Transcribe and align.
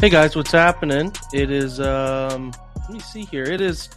Hey 0.00 0.08
guys, 0.08 0.34
what's 0.34 0.50
happening? 0.50 1.12
It 1.30 1.50
is 1.50 1.78
um 1.78 2.54
let 2.78 2.90
me 2.90 3.00
see 3.00 3.26
here. 3.26 3.44
It 3.44 3.60
is 3.60 3.90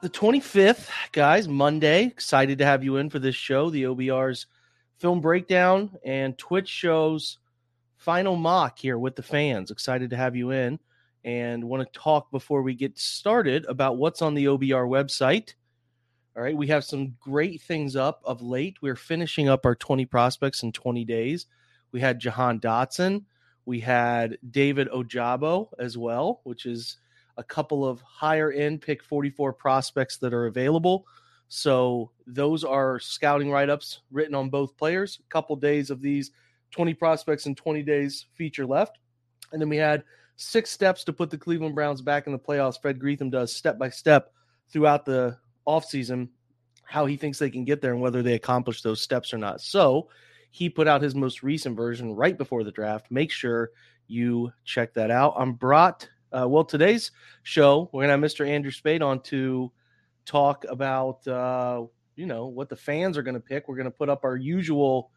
the 0.00 0.08
25th, 0.08 0.88
guys, 1.10 1.48
Monday. 1.48 2.04
Excited 2.04 2.58
to 2.58 2.64
have 2.64 2.84
you 2.84 2.98
in 2.98 3.10
for 3.10 3.18
this 3.18 3.34
show, 3.34 3.68
the 3.68 3.82
OBR's 3.82 4.46
film 5.00 5.20
breakdown 5.20 5.90
and 6.04 6.38
Twitch 6.38 6.68
shows 6.68 7.38
final 7.96 8.36
mock 8.36 8.78
here 8.78 8.96
with 8.96 9.16
the 9.16 9.24
fans. 9.24 9.72
Excited 9.72 10.08
to 10.10 10.16
have 10.16 10.36
you 10.36 10.52
in 10.52 10.78
and 11.24 11.64
want 11.64 11.82
to 11.82 11.98
talk 11.98 12.30
before 12.30 12.62
we 12.62 12.72
get 12.72 12.96
started 12.96 13.66
about 13.68 13.96
what's 13.96 14.22
on 14.22 14.34
the 14.34 14.44
OBR 14.44 14.88
website. 14.88 15.54
All 16.36 16.44
right, 16.44 16.56
we 16.56 16.68
have 16.68 16.84
some 16.84 17.16
great 17.18 17.60
things 17.60 17.96
up 17.96 18.20
of 18.24 18.40
late. 18.40 18.76
We're 18.80 18.94
finishing 18.94 19.48
up 19.48 19.66
our 19.66 19.74
20 19.74 20.06
prospects 20.06 20.62
in 20.62 20.70
20 20.70 21.04
days. 21.04 21.46
We 21.90 22.00
had 22.00 22.20
Jahan 22.20 22.60
Dotson 22.60 23.24
we 23.66 23.80
had 23.80 24.38
David 24.50 24.88
Ojabo 24.88 25.68
as 25.78 25.98
well, 25.98 26.40
which 26.44 26.64
is 26.64 26.96
a 27.36 27.44
couple 27.44 27.86
of 27.86 28.00
higher 28.00 28.50
end 28.50 28.80
pick 28.80 29.02
44 29.02 29.52
prospects 29.52 30.16
that 30.18 30.32
are 30.32 30.46
available. 30.46 31.06
So 31.48 32.10
those 32.26 32.64
are 32.64 32.98
scouting 32.98 33.50
write 33.50 33.68
ups 33.68 34.00
written 34.10 34.34
on 34.34 34.48
both 34.48 34.76
players. 34.76 35.18
A 35.20 35.28
couple 35.28 35.54
days 35.56 35.90
of 35.90 36.00
these 36.00 36.30
20 36.70 36.94
prospects 36.94 37.46
and 37.46 37.56
20 37.56 37.82
days 37.82 38.26
feature 38.32 38.66
left. 38.66 38.98
And 39.52 39.60
then 39.60 39.68
we 39.68 39.76
had 39.76 40.04
six 40.36 40.70
steps 40.70 41.04
to 41.04 41.12
put 41.12 41.30
the 41.30 41.38
Cleveland 41.38 41.74
Browns 41.74 42.00
back 42.00 42.26
in 42.26 42.32
the 42.32 42.38
playoffs. 42.38 42.80
Fred 42.80 42.98
Greetham 42.98 43.30
does 43.30 43.54
step 43.54 43.78
by 43.78 43.90
step 43.90 44.32
throughout 44.70 45.04
the 45.04 45.36
offseason 45.66 46.28
how 46.84 47.04
he 47.04 47.16
thinks 47.16 47.38
they 47.38 47.50
can 47.50 47.64
get 47.64 47.80
there 47.80 47.92
and 47.92 48.00
whether 48.00 48.22
they 48.22 48.34
accomplish 48.34 48.82
those 48.82 49.00
steps 49.00 49.34
or 49.34 49.38
not. 49.38 49.60
So 49.60 50.08
he 50.56 50.70
put 50.70 50.88
out 50.88 51.02
his 51.02 51.14
most 51.14 51.42
recent 51.42 51.76
version 51.76 52.14
right 52.14 52.38
before 52.38 52.64
the 52.64 52.72
draft. 52.72 53.10
Make 53.10 53.30
sure 53.30 53.72
you 54.06 54.50
check 54.64 54.94
that 54.94 55.10
out. 55.10 55.34
I'm 55.36 55.52
brought, 55.52 56.08
uh, 56.32 56.48
well, 56.48 56.64
today's 56.64 57.10
show, 57.42 57.90
we're 57.92 58.06
going 58.06 58.18
to 58.18 58.26
have 58.26 58.32
Mr. 58.32 58.48
Andrew 58.48 58.70
Spade 58.70 59.02
on 59.02 59.20
to 59.24 59.70
talk 60.24 60.64
about, 60.66 61.28
uh, 61.28 61.84
you 62.14 62.24
know, 62.24 62.46
what 62.46 62.70
the 62.70 62.76
fans 62.76 63.18
are 63.18 63.22
going 63.22 63.34
to 63.34 63.40
pick. 63.40 63.68
We're 63.68 63.76
going 63.76 63.84
to 63.84 63.90
put 63.90 64.08
up 64.08 64.24
our 64.24 64.34
usual 64.34 65.10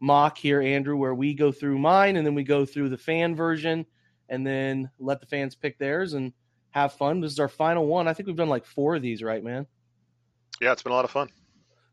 mock 0.00 0.38
here, 0.38 0.62
Andrew, 0.62 0.96
where 0.96 1.14
we 1.14 1.34
go 1.34 1.52
through 1.52 1.78
mine 1.78 2.16
and 2.16 2.26
then 2.26 2.34
we 2.34 2.42
go 2.42 2.64
through 2.64 2.88
the 2.88 2.96
fan 2.96 3.36
version 3.36 3.84
and 4.30 4.46
then 4.46 4.90
let 4.98 5.20
the 5.20 5.26
fans 5.26 5.54
pick 5.54 5.78
theirs 5.78 6.14
and 6.14 6.32
have 6.70 6.94
fun. 6.94 7.20
This 7.20 7.32
is 7.32 7.38
our 7.38 7.48
final 7.48 7.84
one. 7.86 8.08
I 8.08 8.14
think 8.14 8.28
we've 8.28 8.36
done 8.36 8.48
like 8.48 8.64
four 8.64 8.96
of 8.96 9.02
these, 9.02 9.22
right, 9.22 9.44
man? 9.44 9.66
Yeah, 10.58 10.72
it's 10.72 10.82
been 10.82 10.92
a 10.92 10.96
lot 10.96 11.04
of 11.04 11.10
fun. 11.10 11.28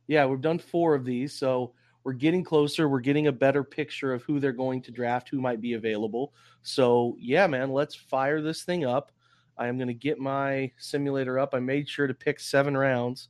Yeah, 0.07 0.25
we've 0.25 0.39
done 0.39 0.57
four 0.57 0.95
of 0.95 1.03
these. 1.03 1.33
So 1.33 1.73
we're 2.03 2.13
getting 2.13 2.43
closer. 2.43 2.89
We're 2.89 2.99
getting 2.99 3.27
a 3.27 3.31
better 3.31 3.63
picture 3.63 4.13
of 4.13 4.23
who 4.23 4.39
they're 4.39 4.51
going 4.51 4.81
to 4.83 4.91
draft, 4.91 5.29
who 5.29 5.39
might 5.39 5.61
be 5.61 5.73
available. 5.73 6.33
So, 6.61 7.15
yeah, 7.19 7.47
man, 7.47 7.71
let's 7.71 7.95
fire 7.95 8.41
this 8.41 8.63
thing 8.63 8.85
up. 8.85 9.11
I 9.57 9.67
am 9.67 9.77
going 9.77 9.87
to 9.87 9.93
get 9.93 10.19
my 10.19 10.71
simulator 10.77 11.39
up. 11.39 11.53
I 11.53 11.59
made 11.59 11.87
sure 11.87 12.07
to 12.07 12.13
pick 12.13 12.39
seven 12.39 12.75
rounds 12.75 13.29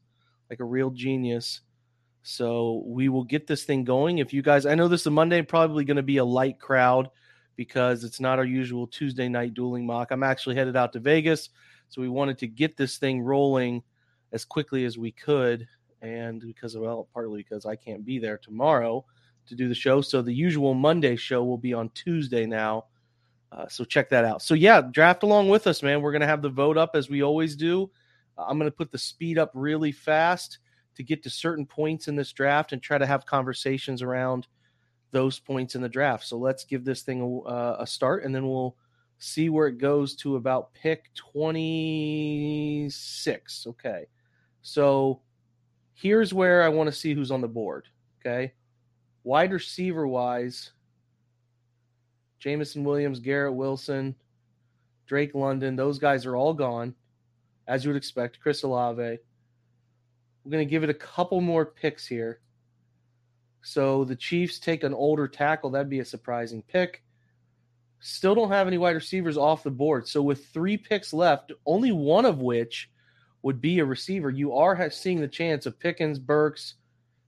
like 0.49 0.59
a 0.59 0.65
real 0.65 0.89
genius. 0.89 1.61
So, 2.23 2.83
we 2.85 3.09
will 3.09 3.25
get 3.25 3.45
this 3.45 3.63
thing 3.63 3.83
going. 3.83 4.17
If 4.17 4.33
you 4.33 4.41
guys, 4.41 4.65
I 4.65 4.75
know 4.75 4.87
this 4.87 5.01
is 5.01 5.11
Monday, 5.11 5.41
probably 5.41 5.85
going 5.85 5.97
to 5.97 6.03
be 6.03 6.17
a 6.17 6.25
light 6.25 6.59
crowd 6.59 7.09
because 7.55 8.03
it's 8.03 8.19
not 8.19 8.39
our 8.39 8.45
usual 8.45 8.87
Tuesday 8.87 9.29
night 9.29 9.53
dueling 9.53 9.85
mock. 9.85 10.09
I'm 10.09 10.23
actually 10.23 10.55
headed 10.55 10.75
out 10.75 10.93
to 10.93 10.99
Vegas. 10.99 11.49
So, 11.89 12.01
we 12.01 12.09
wanted 12.09 12.39
to 12.39 12.47
get 12.47 12.75
this 12.75 12.97
thing 12.97 13.21
rolling 13.21 13.83
as 14.31 14.45
quickly 14.45 14.85
as 14.85 14.97
we 14.97 15.11
could 15.11 15.67
and 16.03 16.41
because 16.41 16.75
of 16.75 16.83
well, 16.83 17.07
partly 17.13 17.41
because 17.41 17.65
I 17.65 17.75
can't 17.75 18.05
be 18.05 18.19
there 18.19 18.37
tomorrow 18.37 19.05
to 19.47 19.55
do 19.55 19.69
the 19.69 19.75
show. 19.75 20.01
So 20.01 20.21
the 20.21 20.33
usual 20.33 20.73
Monday 20.73 21.15
show 21.15 21.43
will 21.43 21.57
be 21.57 21.73
on 21.73 21.89
Tuesday 21.89 22.45
now. 22.45 22.85
Uh, 23.51 23.67
so 23.67 23.83
check 23.83 24.09
that 24.09 24.25
out. 24.25 24.41
So 24.41 24.53
yeah, 24.53 24.81
draft 24.81 25.23
along 25.23 25.49
with 25.49 25.67
us, 25.67 25.81
man. 25.81 26.01
We're 26.01 26.11
gonna 26.11 26.27
have 26.27 26.41
the 26.41 26.49
vote 26.49 26.77
up 26.77 26.91
as 26.93 27.09
we 27.09 27.23
always 27.23 27.55
do. 27.55 27.89
Uh, 28.37 28.45
I'm 28.47 28.57
gonna 28.57 28.71
put 28.71 28.91
the 28.91 28.97
speed 28.97 29.37
up 29.37 29.51
really 29.53 29.91
fast 29.91 30.59
to 30.95 31.03
get 31.03 31.23
to 31.23 31.29
certain 31.29 31.65
points 31.65 32.07
in 32.07 32.15
this 32.15 32.31
draft 32.33 32.73
and 32.73 32.81
try 32.81 32.97
to 32.97 33.05
have 33.05 33.25
conversations 33.25 34.01
around 34.01 34.47
those 35.11 35.39
points 35.39 35.75
in 35.75 35.81
the 35.81 35.89
draft. 35.89 36.25
So 36.25 36.37
let's 36.37 36.65
give 36.65 36.83
this 36.83 37.03
thing 37.03 37.21
a, 37.21 37.39
uh, 37.47 37.77
a 37.79 37.87
start, 37.87 38.25
and 38.25 38.35
then 38.35 38.47
we'll 38.47 38.75
see 39.19 39.49
where 39.49 39.67
it 39.67 39.77
goes 39.77 40.15
to 40.17 40.35
about 40.35 40.73
pick 40.73 41.13
26. 41.15 43.67
Okay, 43.67 44.05
so 44.61 45.21
here's 45.93 46.33
where 46.33 46.63
I 46.63 46.69
want 46.69 46.87
to 46.87 46.95
see 46.95 47.13
who's 47.13 47.31
on 47.31 47.41
the 47.41 47.47
board. 47.47 47.87
Okay. 48.19 48.53
Wide 49.23 49.51
receiver 49.51 50.07
wise, 50.07 50.71
Jameson 52.39 52.83
Williams, 52.83 53.19
Garrett 53.19 53.53
Wilson, 53.53 54.15
Drake 55.05 55.33
London, 55.33 55.75
those 55.75 55.99
guys 55.99 56.25
are 56.25 56.35
all 56.35 56.53
gone, 56.53 56.93
as 57.67 57.83
you 57.83 57.89
would 57.89 57.97
expect. 57.97 58.39
Chris 58.39 58.63
Olave. 58.63 59.19
We're 60.43 60.51
going 60.51 60.67
to 60.67 60.69
give 60.69 60.83
it 60.83 60.89
a 60.89 60.93
couple 60.93 61.39
more 61.39 61.65
picks 61.65 62.05
here. 62.05 62.39
So 63.61 64.03
the 64.03 64.15
Chiefs 64.15 64.59
take 64.59 64.83
an 64.83 64.93
older 64.93 65.27
tackle. 65.27 65.69
That'd 65.69 65.89
be 65.89 66.01
a 66.01 66.05
surprising 66.05 66.61
pick. 66.63 67.01
Still 68.01 68.35
don't 68.35 68.51
have 68.51 68.67
any 68.67 68.77
wide 68.77 68.95
receivers 68.95 69.37
off 69.37 69.63
the 69.63 69.71
board. 69.71 70.05
So 70.05 70.21
with 70.21 70.47
three 70.47 70.75
picks 70.75 71.13
left, 71.13 71.53
only 71.65 71.93
one 71.93 72.25
of 72.25 72.39
which 72.39 72.89
would 73.43 73.61
be 73.61 73.79
a 73.79 73.85
receiver, 73.85 74.29
you 74.29 74.53
are 74.53 74.89
seeing 74.89 75.21
the 75.21 75.27
chance 75.27 75.65
of 75.65 75.77
Pickens, 75.77 76.17
Burks, 76.17 76.75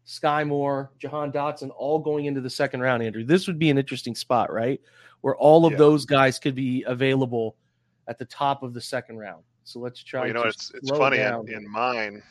Skyy 0.08 0.48
Moore, 0.48 0.92
Jahan 0.98 1.32
Dotson 1.32 1.70
all 1.78 2.00
going 2.00 2.26
into 2.26 2.42
the 2.42 2.50
second 2.50 2.82
round, 2.82 3.04
Andrew. 3.04 3.24
This 3.24 3.48
would 3.48 3.60
be 3.60 3.70
an 3.70 3.78
interesting 3.78 4.16
spot, 4.16 4.52
right? 4.52 4.80
Where 5.22 5.36
all 5.36 5.66
of 5.66 5.74
yeah. 5.74 5.78
those 5.78 6.06
guys 6.06 6.40
could 6.40 6.56
be 6.56 6.84
available 6.88 7.56
at 8.08 8.18
the 8.18 8.26
top 8.26 8.64
of 8.64 8.74
the 8.74 8.82
second 8.82 9.18
round. 9.18 9.44
So 9.64 9.80
let's 9.80 10.04
try. 10.04 10.22
Well, 10.22 10.28
you 10.28 10.34
know, 10.34 10.44
it's 10.44 10.72
it's 10.76 10.90
funny 10.92 11.20
in, 11.20 11.52
in, 11.52 11.70
mine. 11.70 12.22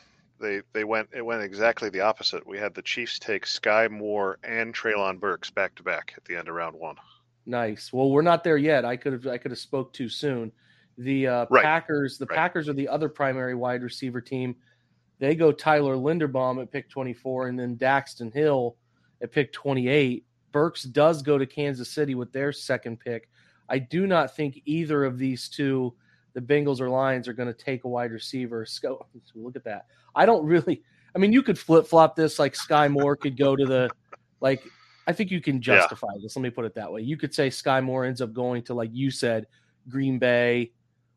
They 0.40 0.62
they 0.72 0.84
went 0.84 1.08
it 1.12 1.22
went 1.22 1.42
exactly 1.42 1.90
the 1.90 2.00
opposite. 2.00 2.46
We 2.46 2.58
had 2.58 2.74
the 2.74 2.82
Chiefs 2.82 3.18
take 3.18 3.44
Skyy 3.44 3.90
Moore 3.90 4.38
and 4.44 4.72
Treylon 4.72 5.18
Burks 5.18 5.50
back 5.50 5.74
to 5.74 5.82
back 5.82 6.14
at 6.16 6.24
the 6.24 6.36
end 6.36 6.48
of 6.48 6.54
round 6.54 6.76
one. 6.76 6.96
Nice. 7.44 7.92
Well, 7.92 8.10
we're 8.10 8.22
not 8.22 8.44
there 8.44 8.56
yet. 8.56 8.84
I 8.84 8.96
could 8.96 9.12
have 9.12 9.26
I 9.26 9.38
could 9.38 9.50
have 9.50 9.58
spoke 9.58 9.92
too 9.92 10.08
soon. 10.08 10.52
The 10.99 11.27
uh, 11.27 11.47
right. 11.50 11.65
Packers, 11.65 12.19
the 12.19 12.27
right. 12.27 12.37
Packers 12.37 12.69
are 12.69 12.72
the 12.72 12.88
other 12.88 13.09
primary 13.09 13.55
wide 13.55 13.82
receiver 13.82 14.21
team. 14.21 14.56
They 15.19 15.34
go 15.34 15.53
Tyler 15.53 15.97
Linderbaum 15.97 16.60
at 16.60 16.71
pick 16.71 16.91
24 16.91 17.49
and 17.49 17.59
then 17.59 17.77
Daxton 17.77 18.32
Hill 18.32 18.77
at 19.22 19.32
pick 19.32 19.53
28. 19.53 20.25
Burks 20.53 20.84
does 20.84 21.22
go 21.22 21.38
to 21.38 21.47
Kansas 21.47 21.91
City 21.91 22.15
with 22.15 22.32
their 22.32 22.53
second 22.53 23.00
pick. 23.00 23.28
I 23.69 23.78
do 23.78 24.06
not 24.06 24.37
think 24.37 24.60
either 24.66 25.05
of 25.05 25.19
these 25.19 25.49
two, 25.49 25.94
the 26.34 26.41
Bengals 26.41 26.81
or 26.81 26.88
Lions, 26.88 27.26
are 27.26 27.32
going 27.32 27.53
to 27.53 27.65
take 27.65 27.84
a 27.84 27.88
wide 27.88 28.12
receiver. 28.12 28.66
So, 28.81 29.06
Look 29.34 29.56
at 29.56 29.65
that. 29.65 29.87
I 30.15 30.26
don't 30.26 30.44
really. 30.44 30.82
I 31.15 31.19
mean, 31.19 31.32
you 31.32 31.43
could 31.43 31.59
flip 31.59 31.87
flop 31.87 32.16
this 32.16 32.38
like 32.38 32.55
Skyy 32.55 32.91
Moore 32.91 33.16
could 33.16 33.37
go 33.37 33.56
to 33.56 33.65
the 33.65 33.91
like. 34.41 34.62
I 35.06 35.12
think 35.12 35.31
you 35.31 35.41
can 35.41 35.61
justify 35.61 36.09
yeah. 36.15 36.21
this. 36.22 36.37
Let 36.37 36.43
me 36.43 36.50
put 36.50 36.65
it 36.65 36.75
that 36.75 36.91
way. 36.91 37.03
You 37.03 37.16
could 37.16 37.34
say 37.34 37.49
Skyy 37.49 37.82
Moore 37.82 38.05
ends 38.05 38.21
up 38.21 38.32
going 38.32 38.62
to 38.65 38.75
like 38.75 38.91
you 38.93 39.11
said, 39.11 39.47
Green 39.88 40.19
Bay, 40.19 40.72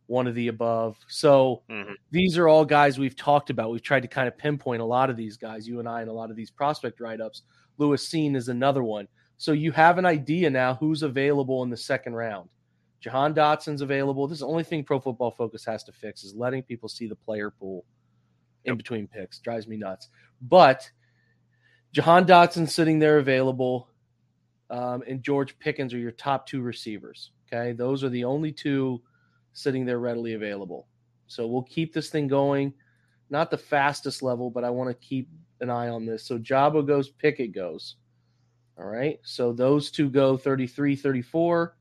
one 0.08 0.26
of 0.28 0.36
the 0.36 0.48
above. 0.48 0.98
So 1.08 1.64
mm-hmm. 1.70 1.92
these 2.12 2.38
are 2.38 2.48
all 2.48 2.66
guys 2.66 2.98
we've 2.98 3.16
talked 3.16 3.50
about. 3.50 3.72
We've 3.72 3.82
tried 3.82 4.02
to 4.02 4.08
kind 4.08 4.28
of 4.28 4.38
pinpoint 4.38 4.82
a 4.82 4.86
lot 4.86 5.10
of 5.10 5.18
these 5.18 5.38
guys, 5.38 5.68
you 5.68 5.80
and 5.80 5.88
I, 5.88 6.02
and 6.02 6.10
a 6.10 6.14
lot 6.14 6.30
of 6.30 6.36
these 6.36 6.50
prospect 6.50 7.00
write 7.00 7.22
ups. 7.22 7.44
Lewis 7.78 8.08
Cine 8.08 8.36
is 8.36 8.50
another 8.50 8.84
one. 8.84 9.08
So 9.38 9.52
you 9.52 9.72
have 9.74 9.98
an 9.98 10.06
idea 10.06 10.50
now 10.50 10.74
who's 10.76 11.04
available 11.04 11.62
in 11.64 11.70
the 11.70 11.78
second 11.78 12.16
round. 12.16 12.50
Jahan 13.00 13.34
Dotson's 13.34 13.82
available. 13.82 14.28
This 14.28 14.38
is 14.38 14.40
the 14.42 14.48
only 14.48 14.64
thing 14.64 14.84
Pro 14.84 15.00
Football 15.00 15.32
Focus 15.32 15.64
has 15.66 15.84
to 15.84 15.92
fix 15.92 16.24
is 16.24 16.34
letting 16.34 16.64
people 16.64 16.90
see 16.90 17.08
the 17.08 17.16
player 17.16 17.52
pool 17.52 17.86
in 18.66 18.72
yep. 18.72 18.78
between 18.78 19.08
picks. 19.08 19.40
Drives 19.40 19.68
me 19.68 19.78
nuts. 19.78 20.10
But 20.42 20.90
Jahan 21.92 22.26
Dotson 22.26 22.68
sitting 22.68 22.98
there 22.98 23.20
available, 23.20 23.90
um, 24.70 25.04
and 25.08 25.22
George 25.22 25.58
Pickens 25.60 25.94
are 25.94 26.00
your 26.00 26.12
top 26.12 26.48
two 26.48 26.62
receivers. 26.62 27.32
Okay, 27.48 27.72
those 27.74 28.04
are 28.04 28.10
the 28.10 28.24
only 28.24 28.52
two 28.52 29.02
sitting 29.58 29.86
there 29.86 29.98
readily 29.98 30.34
available. 30.34 30.88
So 31.26 31.48
we'll 31.48 31.64
keep 31.64 31.92
this 31.92 32.10
thing 32.10 32.28
going. 32.28 32.74
Not 33.32 33.50
the 33.50 33.58
fastest 33.58 34.22
level, 34.22 34.52
but 34.52 34.64
I 34.64 34.70
want 34.70 34.90
to 34.90 35.08
keep 35.08 35.28
an 35.62 35.72
eye 35.72 35.90
on 35.90 36.06
this. 36.06 36.24
So 36.24 36.38
Jabo 36.38 36.86
goes, 36.86 37.10
Pickett 37.10 37.54
goes. 37.54 37.96
All 38.78 38.86
right. 38.86 39.20
So 39.24 39.52
those 39.52 39.90
two 39.90 40.12
go 40.12 40.38
33, 40.38 40.96
34. 40.96 41.76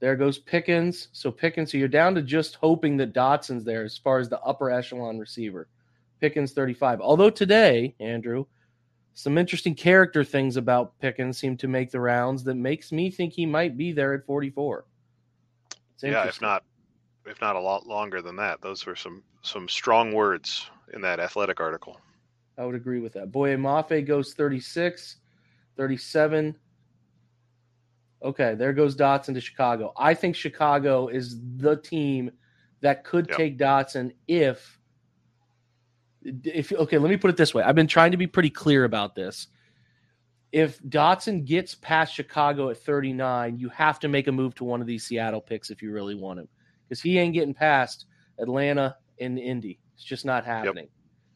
There 0.00 0.16
goes 0.16 0.38
Pickens. 0.38 1.06
So 1.12 1.30
Pickens, 1.30 1.70
so 1.70 1.78
you're 1.78 1.86
down 1.86 2.16
to 2.16 2.22
just 2.22 2.56
hoping 2.56 2.96
that 2.96 3.14
Dotson's 3.14 3.64
there 3.64 3.84
as 3.84 3.96
far 3.96 4.18
as 4.18 4.28
the 4.28 4.40
upper 4.40 4.68
echelon 4.68 5.20
receiver. 5.20 5.68
Pickens 6.20 6.52
35. 6.52 7.00
Although 7.00 7.30
today, 7.30 7.94
Andrew, 8.00 8.46
some 9.14 9.38
interesting 9.38 9.76
character 9.76 10.24
things 10.24 10.56
about 10.56 10.98
Pickens 10.98 11.38
seem 11.38 11.56
to 11.58 11.68
make 11.68 11.92
the 11.92 12.00
rounds 12.00 12.42
that 12.42 12.56
makes 12.56 12.90
me 12.90 13.08
think 13.08 13.32
he 13.32 13.46
might 13.46 13.76
be 13.76 13.92
there 13.92 14.14
at 14.14 14.26
44. 14.26 14.84
yeah, 16.02 16.26
if 16.26 16.40
not 16.40 16.64
if 17.26 17.40
not 17.40 17.56
a 17.56 17.60
lot 17.60 17.86
longer 17.86 18.22
than 18.22 18.36
that. 18.36 18.60
Those 18.60 18.86
were 18.86 18.96
some 18.96 19.22
some 19.42 19.68
strong 19.68 20.12
words 20.12 20.70
in 20.92 21.00
that 21.02 21.20
athletic 21.20 21.60
article. 21.60 22.00
I 22.58 22.64
would 22.64 22.74
agree 22.74 23.00
with 23.00 23.14
that. 23.14 23.32
Boye 23.32 23.56
Mafe 23.56 24.06
goes 24.06 24.34
36, 24.34 25.16
37. 25.76 26.56
Okay, 28.22 28.54
there 28.54 28.72
goes 28.72 28.94
Dotson 28.94 29.34
to 29.34 29.40
Chicago. 29.40 29.92
I 29.96 30.14
think 30.14 30.36
Chicago 30.36 31.08
is 31.08 31.40
the 31.56 31.76
team 31.76 32.30
that 32.80 33.04
could 33.04 33.26
yep. 33.28 33.36
take 33.36 33.58
Dotson 33.58 34.12
if 34.28 34.78
if 36.24 36.72
okay, 36.72 36.98
let 36.98 37.10
me 37.10 37.16
put 37.16 37.30
it 37.30 37.36
this 37.36 37.52
way. 37.52 37.62
I've 37.62 37.74
been 37.74 37.88
trying 37.88 38.12
to 38.12 38.16
be 38.16 38.26
pretty 38.26 38.50
clear 38.50 38.84
about 38.84 39.14
this. 39.14 39.48
If 40.52 40.80
Dotson 40.82 41.44
gets 41.44 41.74
past 41.74 42.14
Chicago 42.14 42.68
at 42.68 42.76
39, 42.76 43.58
you 43.58 43.70
have 43.70 43.98
to 44.00 44.08
make 44.08 44.28
a 44.28 44.32
move 44.32 44.54
to 44.56 44.64
one 44.64 44.80
of 44.80 44.86
these 44.86 45.04
Seattle 45.04 45.40
picks 45.40 45.70
if 45.70 45.82
you 45.82 45.90
really 45.90 46.14
want 46.14 46.40
him. 46.40 46.48
Because 46.92 47.00
he 47.00 47.18
ain't 47.18 47.32
getting 47.32 47.54
past 47.54 48.04
Atlanta 48.38 48.94
and 49.18 49.38
Indy. 49.38 49.80
It's 49.94 50.04
just 50.04 50.26
not 50.26 50.44
happening. 50.44 50.88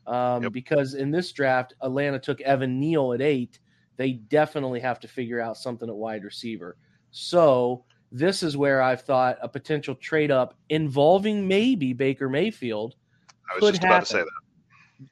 Yep. 0.06 0.14
Um, 0.14 0.42
yep. 0.42 0.52
Because 0.52 0.92
in 0.92 1.10
this 1.10 1.32
draft, 1.32 1.72
Atlanta 1.80 2.18
took 2.18 2.42
Evan 2.42 2.78
Neal 2.78 3.14
at 3.14 3.22
eight. 3.22 3.58
They 3.96 4.12
definitely 4.12 4.80
have 4.80 5.00
to 5.00 5.08
figure 5.08 5.40
out 5.40 5.56
something 5.56 5.88
at 5.88 5.94
wide 5.94 6.24
receiver. 6.24 6.76
So 7.10 7.86
this 8.12 8.42
is 8.42 8.54
where 8.54 8.82
I've 8.82 9.00
thought 9.00 9.38
a 9.40 9.48
potential 9.48 9.94
trade 9.94 10.30
up 10.30 10.58
involving 10.68 11.48
maybe 11.48 11.94
Baker 11.94 12.28
Mayfield 12.28 12.94
could 13.58 13.82
happen. 13.82 14.26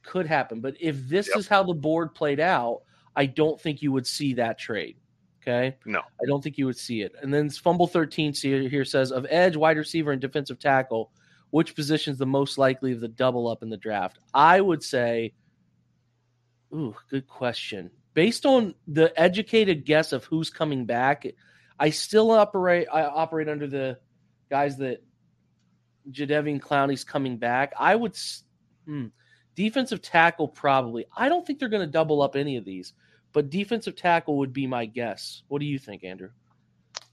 Could 0.02 0.26
happen. 0.26 0.60
But 0.60 0.74
if 0.78 1.08
this 1.08 1.28
yep. 1.28 1.38
is 1.38 1.48
how 1.48 1.62
the 1.62 1.72
board 1.72 2.14
played 2.14 2.38
out, 2.38 2.82
I 3.16 3.24
don't 3.24 3.58
think 3.58 3.80
you 3.80 3.92
would 3.92 4.06
see 4.06 4.34
that 4.34 4.58
trade. 4.58 4.98
Okay. 5.46 5.76
No, 5.84 6.00
I 6.00 6.26
don't 6.26 6.42
think 6.42 6.56
you 6.56 6.64
would 6.64 6.78
see 6.78 7.02
it. 7.02 7.14
And 7.20 7.32
then 7.32 7.50
Fumble 7.50 7.86
13 7.86 8.32
here 8.32 8.84
says 8.84 9.12
of 9.12 9.26
edge, 9.28 9.56
wide 9.56 9.76
receiver, 9.76 10.10
and 10.10 10.20
defensive 10.20 10.58
tackle, 10.58 11.10
which 11.50 11.74
position 11.74 12.12
is 12.12 12.18
the 12.18 12.26
most 12.26 12.56
likely 12.56 12.92
of 12.92 13.00
the 13.00 13.08
double 13.08 13.46
up 13.48 13.62
in 13.62 13.68
the 13.68 13.76
draft? 13.76 14.18
I 14.32 14.60
would 14.60 14.82
say, 14.82 15.34
ooh, 16.72 16.96
good 17.10 17.28
question. 17.28 17.90
Based 18.14 18.46
on 18.46 18.74
the 18.88 19.12
educated 19.20 19.84
guess 19.84 20.12
of 20.12 20.24
who's 20.24 20.48
coming 20.48 20.86
back, 20.86 21.26
I 21.78 21.90
still 21.90 22.30
operate. 22.30 22.86
I 22.90 23.02
operate 23.02 23.48
under 23.48 23.66
the 23.66 23.98
guys 24.48 24.78
that 24.78 25.02
Jadeveon 26.10 26.60
Clowney's 26.60 27.04
coming 27.04 27.36
back. 27.36 27.74
I 27.78 27.96
would 27.96 28.16
hmm, 28.86 29.06
defensive 29.54 30.00
tackle 30.00 30.48
probably. 30.48 31.06
I 31.14 31.28
don't 31.28 31.46
think 31.46 31.58
they're 31.58 31.68
going 31.68 31.86
to 31.86 31.90
double 31.90 32.22
up 32.22 32.36
any 32.36 32.56
of 32.56 32.64
these, 32.64 32.92
but 33.34 33.50
defensive 33.50 33.96
tackle 33.96 34.38
would 34.38 34.54
be 34.54 34.66
my 34.66 34.86
guess. 34.86 35.42
What 35.48 35.58
do 35.58 35.66
you 35.66 35.78
think, 35.78 36.04
Andrew? 36.04 36.30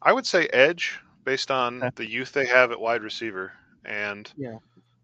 I 0.02 0.14
would 0.14 0.26
say 0.26 0.48
edge 0.48 0.98
based 1.26 1.52
on 1.52 1.84
okay. 1.84 1.92
the 1.96 2.10
youth 2.10 2.32
they 2.32 2.46
have 2.46 2.72
at 2.72 2.80
wide 2.80 3.04
receiver, 3.04 3.52
and 3.84 4.32
yeah, 4.38 4.58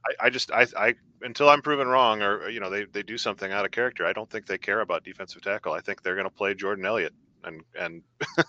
I, 0.05 0.27
I 0.27 0.29
just 0.29 0.51
I, 0.51 0.65
I 0.77 0.93
until 1.23 1.49
I'm 1.49 1.61
proven 1.61 1.87
wrong 1.87 2.21
or 2.21 2.49
you 2.49 2.59
know 2.59 2.69
they 2.69 2.85
they 2.85 3.03
do 3.03 3.17
something 3.17 3.51
out 3.51 3.65
of 3.65 3.71
character. 3.71 4.05
I 4.05 4.13
don't 4.13 4.29
think 4.29 4.45
they 4.45 4.57
care 4.57 4.81
about 4.81 5.03
defensive 5.03 5.41
tackle. 5.41 5.73
I 5.73 5.81
think 5.81 6.01
they're 6.01 6.15
going 6.15 6.29
to 6.29 6.33
play 6.33 6.53
Jordan 6.53 6.85
Elliott 6.85 7.13
and 7.43 7.61
and 7.77 8.03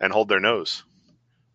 and 0.00 0.12
hold 0.12 0.28
their 0.28 0.40
nose. 0.40 0.84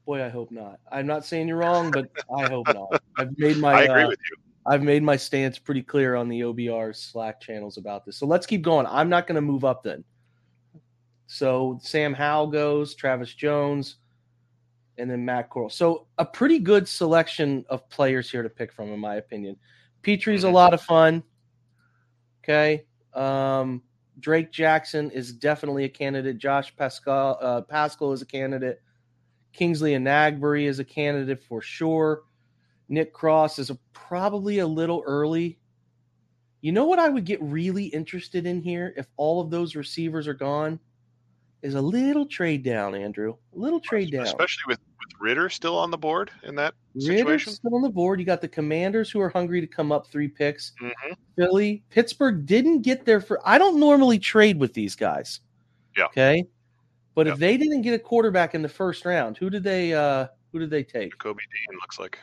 Boy, 0.06 0.24
I 0.24 0.30
hope 0.30 0.52
not. 0.52 0.80
I'm 0.92 1.08
not 1.08 1.26
saying 1.26 1.48
you're 1.48 1.58
wrong, 1.58 1.92
but 1.92 2.10
I 2.38 2.48
hope 2.48 2.68
not. 2.74 3.02
I've 3.18 3.38
made 3.38 3.58
my. 3.58 3.74
I 3.74 3.82
agree 3.84 4.04
uh, 4.04 4.08
with 4.10 4.20
you. 4.30 4.38
I've 4.66 4.84
made 4.84 5.02
my 5.02 5.16
stance 5.16 5.58
pretty 5.58 5.82
clear 5.82 6.16
on 6.16 6.28
the 6.28 6.42
OBR 6.42 6.94
Slack 6.94 7.40
channels 7.40 7.78
about 7.78 8.06
this. 8.06 8.18
So 8.18 8.26
let's 8.26 8.46
keep 8.46 8.62
going. 8.62 8.86
I'm 8.86 9.08
not 9.08 9.26
going 9.26 9.36
to 9.36 9.42
move 9.42 9.64
up 9.64 9.82
then. 9.82 10.04
So 11.28 11.78
Sam 11.82 12.14
Howell 12.14 12.48
goes, 12.48 12.96
Travis 12.96 13.34
Jones, 13.34 13.98
and 14.98 15.12
then 15.12 15.24
Matt 15.26 15.50
Corral. 15.50 15.70
So 15.70 16.08
a 16.18 16.26
pretty 16.26 16.60
good 16.60 16.88
selection 16.88 17.66
of 17.70 17.88
players 17.90 18.32
here 18.32 18.44
to 18.44 18.50
pick 18.50 18.72
from, 18.72 18.92
in 18.92 19.00
my 19.00 19.16
opinion. 19.16 19.58
Petrie's 20.02 20.44
a 20.44 20.48
mm-hmm. 20.48 20.56
lot 20.56 20.74
of 20.74 20.82
fun. 20.82 21.22
Okay. 22.44 22.86
Um, 23.14 23.84
Drake 24.20 24.52
Jackson 24.52 25.12
is 25.12 25.34
definitely 25.34 25.84
a 25.84 25.90
candidate. 25.90 26.38
Josh 26.38 26.76
Pascal 26.76 27.38
uh, 27.42 27.62
Paschal 27.62 28.14
is 28.14 28.22
a 28.22 28.26
candidate. 28.26 28.82
Kingsley 29.54 29.94
and 29.96 30.08
Enagbare 30.08 30.66
is 30.66 30.80
a 30.80 30.86
candidate 30.86 31.44
for 31.44 31.62
sure. 31.62 32.22
Nick 32.90 33.14
Cross 33.14 33.60
is 33.60 33.70
a, 33.70 33.78
probably 33.92 34.60
a 34.60 34.68
little 34.68 35.04
early. 35.06 35.60
You 36.62 36.72
know 36.72 36.86
what 36.86 37.00
I 37.00 37.10
would 37.10 37.26
get 37.26 37.42
really 37.42 37.86
interested 37.86 38.46
in 38.46 38.62
here 38.62 38.94
if 38.98 39.08
all 39.18 39.42
of 39.42 39.50
those 39.50 39.76
receivers 39.76 40.28
are 40.28 40.34
gone? 40.34 40.80
Is 41.68 41.76
a 41.76 41.82
little 41.82 42.26
trade 42.26 42.64
down, 42.64 42.96
Andrew. 42.96 43.36
A 43.54 43.60
little 43.60 43.82
trade 43.82 44.10
down. 44.10 44.24
Especially 44.24 44.64
with 44.68 44.80
with 45.00 45.10
Ridder 45.20 45.50
still 45.50 45.78
on 45.78 45.92
the 45.92 45.98
board 45.98 46.32
in 46.44 46.56
that 46.56 46.74
situation? 46.98 47.52
still 47.52 47.76
on 47.76 47.82
the 47.82 47.90
board. 47.90 48.22
You 48.22 48.26
got 48.26 48.40
the 48.40 48.48
Commanders 48.48 49.12
who 49.12 49.20
are 49.20 49.28
hungry 49.28 49.60
to 49.60 49.68
come 49.68 49.92
up 49.92 50.08
three 50.08 50.30
picks. 50.30 50.72
Mm-hmm. 50.82 51.14
Philly, 51.36 51.84
Pittsburgh 51.90 52.46
didn't 52.46 52.84
get 52.84 53.04
there 53.04 53.20
for. 53.20 53.46
I 53.46 53.58
don't 53.58 53.82
normally 53.82 54.18
trade 54.18 54.58
with 54.58 54.74
these 54.74 54.96
guys. 54.96 55.42
Yeah. 55.98 56.06
Okay. 56.06 56.46
But 57.16 57.28
if 57.28 57.38
they 57.38 57.58
didn't 57.58 57.82
get 57.82 57.94
a 57.94 58.00
quarterback 58.00 58.56
in 58.56 58.62
the 58.62 58.70
first 58.70 59.04
round, 59.04 59.36
who 59.36 59.50
did 59.50 59.66
they? 59.66 59.94
uh 59.94 60.28
Who 60.54 60.60
did 60.60 60.70
they 60.70 60.84
take? 60.84 61.18
Kobe 61.18 61.42
Dean 61.42 61.80
looks 61.82 62.00
like. 62.00 62.18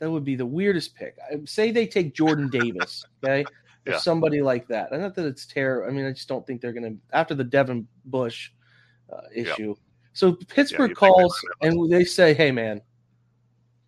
That 0.00 0.10
would 0.10 0.24
be 0.24 0.34
the 0.34 0.46
weirdest 0.46 0.96
pick. 0.96 1.16
Say 1.44 1.70
they 1.70 1.86
take 1.86 2.12
Jordan 2.12 2.48
Davis. 2.48 3.04
Okay. 3.22 3.44
Or 3.88 3.92
yeah. 3.92 3.98
somebody 3.98 4.42
like 4.42 4.68
that. 4.68 4.92
I 4.92 4.98
not 4.98 5.14
that 5.14 5.24
it's 5.24 5.46
terrible. 5.46 5.88
I 5.88 5.92
mean, 5.92 6.04
I 6.04 6.12
just 6.12 6.28
don't 6.28 6.46
think 6.46 6.60
they're 6.60 6.72
going 6.72 6.94
to 6.94 7.16
after 7.16 7.34
the 7.34 7.44
Devin 7.44 7.88
Bush 8.04 8.50
uh, 9.12 9.22
issue. 9.34 9.74
So 10.12 10.32
Pittsburgh 10.48 10.90
yeah, 10.90 10.94
calls 10.94 11.40
and 11.62 11.90
they 11.90 12.04
say, 12.04 12.34
"Hey, 12.34 12.50
man, 12.50 12.82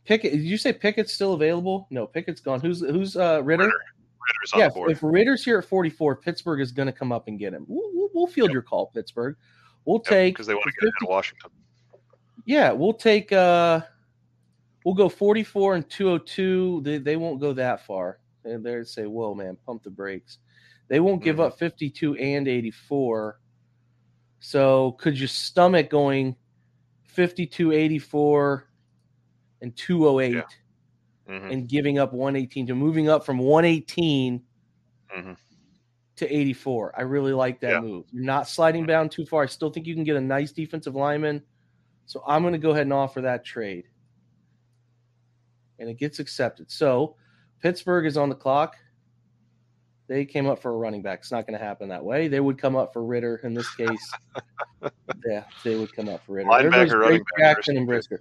Pickett. 0.05 0.33
Did 0.33 0.43
you 0.43 0.57
say 0.57 0.73
Pickett's 0.73 1.13
still 1.13 1.35
available? 1.35 1.87
No, 1.91 2.07
Pickett's 2.07 2.41
gone. 2.41 2.61
Who's 2.61 2.81
who's 2.81 3.17
uh? 3.17 3.43
Ridder. 3.43 3.65
Ridder's 3.65 4.53
yeah. 4.57 4.71
If 4.91 5.03
Ridder's 5.03 5.45
here 5.45 5.59
at 5.59 5.65
44, 5.65 6.17
Pittsburgh 6.17 6.61
is 6.61 6.73
going 6.73 6.87
to 6.87 6.93
come 6.93 7.13
up 7.13 7.29
and 7.29 7.39
get 7.39 7.53
him. 7.53 7.65
We'll, 7.69 7.91
we'll, 7.93 8.09
we'll 8.15 8.27
field 8.27 8.51
yep. 8.51 8.55
your 8.55 8.63
call, 8.63 8.87
Pittsburgh. 8.87 9.37
We'll 9.85 10.01
yep, 10.05 10.11
take 10.11 10.35
because 10.35 10.47
they 10.47 10.55
want 10.55 10.67
to 10.67 10.73
get 10.73 10.93
50, 11.01 11.07
Washington. 11.07 11.51
Yeah, 12.45 12.73
we'll 12.73 12.95
take. 12.95 13.33
uh 13.33 13.83
We'll 14.85 14.95
go 14.95 15.09
44 15.09 15.75
and 15.75 15.91
202. 15.91 16.81
They, 16.83 16.99
they 16.99 17.17
won't 17.17 17.41
go 17.41 17.53
that 17.53 17.85
far. 17.87 18.19
They 18.43 18.57
they 18.57 18.85
say, 18.85 19.07
"Whoa, 19.07 19.35
man, 19.35 19.57
pump 19.67 19.83
the 19.83 19.91
brakes." 19.91 20.39
They 20.91 20.99
won't 20.99 21.23
give 21.23 21.37
mm-hmm. 21.37 21.53
up 21.53 21.59
52 21.59 22.17
and 22.17 22.49
84. 22.49 23.39
So 24.41 24.93
could 24.93 25.19
you 25.19 25.29
stomach 25.29 25.89
going 25.89 26.35
52, 27.05 27.73
84, 27.73 28.67
and 29.63 29.77
208 29.77 30.35
yeah. 30.35 30.43
mm-hmm. 31.33 31.51
and 31.53 31.69
giving 31.69 32.01
up 32.01 32.13
118 32.13 32.67
to 32.67 32.75
moving 32.75 33.09
up 33.09 33.25
from 33.25 33.39
118 33.39 34.43
mm-hmm. 35.17 35.33
to 36.17 36.37
84? 36.37 36.95
I 36.97 37.03
really 37.03 37.35
like 37.35 37.61
that 37.61 37.71
yeah. 37.71 37.81
move. 37.81 38.07
You're 38.11 38.25
not 38.25 38.49
sliding 38.49 38.83
mm-hmm. 38.83 38.89
down 38.89 39.09
too 39.11 39.25
far. 39.25 39.45
I 39.45 39.47
still 39.47 39.71
think 39.71 39.87
you 39.87 39.95
can 39.95 40.05
get 40.05 40.17
a 40.17 40.21
nice 40.21 40.51
defensive 40.51 40.97
lineman. 40.97 41.41
So 42.07 42.25
I'm 42.27 42.43
going 42.43 42.55
to 42.55 42.59
go 42.59 42.71
ahead 42.71 42.83
and 42.83 42.93
offer 42.93 43.21
that 43.21 43.45
trade. 43.45 43.85
And 45.79 45.89
it 45.89 45.99
gets 45.99 46.19
accepted. 46.19 46.69
So 46.69 47.15
Pittsburgh 47.61 48.07
is 48.07 48.17
on 48.17 48.29
the 48.29 48.35
clock. 48.35 48.77
They 50.09 50.25
came 50.25 50.49
up 50.49 50.61
for 50.61 50.73
a 50.73 50.77
running 50.77 51.03
back. 51.03 51.21
It's 51.21 51.31
not 51.31 51.47
going 51.47 51.59
to 51.59 51.65
happen 51.65 51.89
that 51.91 52.05
way. 52.05 52.27
They 52.27 52.41
would 52.41 52.59
come 52.59 52.75
up 52.75 52.93
for 52.93 53.05
Ridder 53.05 53.41
in 53.45 53.55
this 53.55 53.73
case. 53.77 54.13
yeah, 55.27 55.45
they 55.63 55.77
would 55.77 55.95
come 55.95 56.09
up 56.09 56.25
for 56.27 56.33
Ridder. 56.33 56.51
Linebacker, 56.51 56.99
running 56.99 57.23
back, 57.37 57.57
Jackson, 57.57 57.77
and 57.77 57.87
Brisker. 57.87 58.21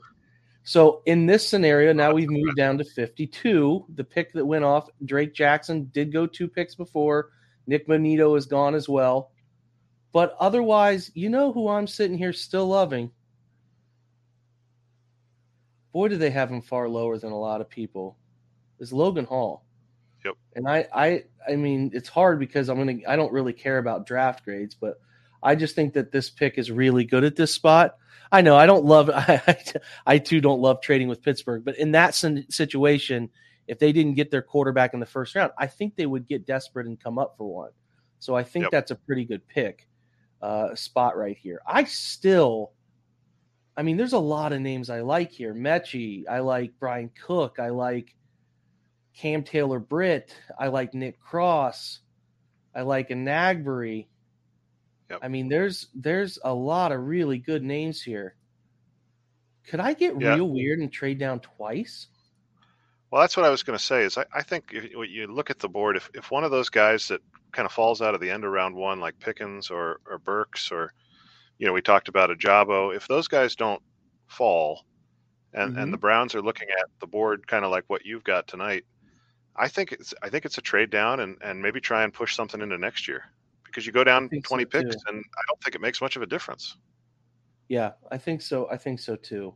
So 0.63 1.01
in 1.07 1.25
this 1.25 1.47
scenario, 1.47 1.93
now 1.93 2.13
we've 2.13 2.29
moved 2.29 2.57
down 2.57 2.77
to 2.77 2.83
52. 2.83 3.85
The 3.95 4.03
pick 4.03 4.33
that 4.33 4.45
went 4.45 4.65
off, 4.65 4.87
Drake 5.05 5.33
Jackson 5.33 5.89
did 5.93 6.13
go 6.13 6.27
two 6.27 6.47
picks 6.47 6.75
before. 6.75 7.29
Nick 7.65 7.87
Bonitto 7.87 8.37
is 8.37 8.45
gone 8.45 8.75
as 8.75 8.87
well. 8.87 9.31
But 10.11 10.35
otherwise, 10.39 11.09
you 11.15 11.29
know 11.29 11.51
who 11.51 11.69
I'm 11.69 11.87
sitting 11.87 12.17
here 12.17 12.33
still 12.33 12.67
loving? 12.67 13.11
Boy, 15.91 16.09
do 16.09 16.17
they 16.17 16.29
have 16.29 16.51
him 16.51 16.61
far 16.61 16.87
lower 16.87 17.17
than 17.17 17.31
a 17.31 17.39
lot 17.39 17.61
of 17.61 17.69
people. 17.69 18.17
Is 18.79 18.93
Logan 18.93 19.25
Hall. 19.25 19.63
Yep. 20.25 20.35
And 20.55 20.67
I, 20.67 20.87
I, 20.93 21.23
I 21.47 21.55
mean, 21.55 21.91
it's 21.93 22.09
hard 22.09 22.39
because 22.39 22.69
I'm 22.69 22.77
gonna. 22.77 22.99
I 23.07 23.15
don't 23.15 23.31
really 23.31 23.53
care 23.53 23.77
about 23.77 24.05
draft 24.05 24.43
grades, 24.43 24.75
but 24.75 24.99
I 25.41 25.55
just 25.55 25.75
think 25.75 25.93
that 25.93 26.11
this 26.11 26.29
pick 26.29 26.57
is 26.57 26.71
really 26.71 27.05
good 27.05 27.23
at 27.23 27.35
this 27.35 27.53
spot. 27.53 27.97
I 28.31 28.41
know 28.41 28.55
I 28.55 28.65
don't 28.65 28.85
love. 28.85 29.09
I, 29.09 29.41
I, 29.47 29.57
I 30.05 30.17
too 30.17 30.41
don't 30.41 30.61
love 30.61 30.81
trading 30.81 31.07
with 31.07 31.21
Pittsburgh, 31.21 31.63
but 31.63 31.77
in 31.77 31.91
that 31.91 32.15
situation, 32.15 33.29
if 33.67 33.79
they 33.79 33.91
didn't 33.91 34.15
get 34.15 34.31
their 34.31 34.41
quarterback 34.41 34.93
in 34.93 34.99
the 34.99 35.05
first 35.05 35.35
round, 35.35 35.51
I 35.57 35.67
think 35.67 35.95
they 35.95 36.05
would 36.05 36.27
get 36.27 36.45
desperate 36.45 36.87
and 36.87 36.99
come 36.99 37.17
up 37.17 37.35
for 37.37 37.47
one. 37.47 37.71
So 38.19 38.35
I 38.35 38.43
think 38.43 38.63
yep. 38.63 38.71
that's 38.71 38.91
a 38.91 38.95
pretty 38.95 39.25
good 39.25 39.47
pick 39.47 39.87
uh, 40.41 40.75
spot 40.75 41.17
right 41.17 41.37
here. 41.37 41.61
I 41.65 41.85
still, 41.85 42.73
I 43.77 43.83
mean, 43.83 43.95
there's 43.95 44.13
a 44.13 44.19
lot 44.19 44.53
of 44.53 44.61
names 44.61 44.89
I 44.89 45.01
like 45.01 45.31
here. 45.31 45.53
Metchie, 45.53 46.23
I 46.29 46.39
like 46.39 46.77
Bryan 46.79 47.11
Cook, 47.25 47.59
I 47.59 47.69
like 47.69 48.15
Cam 49.19 49.43
Taylor 49.43 49.79
Britt. 49.79 50.33
I 50.57 50.67
like 50.67 50.93
Nick 50.93 51.19
Cross. 51.19 51.99
I 52.73 52.83
like 52.83 53.09
Enagbare. 53.09 54.07
Yep. 55.09 55.19
I 55.21 55.27
mean, 55.27 55.49
there's 55.49 55.87
there's 55.93 56.39
a 56.43 56.53
lot 56.53 56.93
of 56.93 57.05
really 57.05 57.37
good 57.37 57.63
names 57.63 58.01
here. 58.01 58.35
Could 59.67 59.81
I 59.81 59.93
get 59.93 60.15
real 60.15 60.49
weird 60.49 60.79
and 60.79 60.91
trade 60.91 61.19
down 61.19 61.41
twice? 61.41 62.07
Well, 63.11 63.21
that's 63.21 63.35
what 63.35 63.45
I 63.45 63.49
was 63.49 63.63
going 63.63 63.77
to 63.77 63.83
say. 63.83 64.03
Is 64.03 64.17
I, 64.17 64.25
I 64.33 64.41
think 64.41 64.71
if 64.71 64.85
you 64.93 65.27
look 65.27 65.49
at 65.49 65.59
the 65.59 65.67
board, 65.67 65.97
if, 65.97 66.09
if 66.13 66.31
one 66.31 66.43
of 66.43 66.51
those 66.51 66.69
guys 66.69 67.07
that 67.09 67.21
kind 67.51 67.65
of 67.65 67.71
falls 67.71 68.01
out 68.01 68.15
of 68.15 68.21
the 68.21 68.29
end 68.29 68.45
of 68.45 68.51
round 68.51 68.75
one, 68.75 69.01
like 69.01 69.19
Pickens 69.19 69.69
or 69.69 69.99
or 70.09 70.17
Burks 70.19 70.71
or 70.71 70.93
you 71.57 71.67
know, 71.67 71.73
we 71.73 71.81
talked 71.81 72.07
about 72.07 72.29
Ojabo. 72.29 72.95
If 72.95 73.07
those 73.09 73.27
guys 73.27 73.55
don't 73.55 73.81
fall, 74.27 74.85
and 75.53 75.71
mm-hmm. 75.71 75.81
and 75.81 75.93
the 75.93 75.97
Browns 75.97 76.35
are 76.35 76.41
looking 76.41 76.69
at 76.69 76.85
the 77.01 77.07
board 77.07 77.45
kind 77.47 77.65
of 77.65 77.71
like 77.71 77.83
what 77.87 78.05
you've 78.05 78.23
got 78.23 78.47
tonight, 78.47 78.85
I 79.59 79.67
think 79.67 79.91
it's 79.91 80.13
I 80.23 80.29
think 80.29 80.45
it's 80.45 80.57
a 80.57 80.61
trade 80.61 80.89
down 80.89 81.19
and 81.19 81.37
and 81.43 81.61
maybe 81.61 81.81
try 81.81 82.03
and 82.03 82.13
push 82.13 82.35
something 82.35 82.61
into 82.61 82.77
next 82.77 83.07
year 83.07 83.25
because 83.65 83.85
you 83.85 83.91
go 83.91 84.05
down 84.05 84.29
20 84.29 84.41
so 84.41 84.55
picks 84.69 84.95
too. 84.95 85.01
and 85.07 85.17
I 85.17 85.41
don't 85.47 85.61
think 85.61 85.75
it 85.75 85.81
makes 85.81 86.01
much 86.01 86.15
of 86.15 86.21
a 86.21 86.25
difference. 86.25 86.77
Yeah, 87.67 87.91
I 88.09 88.17
think 88.17 88.41
so. 88.41 88.69
I 88.71 88.77
think 88.77 88.99
so 88.99 89.15
too. 89.15 89.53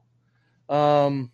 Um, 0.70 1.32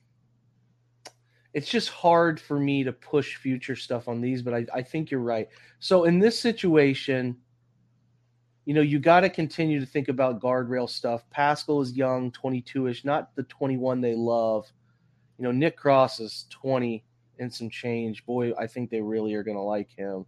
it's 1.53 1.69
just 1.69 1.89
hard 1.89 2.39
for 2.39 2.59
me 2.59 2.83
to 2.83 2.93
push 2.93 3.35
future 3.35 3.75
stuff 3.75 4.07
on 4.07 4.21
these, 4.21 4.41
but 4.41 4.53
I, 4.53 4.65
I 4.73 4.81
think 4.83 5.09
you're 5.09 5.19
right. 5.19 5.49
So 5.79 6.05
in 6.05 6.19
this 6.19 6.39
situation, 6.39 7.35
you 8.65 8.73
know, 8.75 8.81
you 8.81 8.99
got 8.99 9.21
to 9.21 9.29
continue 9.29 9.79
to 9.79 9.85
think 9.85 10.09
about 10.09 10.39
guardrail 10.39 10.87
stuff. 10.87 11.23
Paschal 11.31 11.81
is 11.81 11.93
young, 11.93 12.31
22 12.31 12.87
ish, 12.87 13.03
not 13.03 13.35
the 13.35 13.43
21 13.43 13.99
they 13.99 14.13
love. 14.13 14.71
You 15.37 15.43
know, 15.43 15.51
Nick 15.51 15.75
Cross 15.75 16.19
is 16.19 16.45
20 16.51 17.03
and 17.39 17.53
some 17.53 17.69
change. 17.69 18.25
Boy, 18.25 18.53
I 18.57 18.67
think 18.67 18.89
they 18.89 19.01
really 19.01 19.33
are 19.33 19.43
going 19.43 19.57
to 19.57 19.63
like 19.63 19.89
him. 19.89 20.25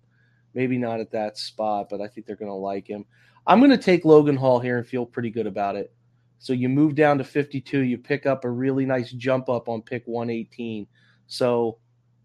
Maybe 0.53 0.77
not 0.77 1.00
at 1.00 1.12
that 1.12 1.38
spot, 1.38 1.88
but 1.89 2.01
I 2.01 2.08
think 2.08 2.25
they're 2.25 2.36
going 2.36 2.50
to 2.50 2.56
like 2.56 2.88
him. 2.88 3.06
I'm 3.48 3.60
going 3.60 3.72
to 3.72 3.77
take 3.77 4.06
Logan 4.06 4.36
Hall 4.36 4.60
here 4.60 4.77
and 4.77 4.88
feel 4.88 5.06
pretty 5.06 5.30
good 5.30 5.48
about 5.48 5.75
it. 5.75 5.94
So 6.39 6.53
you 6.53 6.70
move 6.70 6.96
down 6.96 7.18
to 7.20 7.24
52, 7.24 7.80
you 7.80 7.98
pick 7.98 8.25
up 8.25 8.46
a 8.46 8.50
really 8.50 8.86
nice 8.86 9.12
jump 9.12 9.48
up 9.48 9.70
on 9.70 9.82
pick 9.82 10.03
118. 10.06 10.88
So 11.27 11.77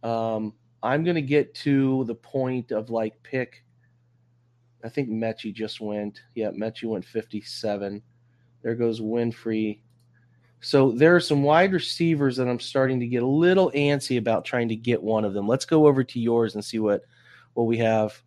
um, 0.03 0.55
I'm 0.83 1.05
going 1.05 1.17
to 1.17 1.23
get 1.23 1.55
to 1.57 2.05
the 2.05 2.15
point 2.15 2.73
of 2.73 2.91
like 2.91 3.23
pick. 3.23 3.63
I 4.85 4.89
think 4.89 5.11
Metchie 5.11 5.53
just 5.53 5.81
went. 5.81 6.21
Yeah, 6.35 6.51
Metchie 6.51 6.85
went 6.85 7.05
57. 7.05 8.03
There 8.63 8.75
goes 8.75 9.01
Winfrey. 9.01 9.81
So 10.61 10.93
there 10.93 11.15
are 11.15 11.21
some 11.21 11.43
wide 11.43 11.73
receivers 11.73 12.37
that 12.37 12.49
I'm 12.49 12.61
starting 12.61 13.01
to 13.01 13.07
get 13.07 13.23
a 13.23 13.27
little 13.27 13.71
antsy 13.75 14.19
about 14.19 14.45
trying 14.45 14.69
to 14.69 14.77
get 14.77 15.03
one 15.03 15.25
of 15.25 15.35
them. 15.35 15.47
Let's 15.47 15.65
go 15.65 15.87
over 15.87 16.03
to 16.05 16.21
yours 16.21 16.55
and 16.55 16.65
see 16.65 16.79
what 16.79 17.03
what 17.55 17.65
we 17.65 17.79
have. 17.79 18.23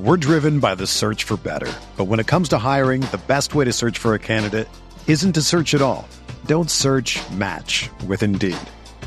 We're 0.00 0.16
driven 0.16 0.60
by 0.60 0.76
the 0.76 0.86
search 0.86 1.24
for 1.24 1.36
better. 1.36 1.72
But 1.96 2.04
when 2.04 2.20
it 2.20 2.28
comes 2.28 2.50
to 2.50 2.58
hiring, 2.58 3.00
the 3.00 3.20
best 3.26 3.56
way 3.56 3.64
to 3.64 3.72
search 3.72 3.98
for 3.98 4.14
a 4.14 4.18
candidate 4.18 4.68
isn't 5.08 5.32
to 5.32 5.42
search 5.42 5.74
at 5.74 5.82
all. 5.82 6.08
Don't 6.46 6.70
search, 6.70 7.18
match 7.32 7.90
with 8.06 8.22
Indeed. 8.22 8.56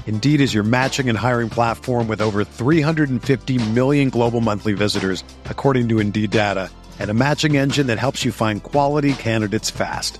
Indeed 0.06 0.41
is 0.41 0.53
your 0.53 0.63
matching 0.63 1.08
and 1.08 1.18
hiring 1.18 1.50
platform 1.50 2.10
with 2.10 2.20
over 2.22 2.44
350 2.44 3.70
million 3.70 4.10
global 4.10 4.41
monthly 4.41 4.74
visitors, 4.74 5.24
according 5.46 5.88
to 5.89 6.00
Indeed 6.00 6.32
data, 6.32 6.70
and 7.00 7.10
a 7.10 7.13
matching 7.13 7.56
engine 7.56 7.88
that 7.88 8.00
helps 8.00 8.25
you 8.25 8.34
find 8.34 8.62
quality 8.62 9.13
candidates 9.13 9.70
fast. 9.70 10.20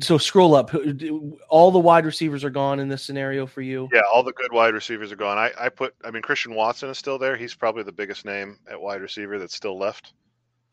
So 0.00 0.18
scroll 0.18 0.54
up. 0.54 0.74
All 1.48 1.70
the 1.70 1.78
wide 1.78 2.04
receivers 2.04 2.44
are 2.44 2.50
gone 2.50 2.80
in 2.80 2.88
this 2.88 3.02
scenario 3.02 3.46
for 3.46 3.62
you. 3.62 3.88
Yeah, 3.92 4.02
all 4.12 4.22
the 4.22 4.32
good 4.32 4.52
wide 4.52 4.74
receivers 4.74 5.10
are 5.12 5.16
gone. 5.16 5.38
I, 5.38 5.50
I 5.58 5.68
put. 5.68 5.94
I 6.04 6.10
mean, 6.10 6.22
Christian 6.22 6.54
Watson 6.54 6.88
is 6.88 6.98
still 6.98 7.18
there. 7.18 7.36
He's 7.36 7.54
probably 7.54 7.82
the 7.82 7.92
biggest 7.92 8.24
name 8.24 8.58
at 8.70 8.80
wide 8.80 9.00
receiver 9.00 9.38
that's 9.38 9.54
still 9.54 9.78
left. 9.78 10.12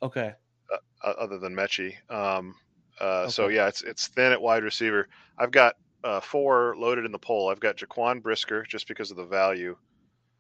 Okay. 0.02 0.34
Uh, 0.72 1.08
other 1.08 1.40
than 1.40 1.56
Metchie. 1.56 1.96
Um, 2.10 2.56
uh, 3.00 3.22
okay. 3.22 3.32
So 3.32 3.48
yeah, 3.48 3.68
it's 3.68 3.82
it's 3.84 4.08
thin 4.08 4.32
at 4.32 4.42
wide 4.42 4.64
receiver. 4.64 5.08
I've 5.38 5.52
got 5.52 5.76
uh, 6.04 6.20
four 6.20 6.76
loaded 6.78 7.06
in 7.06 7.12
the 7.12 7.20
poll. 7.20 7.50
I've 7.50 7.60
got 7.60 7.78
Jaquan 7.78 8.22
Brisker 8.22 8.64
just 8.64 8.88
because 8.88 9.12
of 9.12 9.18
the 9.18 9.26
value. 9.26 9.76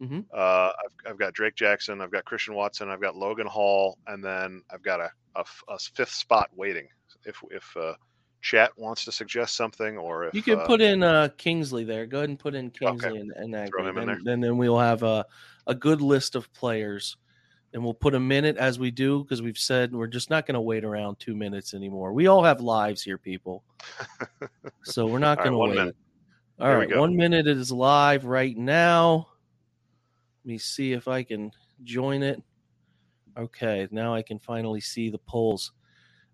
Mm-hmm. 0.01 0.22
Uh, 0.34 0.72
I've, 0.84 1.12
I've, 1.12 1.18
got 1.18 1.34
Drake 1.34 1.56
Jackson. 1.56 2.01
I've 2.01 2.12
got 2.12 2.25
Christian 2.25 2.54
Watson. 2.54 2.89
I've 2.89 3.01
got 3.01 3.15
Logan 3.15 3.48
Hall, 3.48 3.98
and 4.08 4.24
then 4.24 4.62
I've 4.70 4.84
got 4.84 5.00
a, 5.00 5.10
a, 5.36 5.46
a 5.70 5.80
fifth 5.80 6.12
spot 6.12 6.50
waiting. 6.56 6.88
If 7.24 7.42
if 7.50 7.75
uh, 7.77 7.94
chat 8.46 8.72
wants 8.78 9.04
to 9.06 9.12
suggest 9.12 9.58
something, 9.58 9.98
or 9.98 10.25
if 10.25 10.36
you 10.36 10.44
can 10.44 10.60
uh, 10.60 10.66
put 10.68 10.80
in 10.80 11.02
uh, 11.02 11.30
Kingsley 11.38 11.84
there, 11.84 12.06
go 12.06 12.20
ahead 12.20 12.30
and 12.30 12.40
put 12.40 12.54
in 12.54 12.70
Kingsley 12.70 13.10
okay. 13.10 13.20
and, 13.20 13.56
and. 13.56 13.70
Throw 13.70 13.88
him 13.88 13.98
in 13.98 14.06
there. 14.06 14.20
Then 14.24 14.40
then 14.40 14.58
we'll 14.58 14.80
have 14.80 15.02
a 15.04 15.25
a 15.68 15.74
good 15.74 16.00
list 16.00 16.36
of 16.36 16.52
players, 16.54 17.18
and 17.74 17.84
we'll 17.84 17.96
put 17.96 18.14
a 18.14 18.20
minute 18.20 18.58
as 18.58 18.78
we 18.78 18.92
do 18.92 19.24
because 19.24 19.42
we've 19.42 19.58
said 19.58 19.92
we're 19.92 20.06
just 20.06 20.30
not 20.30 20.46
going 20.46 20.54
to 20.54 20.62
wait 20.62 20.86
around 20.86 21.20
two 21.20 21.36
minutes 21.36 21.74
anymore. 21.74 22.14
We 22.14 22.28
all 22.28 22.44
have 22.44 22.62
lives 22.62 23.02
here, 23.02 23.18
people, 23.18 23.64
so 24.84 25.08
we're 25.08 25.20
not 25.20 25.40
going 25.40 25.58
right, 25.58 25.66
to 25.66 25.70
wait. 25.70 25.75
Minute. 25.75 25.96
All 26.60 26.68
there 26.68 26.78
right, 26.78 26.98
one 26.98 27.16
minute 27.16 27.48
is 27.48 27.72
live 27.72 28.25
right 28.25 28.56
now. 28.56 29.28
Let 30.44 30.50
me 30.52 30.58
see 30.60 30.94
if 30.94 31.08
I 31.08 31.24
can 31.24 31.52
join 31.84 32.22
it. 32.22 32.42
Okay, 33.38 33.88
now 33.90 34.14
I 34.14 34.22
can 34.22 34.38
finally 34.38 34.80
see 34.80 35.10
the 35.10 35.18
polls 35.18 35.74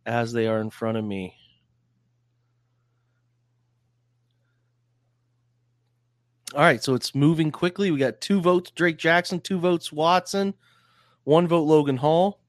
as 0.05 0.33
they 0.33 0.47
are 0.47 0.59
in 0.59 0.69
front 0.69 0.97
of 0.97 1.05
me. 1.05 1.35
All 6.53 6.61
right, 6.61 6.83
so 6.83 6.95
it's 6.95 7.15
moving 7.15 7.49
quickly. 7.49 7.91
We 7.91 7.99
got 7.99 8.19
two 8.19 8.41
votes 8.41 8.71
Drake 8.71 8.97
Jackson, 8.97 9.39
two 9.39 9.57
votes 9.57 9.91
Watson, 9.91 10.53
one 11.23 11.47
vote 11.47 11.63
Logan 11.63 11.97
Hall, 11.97 12.41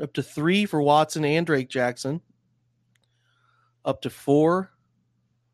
up 0.00 0.12
to 0.14 0.22
three 0.22 0.66
for 0.66 0.82
Watson 0.82 1.24
and 1.24 1.46
Drake 1.46 1.70
Jackson, 1.70 2.20
up 3.84 4.02
to 4.02 4.10
four, 4.10 4.70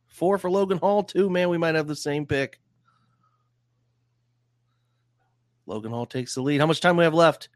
four 0.09 0.37
for 0.39 0.51
Logan 0.51 0.79
Hall, 0.79 1.05
too. 1.05 1.31
Man, 1.31 1.49
we 1.49 1.59
might 1.59 1.77
have 1.77 1.87
the 1.87 1.95
same 1.95 2.27
pick. 2.27 2.59
Logan 5.67 5.93
Hall 5.93 6.07
takes 6.07 6.35
the 6.35 6.43
lead. 6.43 6.61
How 6.61 6.67
much 6.67 6.81
time 6.81 6.97
we 6.97 7.05
have 7.05 7.15
left? 7.15 7.51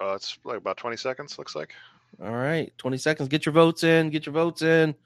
Uh, 0.00 0.14
it's 0.14 0.36
like 0.42 0.58
about 0.58 0.76
20 0.76 0.96
seconds, 0.96 1.38
looks 1.38 1.54
like. 1.54 1.72
All 2.20 2.32
right, 2.32 2.72
20 2.78 2.96
seconds. 2.98 3.28
Get 3.28 3.46
your 3.46 3.52
votes 3.52 3.84
in. 3.84 4.10
Get 4.10 4.26
your 4.26 4.32
votes 4.32 4.62
in. 4.62 4.96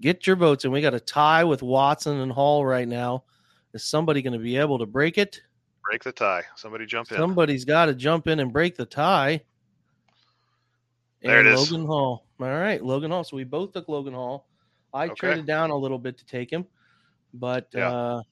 Get 0.00 0.26
your 0.26 0.36
votes 0.36 0.64
and 0.64 0.72
We 0.72 0.80
got 0.80 0.94
a 0.94 1.00
tie 1.00 1.44
with 1.44 1.62
Watson 1.62 2.20
and 2.20 2.32
Hall 2.32 2.64
right 2.64 2.88
now. 2.88 3.24
Is 3.72 3.84
somebody 3.84 4.22
going 4.22 4.32
to 4.32 4.38
be 4.38 4.56
able 4.56 4.78
to 4.78 4.86
break 4.86 5.18
it? 5.18 5.40
Break 5.82 6.02
the 6.02 6.12
tie. 6.12 6.42
Somebody 6.56 6.86
jump 6.86 7.10
in. 7.10 7.18
Somebody's 7.18 7.64
got 7.64 7.86
to 7.86 7.94
jump 7.94 8.26
in 8.26 8.40
and 8.40 8.52
break 8.52 8.76
the 8.76 8.86
tie. 8.86 9.42
There 11.22 11.40
and 11.40 11.48
it 11.48 11.54
is. 11.54 11.70
Logan 11.70 11.86
Hall. 11.86 12.26
All 12.40 12.46
right, 12.46 12.82
Logan 12.82 13.10
Hall. 13.10 13.24
So 13.24 13.36
we 13.36 13.44
both 13.44 13.72
took 13.72 13.88
Logan 13.88 14.14
Hall. 14.14 14.48
I 14.92 15.06
okay. 15.06 15.14
traded 15.14 15.46
down 15.46 15.70
a 15.70 15.76
little 15.76 15.98
bit 15.98 16.18
to 16.18 16.26
take 16.26 16.50
him, 16.50 16.66
but 17.32 17.68
yeah. 17.74 17.90
uh, 17.90 18.22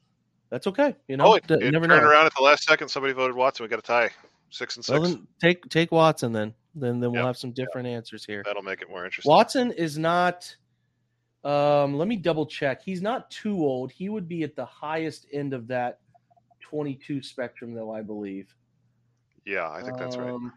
that's 0.50 0.66
okay. 0.68 0.94
You 1.08 1.16
know, 1.16 1.26
oh, 1.26 1.34
it, 1.34 1.50
it 1.50 1.72
never 1.72 1.88
turned 1.88 2.02
know. 2.02 2.08
around 2.08 2.26
at 2.26 2.34
the 2.36 2.42
last 2.42 2.64
second. 2.64 2.88
Somebody 2.88 3.14
voted 3.14 3.34
Watson. 3.34 3.64
We 3.64 3.68
got 3.68 3.78
a 3.78 3.82
tie, 3.82 4.10
six 4.50 4.76
and 4.76 4.84
six. 4.84 4.98
Well, 4.98 5.20
take 5.40 5.68
take 5.68 5.90
Watson 5.90 6.32
then. 6.32 6.54
Then 6.74 7.00
then 7.00 7.12
we'll 7.12 7.26
have 7.26 7.36
some 7.36 7.52
different 7.52 7.88
yep. 7.88 7.96
answers 7.96 8.24
here. 8.24 8.42
That'll 8.44 8.62
make 8.62 8.80
it 8.80 8.88
more 8.88 9.04
interesting. 9.04 9.30
Watson 9.30 9.72
is 9.72 9.98
not. 9.98 10.54
Um, 11.44 11.98
let 11.98 12.06
me 12.06 12.16
double 12.16 12.46
check. 12.46 12.82
He's 12.82 13.02
not 13.02 13.30
too 13.30 13.56
old. 13.56 13.90
He 13.90 14.08
would 14.08 14.28
be 14.28 14.42
at 14.44 14.54
the 14.54 14.64
highest 14.64 15.26
end 15.32 15.52
of 15.52 15.66
that 15.68 15.98
22 16.60 17.22
spectrum, 17.22 17.74
though 17.74 17.92
I 17.92 18.02
believe. 18.02 18.54
Yeah, 19.44 19.68
I 19.68 19.82
think 19.82 19.98
that's 19.98 20.16
um, 20.16 20.44
right. 20.44 20.52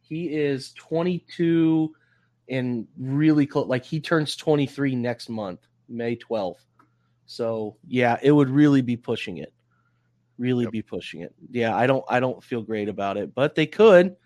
He 0.00 0.34
is 0.34 0.72
22 0.74 1.94
and 2.48 2.86
really 2.98 3.46
close. 3.46 3.68
Like 3.68 3.84
he 3.84 4.00
turns 4.00 4.36
23 4.36 4.96
next 4.96 5.28
month, 5.28 5.60
May 5.88 6.16
12th. 6.16 6.66
So 7.26 7.76
yeah, 7.86 8.18
it 8.22 8.32
would 8.32 8.50
really 8.50 8.82
be 8.82 8.96
pushing 8.96 9.38
it. 9.38 9.52
Really 10.36 10.64
yep. 10.64 10.72
be 10.72 10.82
pushing 10.82 11.20
it. 11.20 11.34
Yeah, 11.50 11.76
I 11.76 11.86
don't 11.86 12.04
I 12.08 12.18
don't 12.20 12.42
feel 12.42 12.60
great 12.60 12.88
about 12.88 13.16
it, 13.16 13.34
but 13.34 13.54
they 13.54 13.66
could. 13.66 14.16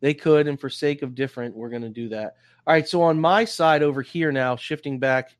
They 0.00 0.14
could, 0.14 0.46
and 0.46 0.58
for 0.58 0.70
sake 0.70 1.02
of 1.02 1.14
different, 1.14 1.54
we're 1.54 1.68
gonna 1.68 1.90
do 1.90 2.08
that. 2.08 2.36
All 2.66 2.72
right, 2.72 2.88
so 2.88 3.02
on 3.02 3.20
my 3.20 3.44
side 3.44 3.82
over 3.82 4.00
here 4.00 4.32
now, 4.32 4.56
shifting 4.56 4.98
back 4.98 5.36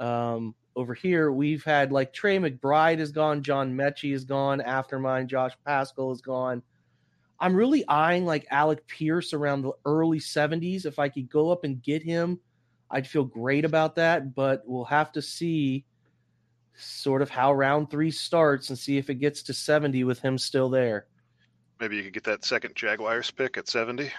um 0.00 0.54
over 0.76 0.94
here 0.94 1.30
we've 1.30 1.64
had 1.64 1.92
like 1.92 2.12
Trey 2.12 2.38
McBride 2.38 2.98
is 2.98 3.12
gone, 3.12 3.42
John 3.42 3.74
Metchie 3.74 4.14
is 4.14 4.24
gone, 4.24 4.60
after 4.60 4.98
mine, 4.98 5.28
Josh 5.28 5.52
Pascal 5.64 6.12
is 6.12 6.20
gone. 6.20 6.62
I'm 7.40 7.54
really 7.54 7.86
eyeing 7.88 8.26
like 8.26 8.46
Alec 8.50 8.86
Pierce 8.86 9.32
around 9.32 9.62
the 9.62 9.72
early 9.86 10.20
70s. 10.20 10.84
If 10.84 10.98
I 10.98 11.08
could 11.08 11.30
go 11.30 11.50
up 11.50 11.64
and 11.64 11.82
get 11.82 12.02
him, 12.02 12.38
I'd 12.90 13.06
feel 13.06 13.24
great 13.24 13.64
about 13.64 13.96
that. 13.96 14.34
But 14.34 14.62
we'll 14.66 14.84
have 14.84 15.10
to 15.12 15.22
see 15.22 15.86
sort 16.74 17.22
of 17.22 17.30
how 17.30 17.52
round 17.52 17.90
three 17.90 18.10
starts 18.10 18.68
and 18.68 18.78
see 18.78 18.98
if 18.98 19.08
it 19.08 19.14
gets 19.16 19.42
to 19.44 19.54
70 19.54 20.04
with 20.04 20.20
him 20.20 20.36
still 20.36 20.68
there. 20.68 21.06
Maybe 21.80 21.96
you 21.96 22.02
could 22.02 22.12
get 22.12 22.24
that 22.24 22.44
second 22.44 22.74
Jaguars 22.74 23.30
pick 23.30 23.56
at 23.56 23.68
70. 23.68 24.10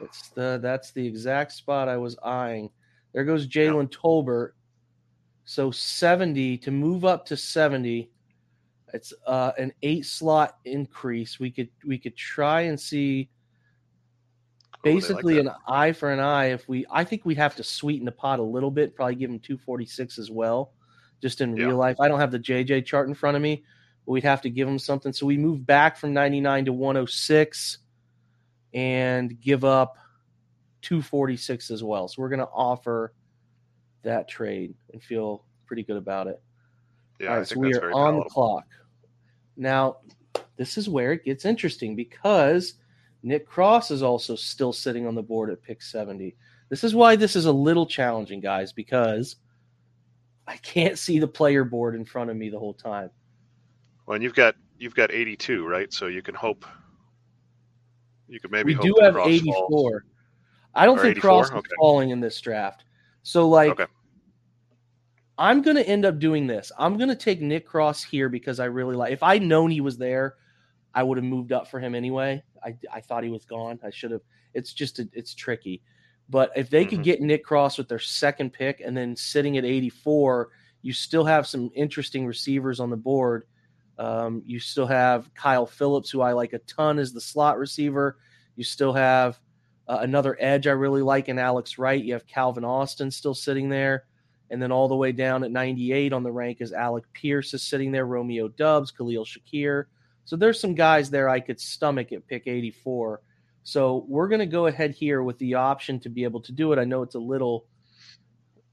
It's 0.00 0.28
the 0.28 0.60
that's 0.62 0.92
the 0.92 1.06
exact 1.06 1.52
spot 1.52 1.88
I 1.88 1.96
was 1.96 2.16
eyeing. 2.22 2.70
There 3.14 3.24
goes 3.24 3.48
Jalen 3.48 3.90
yeah. 3.90 3.98
Tolbert. 3.98 4.50
So 5.48 5.70
70 5.70 6.58
to 6.58 6.70
move 6.70 7.06
up 7.06 7.24
to 7.24 7.36
70 7.36 8.10
it's 8.92 9.14
uh, 9.26 9.52
an 9.56 9.72
eight 9.82 10.04
slot 10.04 10.58
increase. 10.66 11.40
We 11.40 11.50
could 11.50 11.70
we 11.86 11.96
could 11.96 12.16
try 12.16 12.62
and 12.62 12.78
see 12.78 13.30
basically 14.82 15.36
like 15.36 15.46
an 15.46 15.52
eye 15.66 15.92
for 15.92 16.10
an 16.12 16.20
eye. 16.20 16.52
If 16.52 16.68
we, 16.68 16.84
I 16.90 17.04
think 17.04 17.24
we 17.24 17.34
have 17.36 17.56
to 17.56 17.64
sweeten 17.64 18.04
the 18.04 18.12
pot 18.12 18.40
a 18.40 18.42
little 18.42 18.70
bit. 18.70 18.94
Probably 18.94 19.14
give 19.14 19.30
him 19.30 19.38
two 19.38 19.56
forty 19.56 19.86
six 19.86 20.18
as 20.18 20.30
well, 20.30 20.72
just 21.22 21.40
in 21.40 21.56
yeah. 21.56 21.66
real 21.66 21.76
life. 21.76 21.96
I 21.98 22.08
don't 22.08 22.20
have 22.20 22.30
the 22.30 22.38
JJ 22.38 22.84
chart 22.84 23.08
in 23.08 23.14
front 23.14 23.36
of 23.36 23.42
me, 23.42 23.64
but 24.04 24.12
we'd 24.12 24.24
have 24.24 24.42
to 24.42 24.50
give 24.50 24.68
him 24.68 24.78
something. 24.78 25.14
So 25.14 25.24
we 25.24 25.38
move 25.38 25.66
back 25.66 25.96
from 25.96 26.12
ninety 26.12 26.40
nine 26.40 26.66
to 26.66 26.74
106 26.74 27.78
and 28.74 29.40
give 29.40 29.64
up 29.64 29.96
two 30.82 31.00
forty 31.00 31.38
six 31.38 31.70
as 31.70 31.82
well. 31.82 32.06
So 32.08 32.20
we're 32.20 32.30
going 32.30 32.38
to 32.40 32.48
offer 32.52 33.12
that 34.02 34.28
trade 34.28 34.74
and 34.92 35.02
feel 35.02 35.44
pretty 35.66 35.82
good 35.82 35.96
about 35.96 36.26
it. 36.26 36.40
Yeah, 37.20 37.30
All 37.30 37.36
right, 37.38 37.48
so 37.48 37.58
we 37.58 37.74
are 37.74 37.90
on 37.92 37.92
palatable. 37.92 38.24
the 38.24 38.30
clock. 38.30 38.66
Now, 39.56 39.96
this 40.56 40.78
is 40.78 40.88
where 40.88 41.12
it 41.12 41.24
gets 41.24 41.44
interesting 41.44 41.96
because 41.96 42.74
Nick 43.22 43.46
Cross 43.46 43.90
is 43.90 44.02
also 44.02 44.36
still 44.36 44.72
sitting 44.72 45.06
on 45.06 45.14
the 45.14 45.22
board 45.22 45.50
at 45.50 45.62
pick 45.62 45.82
70. 45.82 46.36
This 46.68 46.84
is 46.84 46.94
why 46.94 47.16
this 47.16 47.34
is 47.34 47.46
a 47.46 47.52
little 47.52 47.86
challenging, 47.86 48.40
guys, 48.40 48.72
because 48.72 49.36
I 50.46 50.56
can't 50.58 50.98
see 50.98 51.18
the 51.18 51.28
player 51.28 51.64
board 51.64 51.94
in 51.94 52.04
front 52.04 52.30
of 52.30 52.36
me 52.36 52.50
the 52.50 52.58
whole 52.58 52.74
time. 52.74 53.10
Well, 54.06 54.14
and 54.14 54.22
you've 54.22 54.34
got 54.34 54.54
you've 54.78 54.94
got 54.94 55.10
82, 55.12 55.66
right? 55.66 55.92
So 55.92 56.06
you 56.06 56.22
can 56.22 56.34
hope 56.34 56.64
you 58.28 58.40
could 58.40 58.50
maybe 58.50 58.74
we 58.74 58.82
do 58.82 58.94
have 59.00 59.16
84. 59.16 59.54
Falls. 59.54 60.02
I 60.74 60.86
don't 60.86 60.98
or 60.98 61.02
think 61.02 61.12
84? 61.12 61.30
Cross 61.30 61.46
is 61.46 61.52
okay. 61.52 61.70
falling 61.78 62.10
in 62.10 62.20
this 62.20 62.40
draft. 62.40 62.84
So 63.28 63.46
like 63.46 63.72
okay. 63.72 63.84
I'm 65.36 65.60
going 65.60 65.76
to 65.76 65.86
end 65.86 66.06
up 66.06 66.18
doing 66.18 66.46
this. 66.46 66.72
I'm 66.78 66.96
going 66.96 67.10
to 67.10 67.14
take 67.14 67.42
Nick 67.42 67.66
Cross 67.66 68.02
here 68.02 68.30
because 68.30 68.58
I 68.58 68.64
really 68.64 68.96
like. 68.96 69.12
If 69.12 69.22
I'd 69.22 69.42
known 69.42 69.70
he 69.70 69.82
was 69.82 69.98
there, 69.98 70.36
I 70.94 71.02
would 71.02 71.18
have 71.18 71.26
moved 71.26 71.52
up 71.52 71.68
for 71.68 71.78
him 71.78 71.94
anyway. 71.94 72.42
I, 72.64 72.74
I 72.90 73.02
thought 73.02 73.24
he 73.24 73.30
was 73.30 73.44
gone. 73.44 73.78
I 73.84 73.90
should 73.90 74.12
have. 74.12 74.22
It's 74.54 74.72
just 74.72 74.98
a, 74.98 75.06
it's 75.12 75.34
tricky. 75.34 75.82
But 76.30 76.52
if 76.56 76.70
they 76.70 76.84
mm-hmm. 76.84 76.96
could 76.96 77.02
get 77.02 77.20
Nick 77.20 77.44
Cross 77.44 77.76
with 77.76 77.86
their 77.86 77.98
second 77.98 78.54
pick 78.54 78.80
and 78.80 78.96
then 78.96 79.14
sitting 79.14 79.58
at 79.58 79.64
84, 79.66 80.48
you 80.80 80.94
still 80.94 81.24
have 81.26 81.46
some 81.46 81.70
interesting 81.74 82.26
receivers 82.26 82.80
on 82.80 82.88
the 82.88 82.96
board. 82.96 83.44
Um, 83.98 84.42
you 84.46 84.58
still 84.58 84.86
have 84.86 85.32
Kyle 85.34 85.66
Phillips, 85.66 86.08
who 86.08 86.22
I 86.22 86.32
like 86.32 86.54
a 86.54 86.60
ton 86.60 86.98
as 86.98 87.12
the 87.12 87.20
slot 87.20 87.58
receiver. 87.58 88.16
You 88.56 88.64
still 88.64 88.94
have 88.94 89.38
uh, 89.88 89.98
another 90.02 90.36
edge 90.38 90.66
I 90.66 90.72
really 90.72 91.02
like 91.02 91.28
in 91.28 91.38
Alex 91.38 91.78
Wright. 91.78 92.02
You 92.02 92.12
have 92.12 92.26
Calvin 92.26 92.64
Austin 92.64 93.10
still 93.10 93.34
sitting 93.34 93.68
there. 93.68 94.04
And 94.50 94.62
then 94.62 94.72
all 94.72 94.88
the 94.88 94.96
way 94.96 95.12
down 95.12 95.44
at 95.44 95.50
98 95.50 96.12
on 96.12 96.22
the 96.22 96.32
rank 96.32 96.58
is 96.60 96.72
Alec 96.72 97.04
Pierce 97.12 97.52
is 97.54 97.62
sitting 97.62 97.92
there, 97.92 98.06
Romeo 98.06 98.48
Doubs, 98.48 98.90
Khalil 98.90 99.24
Shakir. 99.24 99.84
So 100.24 100.36
there's 100.36 100.60
some 100.60 100.74
guys 100.74 101.10
there 101.10 101.28
I 101.28 101.40
could 101.40 101.60
stomach 101.60 102.12
at 102.12 102.26
pick 102.26 102.46
84. 102.46 103.20
So 103.62 104.06
we're 104.08 104.28
going 104.28 104.40
to 104.40 104.46
go 104.46 104.66
ahead 104.66 104.92
here 104.92 105.22
with 105.22 105.38
the 105.38 105.54
option 105.54 106.00
to 106.00 106.08
be 106.08 106.24
able 106.24 106.40
to 106.40 106.52
do 106.52 106.72
it. 106.72 106.78
I 106.78 106.84
know 106.84 107.02
it's 107.02 107.14
a 107.14 107.20
little, 107.20 107.66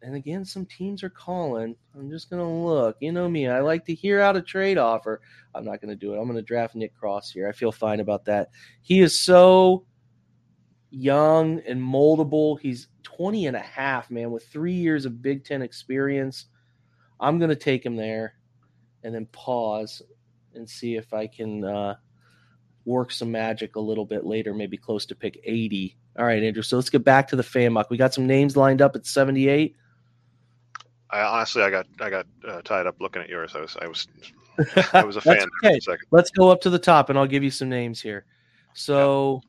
and 0.01 0.15
again, 0.15 0.45
some 0.45 0.65
teams 0.65 1.03
are 1.03 1.09
calling. 1.09 1.75
I'm 1.93 2.09
just 2.09 2.29
going 2.29 2.41
to 2.41 2.47
look. 2.47 2.95
You 3.01 3.11
know 3.11 3.27
me, 3.27 3.47
I 3.47 3.59
like 3.59 3.85
to 3.85 3.93
hear 3.93 4.21
out 4.21 4.37
a 4.37 4.41
trade 4.41 4.77
offer. 4.77 5.21
I'm 5.53 5.65
not 5.65 5.81
going 5.81 5.89
to 5.89 5.95
do 5.97 6.13
it. 6.13 6.17
I'm 6.17 6.25
going 6.25 6.37
to 6.37 6.41
draft 6.41 6.75
Nick 6.75 6.95
Cross 6.95 7.31
here. 7.31 7.49
I 7.49 7.51
feel 7.51 7.73
fine 7.73 7.99
about 7.99 8.23
that. 8.25 8.51
He 8.81 9.01
is 9.01 9.19
so 9.19 9.85
young 10.89 11.59
and 11.67 11.81
moldable. 11.81 12.59
He's 12.59 12.87
20 13.03 13.47
and 13.47 13.55
a 13.55 13.61
half, 13.61 14.09
man, 14.09 14.31
with 14.31 14.47
three 14.47 14.73
years 14.73 15.05
of 15.05 15.21
Big 15.21 15.43
Ten 15.43 15.61
experience. 15.61 16.45
I'm 17.19 17.39
going 17.39 17.49
to 17.49 17.55
take 17.55 17.85
him 17.85 17.95
there 17.95 18.35
and 19.03 19.13
then 19.13 19.25
pause 19.27 20.01
and 20.53 20.69
see 20.69 20.95
if 20.95 21.13
I 21.13 21.27
can 21.27 21.63
uh, 21.63 21.95
work 22.85 23.11
some 23.11 23.31
magic 23.31 23.75
a 23.75 23.79
little 23.79 24.05
bit 24.05 24.25
later, 24.25 24.53
maybe 24.53 24.77
close 24.77 25.05
to 25.07 25.15
pick 25.15 25.39
80. 25.43 25.97
All 26.17 26.25
right, 26.25 26.41
Andrew. 26.41 26.63
So 26.63 26.75
let's 26.75 26.89
get 26.89 27.03
back 27.03 27.27
to 27.29 27.35
the 27.35 27.43
fan 27.43 27.73
mock. 27.73 27.89
We 27.89 27.97
got 27.97 28.13
some 28.13 28.27
names 28.27 28.55
lined 28.55 28.81
up 28.81 28.95
at 28.95 29.05
78. 29.05 29.75
I 31.11 31.21
honestly, 31.21 31.61
I 31.61 31.69
got 31.69 31.85
I 31.99 32.09
got 32.09 32.25
uh, 32.47 32.61
tied 32.63 32.87
up 32.87 32.99
looking 32.99 33.21
at 33.21 33.29
yours. 33.29 33.55
I 33.55 33.61
was 33.61 33.77
I 33.79 33.87
was 33.87 34.07
I 34.93 35.03
was 35.03 35.15
a 35.17 35.21
fan. 35.21 35.45
okay. 35.63 35.79
A 35.87 35.97
let's 36.11 36.31
go 36.31 36.49
up 36.49 36.61
to 36.61 36.69
the 36.69 36.79
top, 36.79 37.09
and 37.09 37.17
I'll 37.17 37.27
give 37.27 37.43
you 37.43 37.51
some 37.51 37.69
names 37.69 38.01
here. 38.01 38.25
So. 38.73 39.41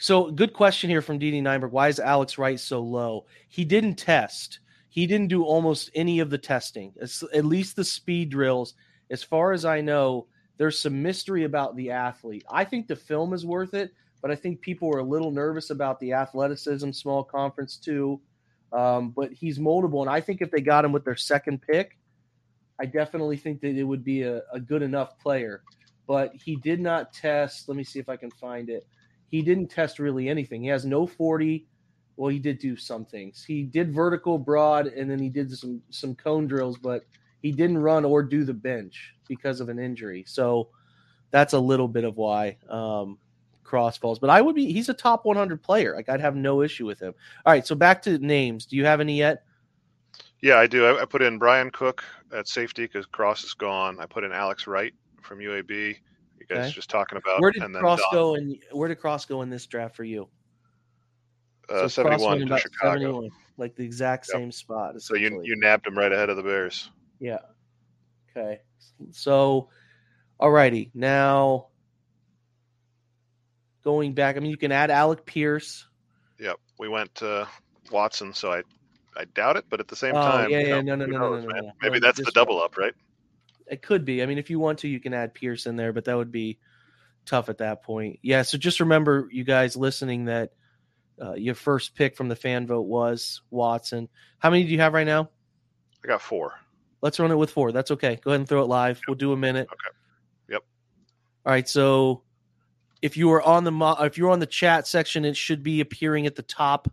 So, 0.00 0.30
good 0.30 0.54
question 0.54 0.88
here 0.88 1.02
from 1.02 1.18
DD 1.18 1.42
Neinberg. 1.42 1.72
Why 1.72 1.88
is 1.88 2.00
Alex 2.00 2.38
Wright 2.38 2.58
so 2.58 2.80
low? 2.80 3.26
He 3.48 3.66
didn't 3.66 3.96
test. 3.96 4.60
He 4.88 5.06
didn't 5.06 5.28
do 5.28 5.44
almost 5.44 5.90
any 5.94 6.20
of 6.20 6.30
the 6.30 6.38
testing, 6.38 6.94
at 7.02 7.44
least 7.44 7.76
the 7.76 7.84
speed 7.84 8.30
drills. 8.30 8.72
As 9.10 9.22
far 9.22 9.52
as 9.52 9.66
I 9.66 9.82
know, 9.82 10.26
there's 10.56 10.78
some 10.78 11.02
mystery 11.02 11.44
about 11.44 11.76
the 11.76 11.90
athlete. 11.90 12.46
I 12.50 12.64
think 12.64 12.88
the 12.88 12.96
film 12.96 13.34
is 13.34 13.44
worth 13.44 13.74
it, 13.74 13.92
but 14.22 14.30
I 14.30 14.36
think 14.36 14.62
people 14.62 14.88
were 14.88 15.00
a 15.00 15.04
little 15.04 15.30
nervous 15.30 15.68
about 15.68 16.00
the 16.00 16.14
athleticism, 16.14 16.92
small 16.92 17.22
conference 17.22 17.76
too. 17.76 18.22
Um, 18.72 19.10
but 19.10 19.34
he's 19.34 19.58
moldable, 19.58 20.00
and 20.00 20.08
I 20.08 20.22
think 20.22 20.40
if 20.40 20.50
they 20.50 20.62
got 20.62 20.86
him 20.86 20.92
with 20.92 21.04
their 21.04 21.14
second 21.16 21.60
pick, 21.60 21.98
I 22.80 22.86
definitely 22.86 23.36
think 23.36 23.60
that 23.60 23.76
it 23.76 23.84
would 23.84 24.02
be 24.02 24.22
a, 24.22 24.40
a 24.50 24.60
good 24.60 24.80
enough 24.80 25.18
player. 25.18 25.62
But 26.06 26.34
he 26.34 26.56
did 26.56 26.80
not 26.80 27.12
test. 27.12 27.68
Let 27.68 27.76
me 27.76 27.84
see 27.84 27.98
if 27.98 28.08
I 28.08 28.16
can 28.16 28.30
find 28.30 28.70
it 28.70 28.86
he 29.30 29.42
didn't 29.42 29.68
test 29.68 29.98
really 29.98 30.28
anything. 30.28 30.62
He 30.62 30.68
has 30.68 30.84
no 30.84 31.06
40. 31.06 31.66
Well, 32.16 32.28
he 32.28 32.38
did 32.38 32.58
do 32.58 32.76
some 32.76 33.04
things. 33.04 33.44
He 33.44 33.62
did 33.62 33.94
vertical, 33.94 34.38
broad, 34.38 34.88
and 34.88 35.10
then 35.10 35.18
he 35.18 35.30
did 35.30 35.56
some 35.56 35.80
some 35.90 36.14
cone 36.14 36.46
drills, 36.46 36.76
but 36.76 37.04
he 37.40 37.52
didn't 37.52 37.78
run 37.78 38.04
or 38.04 38.22
do 38.22 38.44
the 38.44 38.52
bench 38.52 39.14
because 39.26 39.60
of 39.60 39.68
an 39.68 39.78
injury. 39.78 40.24
So 40.26 40.68
that's 41.30 41.54
a 41.54 41.58
little 41.58 41.88
bit 41.88 42.04
of 42.04 42.16
why 42.16 42.58
um, 42.68 43.16
Cross 43.62 43.98
falls. 43.98 44.18
But 44.18 44.28
I 44.28 44.42
would 44.42 44.54
be 44.54 44.70
he's 44.70 44.88
a 44.90 44.94
top 44.94 45.24
100 45.24 45.62
player. 45.62 45.94
Like 45.94 46.08
I'd 46.08 46.20
have 46.20 46.36
no 46.36 46.60
issue 46.60 46.84
with 46.84 47.00
him. 47.00 47.14
All 47.46 47.52
right, 47.52 47.66
so 47.66 47.74
back 47.74 48.02
to 48.02 48.18
names. 48.18 48.66
Do 48.66 48.76
you 48.76 48.84
have 48.84 49.00
any 49.00 49.16
yet? 49.16 49.44
Yeah, 50.42 50.56
I 50.56 50.66
do. 50.66 50.84
I, 50.86 51.02
I 51.02 51.04
put 51.04 51.22
in 51.22 51.38
Bryan 51.38 51.70
Cook 51.70 52.04
at 52.34 52.48
safety 52.48 52.84
because 52.84 53.06
Cross 53.06 53.44
is 53.44 53.54
gone. 53.54 53.98
I 54.00 54.06
put 54.06 54.24
in 54.24 54.32
Alex 54.32 54.66
Wright 54.66 54.92
from 55.22 55.38
UAB 55.38 55.96
guys 56.50 56.66
okay. 56.66 56.70
just 56.70 56.90
talking 56.90 57.18
about. 57.18 57.40
Where 57.40 57.52
did 57.52 57.62
Cross 57.74 58.00
go 58.12 58.34
and 58.34 58.56
where 58.72 58.88
did 58.88 58.98
Cross 58.98 59.26
go 59.26 59.42
in 59.42 59.50
this 59.50 59.66
draft 59.66 59.96
for 59.96 60.04
you? 60.04 60.28
Uh, 61.68 61.82
so 61.88 62.02
71 62.02 62.40
to 62.40 62.58
Chicago. 62.58 62.98
71, 62.98 63.30
like 63.56 63.76
the 63.76 63.84
exact 63.84 64.26
yep. 64.28 64.38
same 64.38 64.52
spot. 64.52 65.00
So 65.00 65.14
you 65.14 65.40
you 65.44 65.56
nabbed 65.56 65.86
him 65.86 65.96
right 65.96 66.12
ahead 66.12 66.28
of 66.28 66.36
the 66.36 66.42
Bears. 66.42 66.90
Yeah. 67.20 67.38
Okay. 68.36 68.60
So, 69.12 69.68
alrighty. 70.40 70.90
Now, 70.94 71.68
going 73.84 74.14
back, 74.14 74.36
I 74.36 74.40
mean, 74.40 74.50
you 74.50 74.56
can 74.56 74.72
add 74.72 74.90
Alec 74.90 75.24
Pierce. 75.24 75.86
Yep. 76.38 76.56
We 76.78 76.88
went 76.88 77.14
to 77.16 77.48
Watson, 77.90 78.34
so 78.34 78.52
I 78.52 78.62
I 79.16 79.24
doubt 79.34 79.56
it, 79.56 79.64
but 79.68 79.80
at 79.80 79.88
the 79.88 79.96
same 79.96 80.14
oh, 80.14 80.20
time, 80.20 80.50
yeah, 80.50 80.60
yeah, 80.60 80.80
no, 80.80 80.94
no, 80.94 81.06
no, 81.06 81.18
no, 81.18 81.40
no, 81.40 81.60
no, 81.60 81.72
Maybe 81.82 81.98
that's 81.98 82.18
the 82.18 82.30
double 82.32 82.60
up, 82.62 82.76
right? 82.76 82.94
It 83.70 83.82
could 83.82 84.04
be. 84.04 84.22
I 84.22 84.26
mean, 84.26 84.38
if 84.38 84.50
you 84.50 84.58
want 84.58 84.80
to, 84.80 84.88
you 84.88 85.00
can 85.00 85.14
add 85.14 85.32
Pierce 85.32 85.66
in 85.66 85.76
there, 85.76 85.92
but 85.92 86.06
that 86.06 86.16
would 86.16 86.32
be 86.32 86.58
tough 87.24 87.48
at 87.48 87.58
that 87.58 87.82
point. 87.84 88.18
Yeah. 88.20 88.42
So 88.42 88.58
just 88.58 88.80
remember, 88.80 89.28
you 89.30 89.44
guys 89.44 89.76
listening, 89.76 90.24
that 90.24 90.52
uh, 91.22 91.34
your 91.34 91.54
first 91.54 91.94
pick 91.94 92.16
from 92.16 92.28
the 92.28 92.36
fan 92.36 92.66
vote 92.66 92.82
was 92.82 93.42
Watson. 93.50 94.08
How 94.38 94.50
many 94.50 94.64
do 94.64 94.70
you 94.70 94.80
have 94.80 94.92
right 94.92 95.06
now? 95.06 95.30
I 96.04 96.08
got 96.08 96.20
four. 96.20 96.54
Let's 97.00 97.20
run 97.20 97.30
it 97.30 97.36
with 97.36 97.50
four. 97.50 97.72
That's 97.72 97.92
okay. 97.92 98.18
Go 98.22 98.30
ahead 98.32 98.40
and 98.40 98.48
throw 98.48 98.62
it 98.62 98.66
live. 98.66 98.96
Yep. 98.96 99.04
We'll 99.06 99.14
do 99.16 99.32
a 99.32 99.36
minute. 99.36 99.68
Okay. 99.70 99.96
Yep. 100.50 100.62
All 101.46 101.52
right. 101.52 101.68
So 101.68 102.22
if 103.00 103.16
you 103.16 103.30
are 103.32 103.42
on 103.42 103.64
the 103.64 103.72
mo- 103.72 103.96
if 104.00 104.18
you're 104.18 104.30
on 104.30 104.40
the 104.40 104.46
chat 104.46 104.86
section, 104.86 105.24
it 105.24 105.36
should 105.36 105.62
be 105.62 105.80
appearing 105.80 106.26
at 106.26 106.36
the 106.36 106.42
top, 106.42 106.92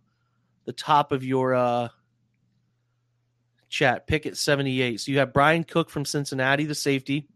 the 0.65 0.73
top 0.73 1.11
of 1.11 1.23
your 1.23 1.55
uh, 1.55 1.89
chat. 3.69 4.07
Pick 4.07 4.25
at 4.25 4.37
78. 4.37 5.01
So 5.01 5.11
you 5.11 5.19
have 5.19 5.33
Bryan 5.33 5.63
Cook 5.63 5.89
from 5.89 6.05
Cincinnati, 6.05 6.65
the 6.65 6.75
safety, 6.75 7.27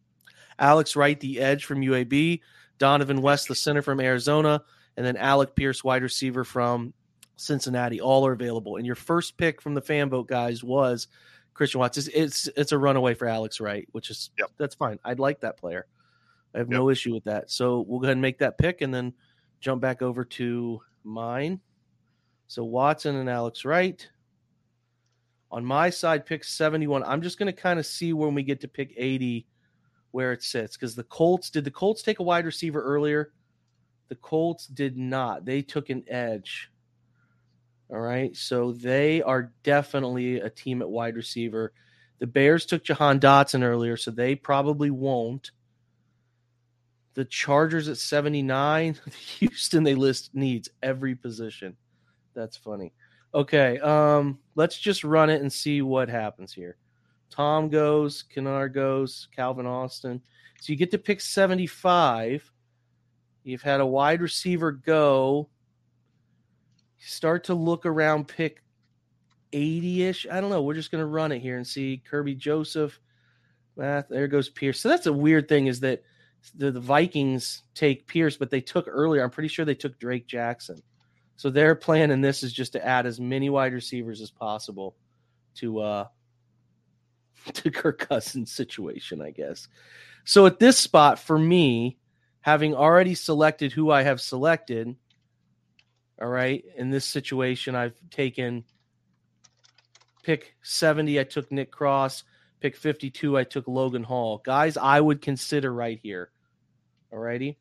Alex 0.59 0.95
Wright, 0.95 1.19
the 1.19 1.39
edge 1.39 1.65
from 1.65 1.81
UAB, 1.81 2.41
Dohnovan 2.79 3.19
West, 3.19 3.47
the 3.47 3.55
center 3.55 3.81
from 3.81 3.99
Arizona, 3.99 4.63
and 4.97 5.05
then 5.05 5.17
Alec 5.17 5.55
Pierce, 5.55 5.83
wide 5.83 6.03
receiver 6.03 6.43
from 6.43 6.93
Cincinnati, 7.35 7.99
all 7.99 8.25
are 8.25 8.33
available. 8.33 8.77
And 8.77 8.85
your 8.85 8.95
first 8.95 9.37
pick 9.37 9.61
from 9.61 9.73
the 9.73 9.81
fan 9.81 10.09
vote 10.09 10.27
guys 10.27 10.63
was 10.63 11.07
Christian 11.53 11.79
Watts. 11.79 11.97
It's 11.97 12.07
it's, 12.07 12.49
it's 12.55 12.71
a 12.71 12.77
runaway 12.77 13.13
for 13.13 13.27
Alex 13.27 13.59
Wright, 13.59 13.87
which 13.91 14.09
is 14.09 14.29
yep. 14.37 14.49
that's 14.57 14.75
fine. 14.75 14.99
I'd 15.03 15.19
like 15.19 15.41
that 15.41 15.57
player. 15.57 15.87
I 16.53 16.59
have 16.59 16.69
yep. 16.69 16.79
no 16.79 16.89
issue 16.89 17.13
with 17.13 17.23
that. 17.25 17.49
So 17.49 17.81
we'll 17.81 17.99
go 17.99 18.05
ahead 18.05 18.13
and 18.13 18.21
make 18.21 18.39
that 18.39 18.57
pick 18.57 18.81
and 18.81 18.93
then 18.93 19.13
jump 19.59 19.81
back 19.81 20.01
over 20.01 20.23
to 20.25 20.81
mine. 21.03 21.59
So 22.47 22.63
Watson 22.63 23.15
and 23.15 23.29
Alex 23.29 23.63
Wright. 23.63 24.07
On 25.51 25.65
my 25.65 25.89
side, 25.89 26.25
pick 26.25 26.43
71. 26.43 27.03
I'm 27.03 27.21
just 27.21 27.37
going 27.37 27.53
to 27.53 27.61
kind 27.61 27.77
of 27.77 27.85
see 27.85 28.13
when 28.13 28.33
we 28.33 28.43
get 28.43 28.61
to 28.61 28.67
pick 28.67 28.93
80 28.95 29.45
where 30.11 30.31
it 30.31 30.43
sits 30.43 30.77
because 30.77 30.95
the 30.95 31.03
Colts 31.03 31.49
did 31.49 31.65
the 31.65 31.71
Colts 31.71 32.01
take 32.01 32.19
a 32.19 32.23
wide 32.23 32.45
receiver 32.45 32.81
earlier? 32.81 33.31
The 34.09 34.15
Colts 34.15 34.67
did 34.67 34.97
not. 34.97 35.45
They 35.45 35.61
took 35.61 35.89
an 35.89 36.03
edge. 36.07 36.69
All 37.89 37.99
right. 37.99 38.35
So 38.35 38.71
they 38.71 39.21
are 39.21 39.51
definitely 39.63 40.39
a 40.39 40.49
team 40.49 40.81
at 40.81 40.89
wide 40.89 41.15
receiver. 41.15 41.73
The 42.19 42.27
Bears 42.27 42.65
took 42.65 42.83
Jahan 42.83 43.19
Dotson 43.19 43.63
earlier, 43.63 43.97
so 43.97 44.11
they 44.11 44.35
probably 44.35 44.91
won't. 44.91 45.51
The 47.13 47.25
Chargers 47.25 47.89
at 47.89 47.97
79. 47.97 48.97
Houston, 49.39 49.83
they 49.83 49.95
list 49.95 50.29
needs 50.33 50.69
every 50.81 51.15
position. 51.15 51.75
That's 52.33 52.55
funny. 52.55 52.93
Okay. 53.33 53.79
Um, 53.79 54.39
let's 54.55 54.77
just 54.77 55.03
run 55.03 55.29
it 55.29 55.41
and 55.41 55.51
see 55.51 55.81
what 55.81 56.09
happens 56.09 56.53
here. 56.53 56.77
Tom 57.29 57.69
goes, 57.69 58.23
Kennard 58.23 58.73
goes, 58.73 59.27
Calvin 59.33 59.65
Austin. 59.65 60.21
So 60.59 60.71
you 60.71 60.77
get 60.77 60.91
to 60.91 60.97
pick 60.97 61.21
75. 61.21 62.51
You've 63.43 63.61
had 63.61 63.79
a 63.79 63.85
wide 63.85 64.21
receiver 64.21 64.71
go 64.71 65.49
start 66.99 67.45
to 67.45 67.53
look 67.55 67.85
around 67.85 68.27
pick 68.27 68.61
80-ish. 69.53 70.27
I 70.31 70.39
don't 70.39 70.49
know. 70.49 70.61
We're 70.61 70.75
just 70.75 70.91
going 70.91 71.01
to 71.01 71.07
run 71.07 71.31
it 71.31 71.39
here 71.39 71.57
and 71.57 71.65
see 71.65 72.03
Kerby 72.09 72.37
Joseph. 72.37 72.99
Math. 73.75 74.09
There 74.09 74.27
goes 74.27 74.49
Pierce. 74.49 74.79
So 74.79 74.89
that's 74.89 75.07
a 75.07 75.13
weird 75.13 75.47
thing 75.47 75.67
is 75.67 75.79
that 75.79 76.03
the, 76.55 76.71
the 76.71 76.79
Vikings 76.79 77.63
take 77.73 78.07
Pierce, 78.07 78.37
but 78.37 78.49
they 78.49 78.61
took 78.61 78.85
earlier. 78.87 79.23
I'm 79.23 79.29
pretty 79.29 79.47
sure 79.47 79.65
they 79.65 79.75
took 79.75 79.99
Drake 79.99 80.27
Jackson. 80.27 80.81
So 81.41 81.49
their 81.49 81.73
plan 81.73 82.11
in 82.11 82.21
this 82.21 82.43
is 82.43 82.53
just 82.53 82.73
to 82.73 82.85
add 82.85 83.07
as 83.07 83.19
many 83.19 83.49
wide 83.49 83.73
receivers 83.73 84.21
as 84.21 84.29
possible 84.29 84.95
to 85.55 85.79
uh 85.79 86.05
to 87.53 87.71
Kirk 87.71 87.97
Cousins' 88.07 88.51
situation, 88.51 89.23
I 89.23 89.31
guess. 89.31 89.67
So 90.23 90.45
at 90.45 90.59
this 90.59 90.77
spot, 90.77 91.17
for 91.17 91.39
me, 91.39 91.97
having 92.41 92.75
already 92.75 93.15
selected 93.15 93.71
who 93.71 93.89
I 93.89 94.03
have 94.03 94.21
selected, 94.21 94.95
all 96.21 96.27
right. 96.27 96.63
In 96.77 96.91
this 96.91 97.05
situation, 97.05 97.73
I've 97.73 97.95
taken 98.11 98.63
pick 100.21 100.53
70, 100.61 101.19
I 101.19 101.23
took 101.23 101.51
Nick 101.51 101.71
Cross. 101.71 102.23
Pick 102.59 102.75
52, 102.75 103.35
I 103.35 103.45
took 103.45 103.67
Logan 103.67 104.03
Hall. 104.03 104.43
Guys, 104.45 104.77
I 104.77 105.01
would 105.01 105.23
consider 105.23 105.73
right 105.73 105.99
here. 106.03 106.29
All 107.11 107.17
righty. 107.17 107.57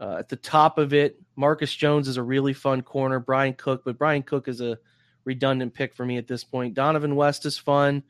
Uh, 0.00 0.16
at 0.18 0.28
the 0.28 0.36
top 0.36 0.78
of 0.78 0.94
it, 0.94 1.20
Marcus 1.36 1.74
Jones 1.74 2.08
is 2.08 2.16
a 2.16 2.22
really 2.22 2.52
fun 2.52 2.82
corner. 2.82 3.18
Bryan 3.18 3.54
Cook, 3.54 3.82
but 3.84 3.98
Bryan 3.98 4.22
Cook 4.22 4.48
is 4.48 4.60
a 4.60 4.78
redundant 5.24 5.74
pick 5.74 5.94
for 5.94 6.06
me 6.06 6.16
at 6.18 6.28
this 6.28 6.44
point. 6.44 6.74
Dohnovan 6.74 7.14
West 7.14 7.46
is 7.46 7.58
fun. 7.58 8.02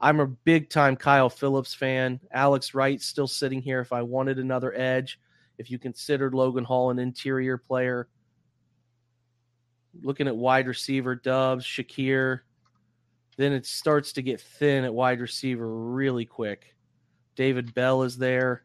I'm 0.00 0.20
a 0.20 0.26
big 0.26 0.68
time 0.68 0.96
Kyle 0.96 1.30
Phillips 1.30 1.74
fan. 1.74 2.20
Alex 2.32 2.74
Wright 2.74 3.00
still 3.00 3.26
sitting 3.26 3.62
here 3.62 3.80
if 3.80 3.92
I 3.92 4.02
wanted 4.02 4.38
another 4.38 4.74
edge. 4.74 5.18
If 5.58 5.70
you 5.70 5.78
considered 5.78 6.34
Logan 6.34 6.64
Hall 6.64 6.90
an 6.90 6.98
interior 6.98 7.56
player, 7.56 8.08
looking 10.02 10.28
at 10.28 10.36
wide 10.36 10.66
receiver, 10.66 11.14
Doubs, 11.14 11.64
Shakir. 11.64 12.40
Then 13.38 13.52
it 13.52 13.64
starts 13.64 14.12
to 14.14 14.22
get 14.22 14.40
thin 14.40 14.84
at 14.84 14.92
wide 14.92 15.20
receiver 15.20 15.66
really 15.66 16.24
quick. 16.26 16.74
David 17.36 17.72
Bell 17.74 18.02
is 18.02 18.18
there, 18.18 18.64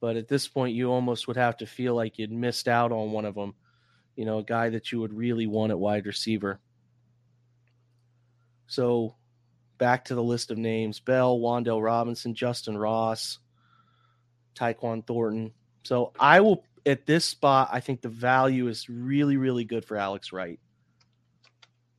but 0.00 0.16
at 0.16 0.28
this 0.28 0.48
point, 0.48 0.74
you 0.74 0.90
almost 0.90 1.28
would 1.28 1.36
have 1.36 1.58
to 1.58 1.66
feel 1.66 1.94
like 1.94 2.18
you'd 2.18 2.32
missed 2.32 2.68
out 2.68 2.90
on 2.90 3.12
one 3.12 3.26
of 3.26 3.34
them. 3.34 3.54
You 4.16 4.24
know, 4.24 4.38
a 4.38 4.42
guy 4.42 4.70
that 4.70 4.90
you 4.90 5.00
would 5.00 5.12
really 5.12 5.46
want 5.46 5.70
at 5.70 5.78
wide 5.78 6.06
receiver. 6.06 6.60
So 8.66 9.16
back 9.78 10.06
to 10.06 10.14
the 10.14 10.22
list 10.22 10.50
of 10.50 10.58
names 10.58 11.00
Bell, 11.00 11.38
Wan'Dale 11.38 11.82
Robinson, 11.82 12.34
Justin 12.34 12.76
Ross, 12.76 13.38
Tyquan 14.54 15.06
Thornton. 15.06 15.52
So 15.84 16.12
I 16.18 16.40
will 16.40 16.64
at 16.86 17.06
this 17.06 17.24
spot, 17.24 17.68
I 17.72 17.80
think 17.80 18.00
the 18.00 18.08
value 18.08 18.68
is 18.68 18.88
really, 18.88 19.36
really 19.36 19.64
good 19.64 19.84
for 19.84 19.96
Alex 19.96 20.32
Wright. 20.32 20.60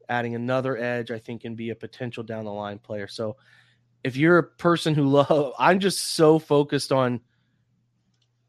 Adding 0.10 0.36
another 0.36 0.78
edge, 0.78 1.12
I 1.12 1.20
think, 1.20 1.42
can 1.42 1.56
be 1.56 1.70
a 1.70 1.76
potential 1.76 2.24
down 2.24 2.46
the 2.46 2.52
line 2.52 2.80
player. 2.80 3.08
So 3.08 3.38
if 4.04 4.18
you're 4.18 4.40
a 4.40 4.44
person 4.44 4.96
who 4.96 5.08
love, 5.08 5.54
I'm 5.60 5.80
just 5.80 6.00
so 6.00 6.40
focused 6.40 6.92
on 6.92 7.22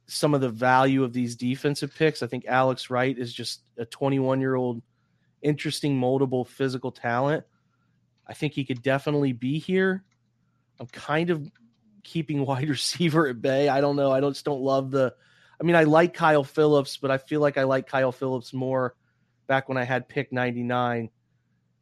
some 0.06 0.34
of 0.34 0.40
the 0.40 0.48
value 0.48 1.04
of 1.04 1.12
these 1.12 1.36
defensive 1.36 1.94
picks. 1.94 2.22
I 2.22 2.26
think 2.26 2.44
Alex 2.46 2.90
Wright 2.90 3.16
is 3.16 3.32
just 3.32 3.62
a 3.78 3.84
21 3.84 4.40
year 4.40 4.54
old, 4.54 4.82
interesting, 5.40 5.98
moldable 5.98 6.46
physical 6.46 6.92
talent. 6.92 7.44
I 8.26 8.34
think 8.34 8.52
he 8.52 8.64
could 8.64 8.82
definitely 8.82 9.32
be 9.32 9.58
here. 9.58 10.04
I'm 10.80 10.86
kind 10.86 11.30
of 11.30 11.50
keeping 12.02 12.44
wide 12.46 12.68
receiver 12.68 13.28
at 13.28 13.40
bay. 13.40 13.68
I 13.68 13.80
don't 13.80 13.96
know. 13.96 14.10
I 14.10 14.20
don't, 14.20 14.32
just 14.32 14.44
don't 14.44 14.62
love 14.62 14.90
the 14.90 15.14
I 15.62 15.64
mean, 15.64 15.76
I 15.76 15.84
like 15.84 16.12
Kyle 16.12 16.42
Phillips, 16.42 16.96
but 16.96 17.12
I 17.12 17.18
feel 17.18 17.40
like 17.40 17.56
I 17.56 17.62
like 17.62 17.86
Kyle 17.86 18.10
Phillips 18.10 18.52
more 18.52 18.96
back 19.46 19.68
when 19.68 19.78
I 19.78 19.84
had 19.84 20.08
pick 20.08 20.32
99. 20.32 21.08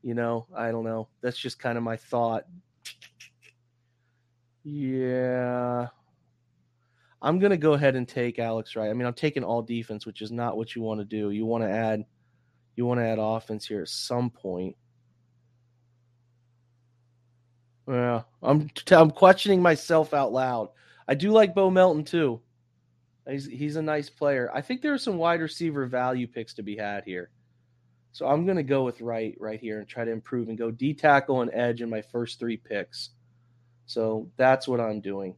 You 0.03 0.15
know, 0.15 0.47
I 0.55 0.71
don't 0.71 0.85
know. 0.85 1.09
That's 1.23 1.39
just 1.39 1.59
kind 1.59 1.79
of 1.79 1.85
my 1.85 1.97
thought. 1.97 2.45
Yeah. 4.65 5.87
I'm 7.23 7.39
going 7.39 7.51
to 7.51 7.57
go 7.57 7.75
ahead 7.75 7.97
and 7.97 8.09
take 8.09 8.39
Alex 8.39 8.75
Wright. 8.75 8.91
I 8.91 8.95
mean, 8.95 9.07
I'm 9.07 9.15
taking 9.15 9.45
all 9.45 9.63
defense, 9.63 10.07
which 10.07 10.23
is 10.23 10.33
not 10.33 10.57
what 10.57 10.75
you 10.75 10.83
want 10.83 11.01
to 11.01 11.05
do. 11.05 11.31
You 11.31 11.45
want 11.45 11.65
to 11.65 11.71
add 11.71 12.05
you 12.77 12.87
want 12.87 13.01
to 13.01 13.05
add 13.05 13.19
offense 13.21 13.67
here 13.67 13.83
at 13.83 13.89
some 13.89 14.31
point. 14.31 14.77
Yeah, 17.89 18.23
I'm 18.43 18.71
I'm 18.91 19.11
questioning 19.11 19.61
myself 19.61 20.15
out 20.15 20.33
loud. 20.33 20.69
I 21.09 21.15
do 21.15 21.31
like 21.33 21.55
Bo 21.55 21.71
Melton 21.71 22.05
too. 22.05 22.41
He's 23.29 23.47
he's 23.47 23.77
a 23.77 23.83
nice 23.83 24.09
player. 24.09 24.51
I 24.55 24.61
think 24.61 24.81
there 24.81 24.95
are 24.95 24.99
some 24.99 25.19
wide 25.19 25.41
receiver 25.41 25.87
value 25.87 26.27
picks 26.27 26.55
to 26.55 26.63
be 26.63 26.77
had 26.77 27.05
here. 27.05 27.31
So 28.13 28.27
I'm 28.27 28.45
going 28.45 28.57
to 28.57 28.63
go 28.63 28.83
with 28.85 29.01
Wright 29.01 29.37
right 29.39 29.61
here 29.61 29.79
and 29.79 29.89
try 29.89 30.05
to 30.05 30.11
improve 30.11 30.49
and 30.49 30.59
go 30.59 30.71
D 30.71 30.95
tackle 30.95 31.43
and 31.43 31.51
edge 31.53 31.81
in 31.83 31.91
my 31.91 32.03
first 32.03 32.39
three 32.39 32.57
picks. 32.57 33.11
So 33.87 34.31
that's 34.37 34.67
what 34.67 34.81
I'm 34.81 35.01
doing. 35.01 35.35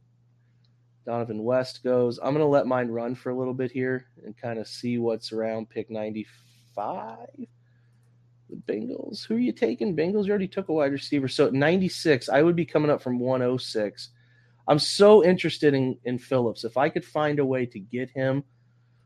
Dohnovan 1.05 1.43
West 1.43 1.83
goes. 1.83 2.19
I'm 2.19 2.33
going 2.33 2.39
to 2.39 2.45
let 2.45 2.67
mine 2.67 2.89
run 2.89 3.15
for 3.15 3.29
a 3.29 3.37
little 3.37 3.53
bit 3.53 3.71
here 3.71 4.07
and 4.25 4.37
kind 4.37 4.59
of 4.59 4.67
see 4.67 4.97
what's 4.97 5.31
around 5.31 5.69
pick 5.69 5.89
95. 5.89 7.17
The 8.49 8.55
Bengals. 8.55 9.25
Who 9.25 9.35
are 9.35 9.39
you 9.39 9.51
taking? 9.51 9.95
Bengals 9.95 10.25
you 10.25 10.31
already 10.31 10.47
took 10.47 10.69
a 10.69 10.73
wide 10.73 10.91
receiver. 10.91 11.27
So 11.27 11.47
at 11.47 11.53
96, 11.53 12.29
I 12.29 12.41
would 12.41 12.55
be 12.55 12.65
coming 12.65 12.89
up 12.89 13.01
from 13.01 13.19
106. 13.19 14.09
I'm 14.67 14.79
so 14.79 15.23
interested 15.23 15.73
in, 15.73 15.97
in 16.05 16.17
Phillips. 16.17 16.63
If 16.63 16.77
I 16.77 16.89
could 16.89 17.03
find 17.03 17.39
a 17.39 17.45
way 17.45 17.65
to 17.65 17.79
get 17.79 18.09
him 18.09 18.43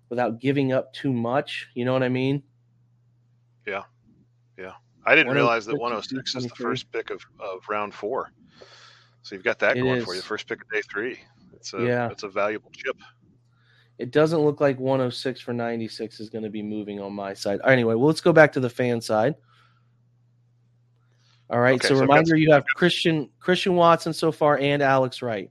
without 0.09 0.39
giving 0.39 0.71
up 0.71 0.93
too 0.93 1.11
much, 1.11 1.67
you 1.73 1.83
know 1.83 1.93
what 1.93 2.03
I 2.03 2.09
mean? 2.09 2.43
Yeah. 3.65 3.83
Yeah. 4.57 4.73
I 5.05 5.15
didn't 5.15 5.31
oh 5.31 5.35
realize 5.35 5.65
that 5.65 5.79
106 5.79 6.35
is 6.35 6.43
the 6.43 6.49
first 6.49 6.91
pick 6.91 7.09
of, 7.09 7.21
of 7.39 7.61
round 7.69 7.93
four. 7.93 8.31
So 9.23 9.35
you've 9.35 9.43
got 9.43 9.59
that 9.59 9.77
it 9.77 9.81
going 9.81 9.97
is. 9.97 10.05
for 10.05 10.15
you. 10.15 10.21
First 10.21 10.47
pick 10.47 10.61
of 10.61 10.69
day 10.69 10.81
three. 10.81 11.19
It's 11.73 11.73
a 11.73 11.85
yeah. 11.85 12.09
it's 12.09 12.23
a 12.23 12.29
valuable 12.29 12.71
chip. 12.71 12.97
It 13.97 14.11
doesn't 14.11 14.39
look 14.39 14.61
like 14.61 14.79
106 14.79 15.41
for 15.41 15.53
96 15.53 16.19
is 16.19 16.29
going 16.29 16.43
to 16.43 16.49
be 16.49 16.61
moving 16.61 17.01
on 17.01 17.13
my 17.13 17.33
side. 17.33 17.59
Anyway, 17.65 17.95
well, 17.95 18.07
let's 18.07 18.21
go 18.21 18.31
back 18.31 18.53
to 18.53 18.59
the 18.59 18.69
fan 18.69 19.01
side. 19.01 19.35
All 21.49 21.59
right. 21.59 21.75
Okay, 21.75 21.87
so, 21.87 21.95
so 21.95 22.01
reminder, 22.01 22.35
you 22.35 22.51
have 22.51 22.63
Christian 22.75 23.29
Christian 23.39 23.75
Watson 23.75 24.13
so 24.13 24.31
far 24.31 24.57
and 24.59 24.81
Alex 24.81 25.21
Wright. 25.21 25.49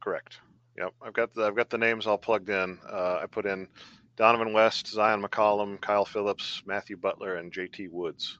Correct. 0.00 0.38
Yep. 0.76 0.94
I've 1.02 1.12
got 1.12 1.32
the 1.34 1.44
I've 1.44 1.56
got 1.56 1.70
the 1.70 1.78
names 1.78 2.06
all 2.06 2.18
plugged 2.18 2.50
in. 2.50 2.78
Uh, 2.90 3.20
I 3.22 3.26
put 3.30 3.46
in 3.46 3.68
Dohnovan 4.16 4.52
West, 4.52 4.94
Zyon 4.94 5.24
McCollum, 5.24 5.80
Kyle 5.80 6.04
Phillips, 6.04 6.62
Matthew 6.66 6.96
Butler, 6.96 7.36
and 7.36 7.52
J.T. 7.52 7.88
Woods. 7.88 8.38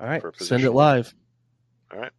All 0.00 0.06
right. 0.06 0.22
Send 0.36 0.64
it 0.64 0.72
live. 0.72 1.14
All 1.92 1.98
right. 1.98 2.12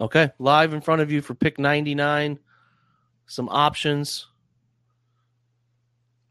Okay, 0.00 0.30
live 0.38 0.72
in 0.72 0.80
front 0.80 1.02
of 1.02 1.12
you 1.12 1.20
for 1.20 1.34
pick 1.34 1.58
99. 1.58 2.38
Some 3.26 3.48
options. 3.50 4.28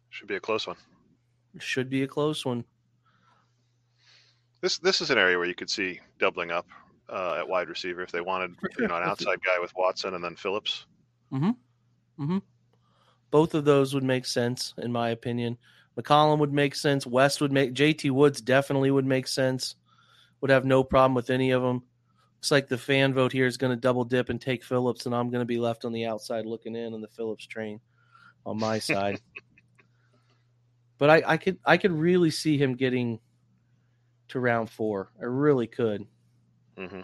Should 0.10 0.28
be 0.28 0.36
a 0.36 0.40
close 0.40 0.66
one. 0.66 0.78
Should 1.60 1.90
be 1.90 2.02
a 2.02 2.08
close 2.08 2.44
one. 2.46 2.66
This 4.62 4.80
this 4.80 5.02
is 5.02 5.12
an 5.12 5.18
area 5.18 5.38
where 5.38 5.48
you 5.48 5.56
could 5.56 5.70
see 5.70 6.00
doubling 6.20 6.52
up 6.52 6.68
uh, 7.08 7.38
at 7.40 7.48
wide 7.48 7.70
receiver 7.70 8.02
if 8.02 8.12
they 8.12 8.22
wanted, 8.22 8.56
you 8.80 8.88
know, 8.88 8.98
an 8.98 9.04
outside 9.04 9.40
guy 9.46 9.60
with 9.60 9.72
Watson 9.76 10.16
and 10.16 10.24
then 10.24 10.36
Phillips. 10.36 10.86
Mm-hmm. 11.32 12.24
Mm-hmm. 12.24 12.38
Both 13.32 13.54
of 13.54 13.66
those 13.66 13.94
would 13.94 14.04
make 14.04 14.26
sense, 14.26 14.74
in 14.80 14.92
my 14.92 15.12
opinion. 15.12 15.58
McCollum 15.98 16.40
would 16.40 16.54
make 16.54 16.76
sense. 16.76 17.06
West 17.06 17.40
would 17.40 17.52
make. 17.52 17.74
JT 17.74 18.10
Woods 18.12 18.42
definitely 18.42 18.90
would 18.90 19.06
make 19.06 19.28
sense. 19.28 19.76
Would 20.42 20.52
have 20.52 20.66
no 20.66 20.84
problem 20.84 21.14
with 21.14 21.30
any 21.30 21.52
of 21.52 21.62
them. 21.62 21.84
Looks 22.40 22.52
like 22.52 22.70
the 22.70 22.78
fan 22.78 23.14
vote 23.14 23.34
here 23.34 23.46
is 23.46 23.58
going 23.58 23.72
to 23.72 23.76
double 23.76 24.06
dip 24.06 24.30
and 24.30 24.40
take 24.40 24.64
Phillips, 24.64 25.06
and 25.06 25.14
I'm 25.14 25.30
going 25.30 25.42
to 25.42 25.46
be 25.46 25.58
left 25.58 25.84
on 25.84 25.92
the 25.92 26.06
outside 26.06 26.46
looking 26.46 26.74
in 26.74 26.94
on 26.94 27.02
the 27.02 27.10
Phillips 27.10 27.46
train 27.46 27.82
on 28.46 28.58
my 28.58 28.80
side. 28.80 29.20
but 30.98 31.10
I, 31.10 31.22
I 31.28 31.36
could 31.36 31.58
I 31.66 31.76
could 31.76 31.92
really 31.92 32.32
see 32.32 32.58
him 32.58 32.76
getting 32.76 33.20
to 34.30 34.40
round 34.40 34.70
four. 34.70 35.12
I 35.22 35.26
really 35.26 35.68
could. 35.68 36.08
Mm-hmm. 36.78 37.02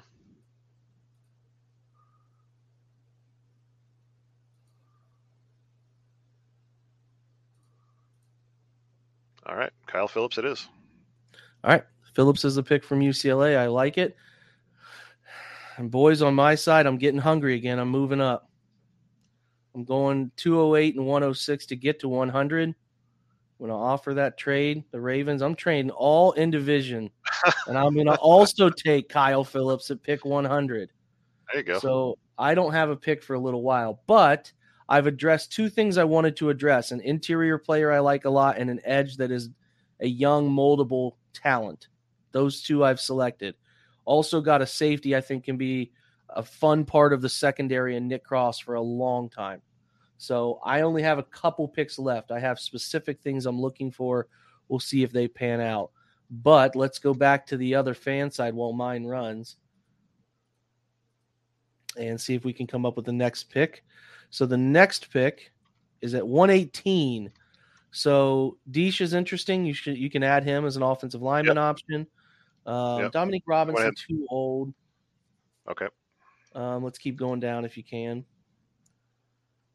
All 9.47 9.55
right, 9.57 9.73
Kyle 9.85 10.07
Phillips, 10.07 10.37
it 10.37 10.45
is. 10.45 10.65
All 11.65 11.71
right, 11.71 11.83
Phillips 12.13 12.45
is 12.45 12.55
a 12.55 12.63
pick 12.63 12.85
from 12.85 13.01
UCLA. 13.01 13.57
I 13.57 13.67
like 13.67 13.97
it. 13.97 14.15
And 15.77 15.91
boys, 15.91 16.21
on 16.21 16.35
my 16.35 16.55
side, 16.55 16.85
I'm 16.85 16.97
getting 16.97 17.19
hungry 17.19 17.55
again. 17.55 17.79
I'm 17.79 17.89
moving 17.89 18.21
up. 18.21 18.49
I'm 19.73 19.83
going 19.83 20.31
208 20.37 20.95
and 20.95 21.05
106 21.05 21.65
to 21.65 21.75
get 21.75 21.99
to 21.99 22.07
100. 22.07 22.69
I'm 22.69 22.75
going 23.59 23.69
to 23.69 23.75
offer 23.75 24.13
that 24.13 24.37
trade. 24.37 24.83
The 24.91 25.01
Ravens, 25.01 25.41
I'm 25.41 25.55
trading 25.55 25.91
all 25.91 26.31
in 26.33 26.49
division. 26.49 27.09
and 27.67 27.77
I'm 27.77 27.93
going 27.93 28.05
to 28.07 28.15
also 28.15 28.69
take 28.69 29.09
Kyle 29.09 29.43
Phillips 29.43 29.91
at 29.91 30.01
pick 30.01 30.23
100. 30.23 30.91
There 31.51 31.59
you 31.59 31.63
go. 31.63 31.79
So 31.79 32.17
I 32.37 32.55
don't 32.55 32.73
have 32.73 32.89
a 32.89 32.95
pick 32.95 33.21
for 33.21 33.33
a 33.33 33.39
little 33.39 33.61
while, 33.61 34.01
but 34.07 34.51
I've 34.87 35.07
addressed 35.07 35.51
two 35.51 35.69
things 35.69 35.97
I 35.97 36.03
wanted 36.03 36.37
to 36.37 36.49
address 36.49 36.91
an 36.91 37.01
interior 37.01 37.57
player 37.57 37.91
I 37.91 37.99
like 37.99 38.25
a 38.25 38.29
lot 38.29 38.57
and 38.57 38.69
an 38.69 38.79
edge 38.85 39.17
that 39.17 39.31
is 39.31 39.49
a 39.99 40.07
young, 40.07 40.49
moldable 40.49 41.13
talent. 41.33 41.87
Those 42.31 42.61
two 42.61 42.83
I've 42.83 42.99
selected. 42.99 43.55
Also 44.05 44.41
got 44.41 44.61
a 44.61 44.67
safety 44.67 45.15
I 45.15 45.21
think 45.21 45.43
can 45.43 45.57
be 45.57 45.91
a 46.29 46.43
fun 46.43 46.85
part 46.85 47.13
of 47.13 47.21
the 47.21 47.29
secondary 47.29 47.95
and 47.95 48.07
Nick 48.07 48.23
Cross 48.23 48.59
for 48.59 48.75
a 48.75 48.81
long 48.81 49.29
time. 49.29 49.61
So 50.17 50.59
I 50.63 50.81
only 50.81 51.01
have 51.01 51.19
a 51.19 51.23
couple 51.23 51.67
picks 51.67 51.99
left. 51.99 52.31
I 52.31 52.39
have 52.39 52.59
specific 52.59 53.21
things 53.21 53.45
I'm 53.45 53.59
looking 53.59 53.91
for. 53.91 54.27
We'll 54.67 54.79
see 54.79 55.03
if 55.03 55.11
they 55.11 55.27
pan 55.27 55.61
out. 55.61 55.91
But 56.29 56.75
let's 56.75 56.99
go 56.99 57.13
back 57.13 57.45
to 57.47 57.57
the 57.57 57.75
other 57.75 57.93
fan 57.93 58.31
side 58.31 58.53
while 58.53 58.73
mine 58.73 59.05
runs 59.05 59.57
and 61.97 62.19
see 62.19 62.33
if 62.33 62.43
we 62.43 62.53
can 62.53 62.67
come 62.67 62.85
up 62.85 62.95
with 62.95 63.05
the 63.05 63.11
next 63.11 63.45
pick. 63.45 63.83
So 64.29 64.45
the 64.45 64.57
next 64.57 65.11
pick 65.11 65.51
is 66.01 66.13
at 66.13 66.27
118. 66.27 67.31
So 67.91 68.57
Deesh 68.71 69.01
is 69.01 69.13
interesting. 69.13 69.65
You 69.65 69.73
should 69.73 69.97
you 69.97 70.09
can 70.09 70.23
add 70.23 70.43
him 70.43 70.65
as 70.65 70.75
an 70.75 70.83
offensive 70.83 71.21
lineman 71.21 71.55
yep. 71.57 71.63
option. 71.63 72.07
Uh, 72.65 72.99
yep. 73.01 73.11
Dominique 73.11 73.43
Robinson 73.45 73.93
too 73.95 74.25
old. 74.29 74.73
Okay. 75.69 75.87
Um, 76.53 76.83
let's 76.83 76.97
keep 76.97 77.17
going 77.17 77.39
down 77.39 77.65
if 77.65 77.77
you 77.77 77.83
can. 77.83 78.25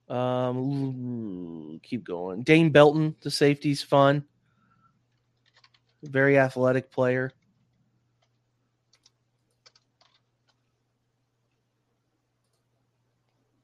Um, 0.08 1.78
keep 1.82 2.04
going. 2.04 2.42
Dane 2.42 2.70
Belton, 2.70 3.14
the 3.20 3.30
safety's 3.30 3.82
fun. 3.82 4.24
Very 6.02 6.38
athletic 6.38 6.90
player. 6.90 7.32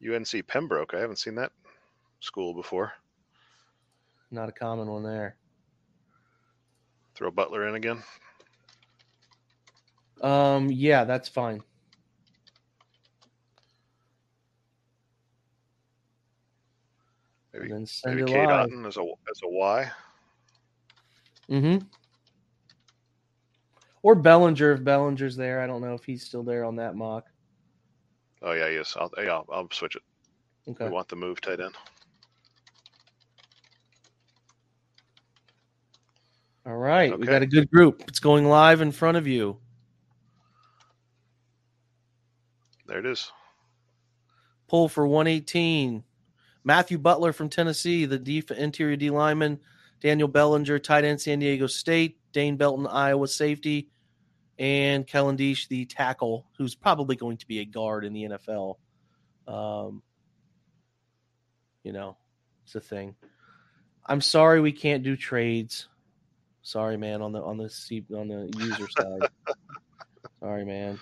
UNC 0.06 0.46
Pembroke. 0.46 0.94
I 0.94 1.00
haven't 1.00 1.18
seen 1.18 1.34
that 1.36 1.50
school 2.20 2.54
before. 2.54 2.92
Not 4.30 4.48
a 4.48 4.52
common 4.52 4.88
one 4.88 5.02
there. 5.02 5.36
Throw 7.14 7.30
Butler 7.30 7.66
in 7.66 7.74
again. 7.74 8.02
Um, 10.20 10.70
yeah, 10.70 11.04
that's 11.04 11.28
fine. 11.28 11.62
Maybe, 17.52 17.86
send 17.86 18.16
maybe 18.16 18.32
Otton 18.32 18.86
as 18.86 18.96
a 18.96 19.00
as 19.00 19.40
a 19.44 19.48
Y. 19.48 19.90
Mm-hmm. 21.50 21.86
Or 24.02 24.14
Bellinger 24.14 24.72
if 24.72 24.84
Bellinger's 24.84 25.36
there. 25.36 25.60
I 25.60 25.66
don't 25.66 25.80
know 25.80 25.94
if 25.94 26.04
he's 26.04 26.24
still 26.24 26.42
there 26.42 26.64
on 26.64 26.76
that 26.76 26.94
mock. 26.94 27.26
Oh 28.42 28.52
yeah, 28.52 28.68
yes. 28.68 28.96
I'll 28.98 29.10
yeah, 29.16 29.32
I'll, 29.32 29.46
I'll 29.50 29.68
switch 29.72 29.96
it. 29.96 30.02
Okay. 30.68 30.84
We 30.84 30.90
want 30.90 31.08
the 31.08 31.16
move 31.16 31.40
tight 31.40 31.60
end. 31.60 31.74
All 36.66 36.76
right, 36.76 37.12
okay. 37.12 37.20
we 37.20 37.26
got 37.26 37.42
a 37.42 37.46
good 37.46 37.70
group. 37.70 38.02
It's 38.08 38.18
going 38.18 38.46
live 38.46 38.80
in 38.80 38.90
front 38.90 39.16
of 39.16 39.26
you. 39.26 39.56
There 42.86 42.98
it 42.98 43.06
is. 43.06 43.30
Pull 44.68 44.88
for 44.88 45.06
118. 45.06 46.04
Matthew 46.64 46.98
Butler 46.98 47.32
from 47.32 47.48
Tennessee, 47.48 48.06
the 48.06 48.18
def- 48.18 48.50
interior 48.50 48.96
D 48.96 49.10
lineman. 49.10 49.60
Daniel 50.00 50.28
Bellinger, 50.28 50.78
tight 50.78 51.04
end, 51.04 51.20
San 51.20 51.38
Diego 51.38 51.66
State. 51.66 52.18
Dane 52.32 52.56
Belton, 52.56 52.86
Iowa 52.86 53.28
safety 53.28 53.88
and 54.58 55.06
Kellen 55.06 55.36
Diesch, 55.36 55.68
the 55.68 55.84
tackle, 55.86 56.46
who's 56.58 56.74
probably 56.74 57.16
going 57.16 57.36
to 57.38 57.46
be 57.46 57.60
a 57.60 57.64
guard 57.64 58.04
in 58.04 58.12
the 58.12 58.24
NFL. 58.24 58.76
Um, 59.48 60.02
you 61.82 61.92
know, 61.92 62.16
it's 62.64 62.74
a 62.74 62.80
thing. 62.80 63.14
I'm 64.04 64.20
sorry 64.20 64.60
we 64.60 64.72
can't 64.72 65.02
do 65.02 65.16
trades. 65.16 65.88
Sorry, 66.62 66.96
man, 66.96 67.22
on 67.22 67.32
the 67.32 67.40
on 67.42 67.56
the 67.56 67.70
on 68.16 68.28
the 68.28 68.50
user 68.58 68.88
side. 68.98 69.30
sorry, 70.40 70.64
man. 70.64 70.98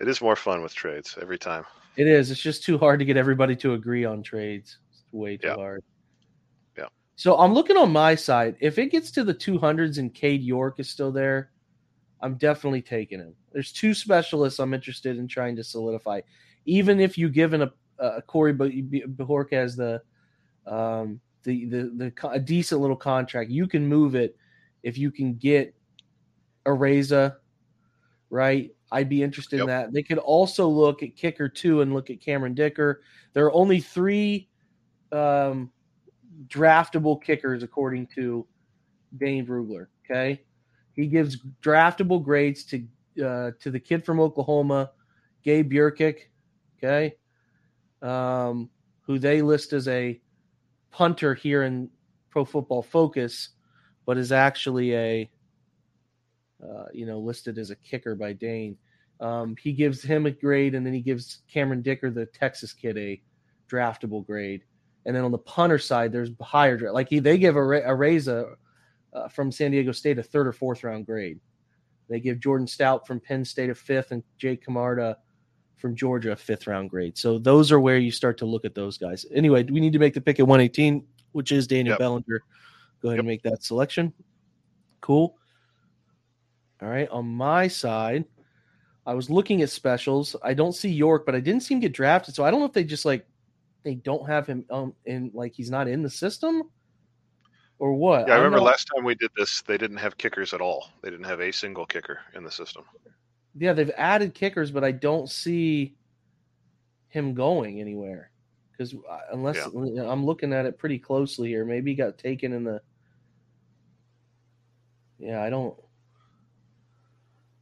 It 0.00 0.08
is 0.08 0.20
more 0.20 0.36
fun 0.36 0.62
with 0.62 0.74
trades 0.74 1.16
every 1.20 1.38
time. 1.38 1.64
It 1.96 2.06
is. 2.06 2.30
It's 2.30 2.40
just 2.40 2.62
too 2.62 2.78
hard 2.78 2.98
to 2.98 3.04
get 3.04 3.16
everybody 3.16 3.56
to 3.56 3.72
agree 3.72 4.04
on 4.04 4.22
trades. 4.22 4.78
It's 4.90 5.04
way 5.12 5.36
too 5.36 5.48
yeah. 5.48 5.54
hard. 5.54 5.82
Yeah. 6.76 6.86
So 7.16 7.38
I'm 7.38 7.54
looking 7.54 7.76
on 7.76 7.90
my 7.90 8.14
side. 8.14 8.56
If 8.60 8.78
it 8.78 8.90
gets 8.90 9.10
to 9.12 9.24
the 9.24 9.34
200s 9.34 9.98
and 9.98 10.12
Cade 10.12 10.42
York 10.42 10.78
is 10.78 10.90
still 10.90 11.10
there, 11.10 11.50
I'm 12.20 12.34
definitely 12.34 12.82
taking 12.82 13.20
him. 13.20 13.34
There's 13.52 13.72
two 13.72 13.94
specialists 13.94 14.58
I'm 14.58 14.74
interested 14.74 15.18
in 15.18 15.26
trying 15.26 15.56
to 15.56 15.64
solidify. 15.64 16.20
Even 16.66 17.00
if 17.00 17.16
you 17.16 17.30
given 17.30 17.62
a, 17.62 17.72
a 17.98 18.22
Corey 18.22 18.52
Bojorquez 18.52 19.76
the 19.76 20.02
um, 20.70 21.20
the 21.44 21.64
the 21.66 22.12
the 22.14 22.28
a 22.28 22.40
decent 22.40 22.80
little 22.80 22.96
contract, 22.96 23.50
you 23.50 23.66
can 23.66 23.86
move 23.86 24.14
it 24.14 24.36
if 24.82 24.98
you 24.98 25.10
can 25.10 25.34
get 25.34 25.74
Araiza, 26.66 27.36
right? 28.30 28.75
I'd 28.92 29.08
be 29.08 29.22
interested 29.22 29.56
yep. 29.56 29.62
in 29.62 29.68
that. 29.68 29.92
They 29.92 30.02
could 30.02 30.18
also 30.18 30.68
look 30.68 31.02
at 31.02 31.16
kicker 31.16 31.48
two 31.48 31.80
and 31.80 31.92
look 31.92 32.10
at 32.10 32.20
Cameron 32.20 32.54
Dicker. 32.54 33.02
There 33.32 33.44
are 33.44 33.52
only 33.52 33.80
three 33.80 34.48
um, 35.12 35.70
draftable 36.48 37.22
kickers 37.22 37.62
according 37.62 38.06
to 38.14 38.46
Dane 39.16 39.46
Brugler. 39.46 39.86
Okay, 40.04 40.42
he 40.92 41.06
gives 41.06 41.38
draftable 41.62 42.22
grades 42.22 42.64
to 42.64 42.86
uh, 43.24 43.50
to 43.60 43.70
the 43.70 43.80
kid 43.80 44.04
from 44.04 44.20
Oklahoma, 44.20 44.92
Gabe 45.42 45.72
Brkic, 45.72 46.28
okay, 46.78 47.16
um, 48.02 48.70
who 49.00 49.18
they 49.18 49.42
list 49.42 49.72
as 49.72 49.88
a 49.88 50.20
punter 50.90 51.34
here 51.34 51.64
in 51.64 51.90
Pro 52.30 52.44
Football 52.44 52.82
Focus, 52.82 53.50
but 54.04 54.16
is 54.16 54.30
actually 54.30 54.94
a 54.94 55.30
uh, 56.62 56.84
you 56.92 57.06
know 57.06 57.18
listed 57.18 57.58
as 57.58 57.70
a 57.70 57.76
kicker 57.76 58.14
by 58.14 58.32
Dane. 58.32 58.76
Um, 59.20 59.56
he 59.60 59.72
gives 59.72 60.02
him 60.02 60.26
a 60.26 60.30
grade, 60.30 60.74
and 60.74 60.84
then 60.84 60.92
he 60.92 61.00
gives 61.00 61.42
Cameron 61.50 61.82
Dicker, 61.82 62.10
the 62.10 62.26
Texas 62.26 62.72
kid, 62.72 62.98
a 62.98 63.20
draftable 63.70 64.26
grade. 64.26 64.62
And 65.06 65.14
then 65.14 65.24
on 65.24 65.30
the 65.30 65.38
punter 65.38 65.78
side, 65.78 66.12
there's 66.12 66.30
higher 66.40 66.76
draft. 66.76 66.94
like 66.94 67.08
he, 67.08 67.20
they 67.20 67.38
give 67.38 67.56
a, 67.56 67.60
Araiza 67.60 68.56
uh, 69.14 69.28
from 69.28 69.52
San 69.52 69.70
Diego 69.70 69.92
State 69.92 70.18
a 70.18 70.22
third 70.22 70.46
or 70.46 70.52
fourth 70.52 70.84
round 70.84 71.06
grade. 71.06 71.40
They 72.08 72.20
give 72.20 72.40
Jordan 72.40 72.66
Stout 72.66 73.06
from 73.06 73.20
Penn 73.20 73.44
State 73.44 73.70
a 73.70 73.74
fifth 73.74 74.10
and 74.10 74.22
Jake 74.36 74.64
Camarda 74.64 75.16
from 75.76 75.94
Georgia 75.94 76.32
a 76.32 76.36
fifth 76.36 76.66
round 76.66 76.90
grade. 76.90 77.16
So 77.16 77.38
those 77.38 77.70
are 77.72 77.80
where 77.80 77.98
you 77.98 78.10
start 78.10 78.38
to 78.38 78.46
look 78.46 78.64
at 78.64 78.74
those 78.74 78.98
guys. 78.98 79.26
Anyway, 79.32 79.64
we 79.64 79.80
need 79.80 79.92
to 79.92 79.98
make 79.98 80.14
the 80.14 80.20
pick 80.20 80.40
at 80.40 80.46
118, 80.46 81.04
which 81.32 81.52
is 81.52 81.66
Daniel 81.66 81.92
yep. 81.92 81.98
Bellinger. 81.98 82.42
Go 83.02 83.08
ahead 83.08 83.16
yep. 83.16 83.20
and 83.20 83.28
make 83.28 83.42
that 83.42 83.62
selection. 83.62 84.12
Cool. 85.00 85.36
All 86.82 86.88
right. 86.88 87.08
On 87.08 87.26
my 87.26 87.68
side, 87.68 88.24
I 89.06 89.14
was 89.14 89.30
looking 89.30 89.62
at 89.62 89.70
specials. 89.70 90.36
I 90.42 90.54
don't 90.54 90.74
see 90.74 90.90
York, 90.90 91.24
but 91.24 91.34
I 91.34 91.40
didn't 91.40 91.62
see 91.62 91.74
him 91.74 91.80
get 91.80 91.92
drafted. 91.92 92.34
So 92.34 92.44
I 92.44 92.50
don't 92.50 92.60
know 92.60 92.66
if 92.66 92.72
they 92.72 92.84
just 92.84 93.04
like 93.04 93.26
they 93.82 93.94
don't 93.94 94.28
have 94.28 94.46
him 94.46 94.64
um 94.70 94.94
in 95.04 95.30
like 95.32 95.54
he's 95.54 95.70
not 95.70 95.88
in 95.88 96.02
the 96.02 96.10
system 96.10 96.64
or 97.78 97.94
what? 97.94 98.28
Yeah, 98.28 98.34
I 98.34 98.36
remember 98.38 98.60
last 98.60 98.88
time 98.94 99.04
we 99.04 99.14
did 99.14 99.30
this, 99.36 99.62
they 99.62 99.78
didn't 99.78 99.98
have 99.98 100.16
kickers 100.16 100.54
at 100.54 100.60
all. 100.60 100.90
They 101.02 101.10
didn't 101.10 101.26
have 101.26 101.40
a 101.40 101.52
single 101.52 101.86
kicker 101.86 102.20
in 102.34 102.42
the 102.44 102.50
system. 102.50 102.84
Yeah, 103.58 103.72
they've 103.72 103.90
added 103.96 104.34
kickers, 104.34 104.70
but 104.70 104.84
I 104.84 104.92
don't 104.92 105.30
see 105.30 105.94
him 107.08 107.34
going 107.34 107.80
anywhere. 107.80 108.30
because 108.72 108.94
uh, 108.94 109.18
unless 109.32 109.56
yeah. 109.56 110.10
I'm 110.10 110.24
looking 110.24 110.52
at 110.52 110.66
it 110.66 110.78
pretty 110.78 110.98
closely 110.98 111.48
here, 111.48 111.64
maybe 111.64 111.92
he 111.92 111.94
got 111.96 112.18
taken 112.18 112.52
in 112.52 112.64
the. 112.64 112.80
Yeah, 115.18 115.42
I 115.42 115.50
don't. 115.50 115.74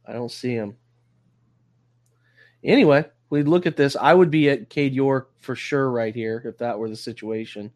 I 0.07 0.13
don't 0.13 0.31
see 0.31 0.53
him. 0.53 0.77
Anyway, 2.63 3.05
we 3.29 3.43
look 3.43 3.65
at 3.65 3.77
this. 3.77 3.95
I 3.95 4.13
would 4.13 4.31
be 4.31 4.49
at 4.49 4.69
Cade 4.69 4.93
York 4.93 5.31
for 5.39 5.55
sure 5.55 5.91
right 5.91 6.13
here 6.13 6.41
if 6.45 6.57
that 6.59 6.77
were 6.77 6.89
the 6.89 6.95
situation. 6.95 7.71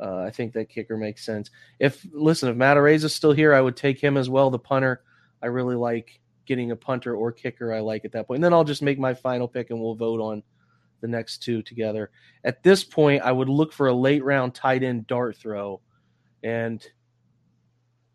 Uh, 0.00 0.18
I 0.18 0.30
think 0.30 0.52
that 0.54 0.68
kicker 0.68 0.96
makes 0.96 1.24
sense. 1.24 1.50
If 1.78 2.04
listen, 2.12 2.48
if 2.48 2.56
Matt 2.56 2.76
is 2.76 3.14
still 3.14 3.32
here, 3.32 3.54
I 3.54 3.60
would 3.60 3.76
take 3.76 4.00
him 4.00 4.16
as 4.16 4.28
well. 4.28 4.50
The 4.50 4.58
punter, 4.58 5.02
I 5.42 5.46
really 5.46 5.76
like 5.76 6.20
getting 6.46 6.70
a 6.70 6.76
punter 6.76 7.14
or 7.14 7.30
kicker. 7.30 7.72
I 7.72 7.80
like 7.80 8.04
at 8.04 8.12
that 8.12 8.26
point. 8.26 8.28
point, 8.28 8.36
and 8.38 8.44
then 8.44 8.52
I'll 8.52 8.64
just 8.64 8.82
make 8.82 8.98
my 8.98 9.14
final 9.14 9.46
pick, 9.46 9.70
and 9.70 9.80
we'll 9.80 9.94
vote 9.94 10.20
on 10.20 10.42
the 11.00 11.08
next 11.08 11.42
two 11.42 11.62
together. 11.62 12.10
At 12.44 12.62
this 12.62 12.82
point, 12.82 13.22
I 13.22 13.32
would 13.32 13.48
look 13.48 13.72
for 13.72 13.88
a 13.88 13.94
late 13.94 14.24
round 14.24 14.54
tight 14.54 14.82
end 14.82 15.06
dart 15.06 15.36
throw, 15.36 15.80
and 16.42 16.84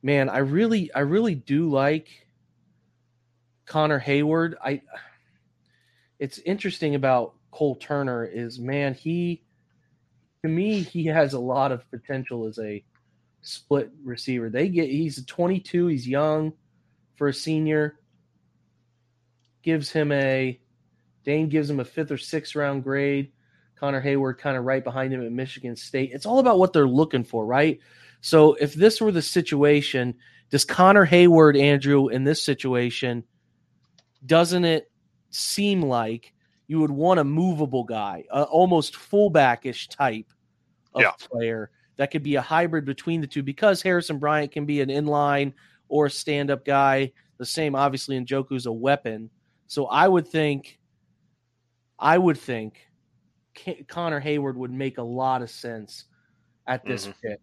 man, 0.01 0.29
I 0.29 0.39
really, 0.39 0.91
I 0.93 0.99
really 0.99 1.35
do 1.35 1.69
like 1.69 2.26
Connor 3.67 3.99
Heyward, 3.99 4.55
I. 4.63 4.81
It's 6.19 6.39
interesting 6.39 6.95
about 6.95 7.35
Cole 7.51 7.75
Turner 7.75 8.25
is 8.25 8.57
man 8.57 8.95
he 8.95 9.43
to 10.43 10.49
me, 10.49 10.81
he 10.81 11.05
has 11.05 11.33
a 11.33 11.39
lot 11.39 11.71
of 11.71 11.89
potential 11.91 12.47
as 12.47 12.57
a 12.59 12.83
split 13.41 13.91
receiver. 14.03 14.49
They 14.49 14.69
get 14.69 14.89
he's 14.89 15.23
22, 15.25 15.87
he's 15.87 16.07
young 16.07 16.53
for 17.15 17.27
a 17.27 17.33
senior. 17.33 17.99
Gives 19.61 19.91
him 19.91 20.11
a 20.11 20.59
Dane 21.25 21.49
gives 21.49 21.69
him 21.69 21.81
a 21.81 21.85
fifth 21.85 22.11
or 22.11 22.17
sixth 22.17 22.55
round 22.55 22.83
grade. 22.83 23.31
Connor 23.75 24.01
Heyward 24.01 24.37
kind 24.37 24.57
of 24.57 24.63
right 24.63 24.83
behind 24.83 25.13
him 25.13 25.23
at 25.23 25.31
Michigan 25.31 25.75
State. 25.75 26.11
It's 26.13 26.25
all 26.25 26.39
about 26.39 26.57
what 26.57 26.73
they're 26.73 26.87
looking 26.87 27.23
for, 27.23 27.45
right? 27.45 27.79
So 28.21 28.53
if 28.53 28.73
this 28.73 29.01
were 29.01 29.11
the 29.11 29.21
situation, 29.21 30.15
does 30.49 30.65
Connor 30.65 31.05
Heyward, 31.05 31.59
Andrew, 31.59 32.07
in 32.07 32.23
this 32.23 32.41
situation, 32.41 33.23
doesn't 34.25 34.65
it 34.65 34.91
seem 35.29 35.81
like 35.81 36.33
you 36.67 36.79
would 36.79 36.91
want 36.91 37.19
a 37.19 37.23
movable 37.23 37.83
guy, 37.83 38.25
a 38.31 38.43
almost 38.43 38.95
fullbackish 38.95 39.89
type 39.89 40.27
of 40.93 41.01
yeah. 41.01 41.11
player 41.19 41.71
that 41.97 42.11
could 42.11 42.23
be 42.23 42.35
a 42.35 42.41
hybrid 42.41 42.85
between 42.85 43.21
the 43.21 43.27
two 43.27 43.43
because 43.43 43.81
Harrison 43.81 44.19
Bryant 44.19 44.51
can 44.51 44.65
be 44.65 44.81
an 44.81 44.89
inline 44.89 45.53
or 45.89 46.09
stand 46.09 46.51
up 46.51 46.65
guy. 46.65 47.11
The 47.37 47.45
same, 47.45 47.75
obviously, 47.75 48.19
Njoku's 48.19 48.65
a 48.65 48.71
weapon. 48.71 49.29
So 49.67 49.85
I 49.87 50.07
would 50.07 50.27
think, 50.27 50.79
I 51.99 52.17
would 52.17 52.37
think 52.37 52.87
Connor 53.87 54.21
Heyward 54.21 54.55
would 54.55 54.71
make 54.71 54.97
a 54.97 55.03
lot 55.03 55.41
of 55.41 55.49
sense 55.49 56.05
at 56.67 56.85
this 56.85 57.07
mm-hmm. 57.07 57.27
pick. 57.27 57.39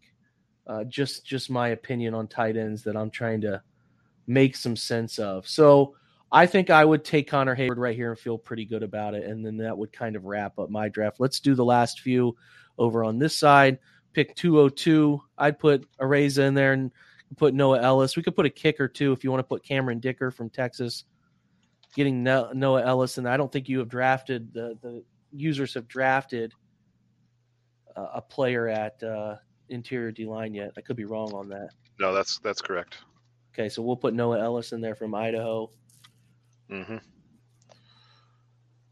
Uh, 0.67 0.85
just 0.85 1.27
just 1.27 1.51
my 1.51 1.69
opinion 1.69 2.15
on 2.15 2.27
tight 2.27 2.57
ends 2.57 2.83
that 2.85 2.97
I'm 2.97 3.11
trying 3.11 3.41
to 3.43 3.63
make 4.27 4.57
some 4.57 4.77
sense 4.77 5.19
of. 5.19 5.47
So 5.47 5.95
I 6.35 6.47
think 6.47 6.69
I 6.69 6.85
would 6.85 7.05
take 7.05 7.29
Connor 7.29 7.55
Heyward 7.55 7.77
right 7.77 7.95
here 7.95 8.11
and 8.11 8.19
feel 8.19 8.37
pretty 8.37 8.65
good 8.65 8.83
about 8.83 9.15
it. 9.15 9.23
And 9.23 9.47
then 9.47 9.57
that 9.59 9.79
would 9.79 9.93
kind 9.93 10.17
of 10.17 10.25
wrap 10.25 10.59
up 10.59 10.69
my 10.69 10.89
draft. 10.89 11.21
Let's 11.21 11.39
do 11.39 11.55
the 11.55 11.65
last 11.65 12.01
few 12.01 12.37
over 12.77 13.05
on 13.05 13.21
this 13.21 13.37
side. 13.37 13.79
Pick 14.15 14.35
202. 14.35 15.23
I'd 15.39 15.61
put 15.61 15.87
Araiza 15.99 16.41
in 16.41 16.55
there 16.55 16.73
and 16.73 16.91
put 17.37 17.55
Noah 17.55 17.81
Elliss. 17.81 18.17
We 18.17 18.25
could 18.25 18.35
put 18.35 18.47
a 18.47 18.51
kicker 18.51 18.89
too 18.89 19.13
if 19.13 19.23
you 19.23 19.31
want 19.31 19.41
to 19.41 19.49
put 19.49 19.65
Cameron 19.65 20.01
Dicker 20.01 20.33
from 20.33 20.51
Texas. 20.51 21.05
Getting 21.95 22.25
Noah 22.25 22.83
Elliss, 22.85 23.19
and 23.19 23.29
I 23.29 23.37
don't 23.37 23.53
think 23.53 23.69
you 23.69 23.79
have 23.79 23.89
drafted 23.89 24.53
the 24.53 24.77
the 24.83 25.05
users 25.31 25.75
have 25.75 25.87
drafted 25.87 26.53
uh, 27.97 28.09
a 28.15 28.21
player 28.21 28.67
at 28.67 29.01
uh, 29.05 29.37
interior 29.69 30.11
D 30.11 30.27
line 30.27 30.55
yet. 30.55 30.73
I 30.77 30.81
could 30.81 30.97
be 30.97 31.05
wrong 31.05 31.33
on 31.33 31.49
that. 31.51 31.69
No, 32.01 32.13
that's 32.13 32.41
that's 32.41 32.61
correct. 32.61 32.97
Okay, 33.53 33.69
so 33.69 33.81
we'll 33.81 33.95
put 33.95 34.13
Noah 34.13 34.41
Elliss 34.41 34.73
in 34.73 34.81
there 34.81 34.97
from 34.97 35.15
Idaho. 35.15 35.71
Mm-hmm. 36.71 36.97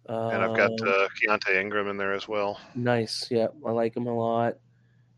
and 0.08 0.42
I've 0.42 0.56
got 0.56 0.72
uh, 0.72 1.08
Keaontay 1.20 1.61
Ingram 1.61 1.88
in 1.88 1.96
there 1.96 2.12
as 2.12 2.28
well. 2.28 2.61
Nice. 2.74 3.28
Yeah, 3.30 3.48
I 3.66 3.70
like 3.70 3.96
him 3.96 4.06
a 4.06 4.14
lot. 4.14 4.56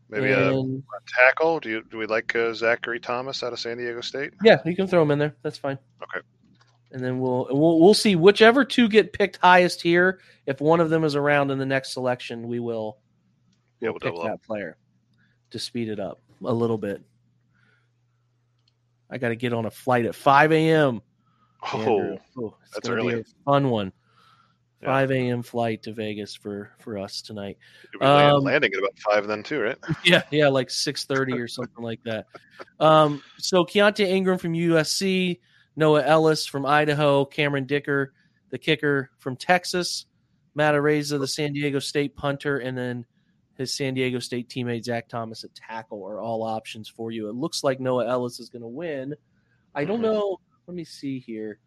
Maybe 0.09 0.31
and... 0.31 0.43
a, 0.43 0.57
a, 0.57 0.81
tackle. 1.07 1.59
Do 1.59 1.69
you 1.69 1.83
do 1.89 1.97
we 1.97 2.05
like 2.05 2.35
uh, 2.35 2.53
Zachary 2.53 2.99
Thomas 2.99 3.43
out 3.43 3.53
of 3.53 3.59
San 3.59 3.77
Diego 3.77 4.01
State? 4.01 4.33
Yeah, 4.43 4.61
you 4.65 4.75
can 4.75 4.87
throw 4.87 5.01
him 5.01 5.11
in 5.11 5.19
there. 5.19 5.35
That's 5.41 5.57
fine. 5.57 5.77
Okay. 6.03 6.25
And 6.91 7.03
then 7.03 7.19
we'll 7.19 7.47
we'll 7.49 7.79
we'll 7.79 7.93
see 7.93 8.15
whichever 8.15 8.63
two 8.63 8.87
get 8.87 9.13
picked 9.13 9.37
highest 9.37 9.81
here. 9.81 10.19
If 10.45 10.61
one 10.61 10.79
of 10.79 10.89
them 10.89 11.03
is 11.03 11.15
around 11.15 11.51
in 11.51 11.57
the 11.57 11.65
next 11.65 11.93
selection, 11.93 12.47
we 12.47 12.59
will 12.59 12.99
yeah, 13.79 13.89
we'll 13.89 13.99
pick 13.99 14.15
that 14.15 14.33
up. 14.33 14.43
player 14.43 14.77
to 15.51 15.59
speed 15.59 15.89
it 15.89 15.99
up 15.99 16.21
a 16.43 16.53
little 16.53 16.77
bit. 16.77 17.01
I 19.09 19.17
got 19.17 19.29
to 19.29 19.35
get 19.35 19.53
on 19.53 19.65
a 19.65 19.71
flight 19.71 20.05
at 20.05 20.15
5 20.15 20.51
a.m. 20.51 21.01
Oh, 21.73 22.19
oh 22.37 22.55
it's 22.63 22.71
that's 22.73 22.89
early. 22.89 23.15
Be 23.15 23.21
a 23.21 23.23
fun 23.45 23.69
one. 23.69 23.91
5 24.83 25.11
a.m. 25.11 25.41
flight 25.41 25.81
to 25.83 25.93
Vegas 25.93 26.35
for 26.35 26.71
for 26.79 26.97
us 26.97 27.21
tonight. 27.21 27.57
Um, 28.01 28.43
landing 28.43 28.71
at 28.73 28.79
about 28.79 28.97
five 28.99 29.27
then 29.27 29.41
too, 29.41 29.61
right? 29.61 29.77
Yeah, 30.03 30.21
yeah, 30.31 30.47
like 30.47 30.69
6:30 30.69 31.39
or 31.39 31.47
something 31.47 31.83
like 31.83 32.01
that. 32.03 32.27
Um, 32.79 33.23
so 33.39 33.65
Keaontay 33.65 34.05
Ingram 34.05 34.37
from 34.37 34.53
USC, 34.53 35.39
Noah 35.75 36.03
Elliss 36.03 36.45
from 36.47 36.65
Idaho, 36.65 37.25
Cameron 37.25 37.65
Dicker, 37.65 38.13
the 38.51 38.57
kicker 38.57 39.09
from 39.17 39.35
Texas, 39.35 40.05
Matt 40.53 40.75
Araiza, 40.75 41.19
the 41.19 41.27
San 41.27 41.53
Diego 41.53 41.79
State 41.79 42.15
punter, 42.15 42.59
and 42.59 42.77
then 42.77 43.05
his 43.57 43.73
San 43.73 43.93
Diego 43.93 44.19
State 44.19 44.49
teammate 44.49 44.83
Zach 44.83 45.07
Thomas 45.07 45.43
at 45.43 45.55
tackle 45.55 46.05
are 46.05 46.21
all 46.21 46.43
options 46.43 46.89
for 46.89 47.11
you. 47.11 47.29
It 47.29 47.35
looks 47.35 47.63
like 47.63 47.79
Noah 47.79 48.07
Elliss 48.07 48.39
is 48.39 48.49
going 48.49 48.61
to 48.61 48.67
win. 48.67 49.15
I 49.73 49.85
don't 49.85 50.01
mm-hmm. 50.01 50.13
know. 50.13 50.39
Let 50.67 50.75
me 50.75 50.83
see 50.83 51.19
here. 51.19 51.59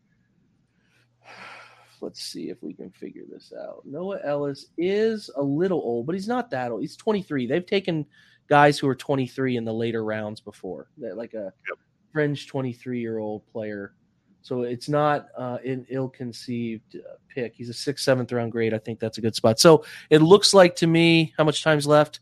Let's 2.01 2.23
see 2.23 2.49
if 2.49 2.63
we 2.63 2.75
can 2.75 2.91
figure 2.91 3.25
this 3.29 3.53
out. 3.59 3.83
Noah 3.85 4.21
Elliss 4.25 4.67
is 4.77 5.31
a 5.37 5.43
little 5.43 5.81
old, 5.81 6.07
but 6.07 6.15
he's 6.15 6.29
not 6.29 6.49
that 6.51 6.71
old. 6.71 6.81
He's 6.81 6.97
23. 6.97 7.47
They've 7.47 7.67
taken 7.67 8.07
guys 8.49 8.79
who 8.79 8.89
are 8.89 8.95
23 8.95 9.57
in 9.57 9.65
the 9.65 9.73
later 9.73 10.05
rounds 10.05 10.41
before, 10.41 10.89
like 10.97 11.35
a 11.35 11.53
yep. 11.69 11.79
fringe 12.13 12.47
23 12.47 13.01
year 13.01 13.19
old 13.19 13.47
player. 13.47 13.95
So 14.43 14.63
it's 14.63 14.89
not 14.89 15.27
uh, 15.37 15.59
an 15.65 15.85
ill-conceived 15.91 16.97
uh, 16.97 17.17
pick. 17.29 17.55
He's 17.55 17.69
a 17.69 17.75
sixth, 17.75 18.05
seventh 18.05 18.33
round 18.33 18.53
grade. 18.53 18.73
I 18.73 18.79
think 18.79 19.01
that's 19.01 19.19
a 19.19 19.21
good 19.21 19.35
spot. 19.35 19.59
So 19.59 19.85
it 20.09 20.23
looks 20.23 20.55
like 20.55 20.77
to 20.77 20.87
me, 20.87 21.35
how 21.37 21.45
much 21.45 21.63
time's 21.63 21.87
left? 21.87 22.21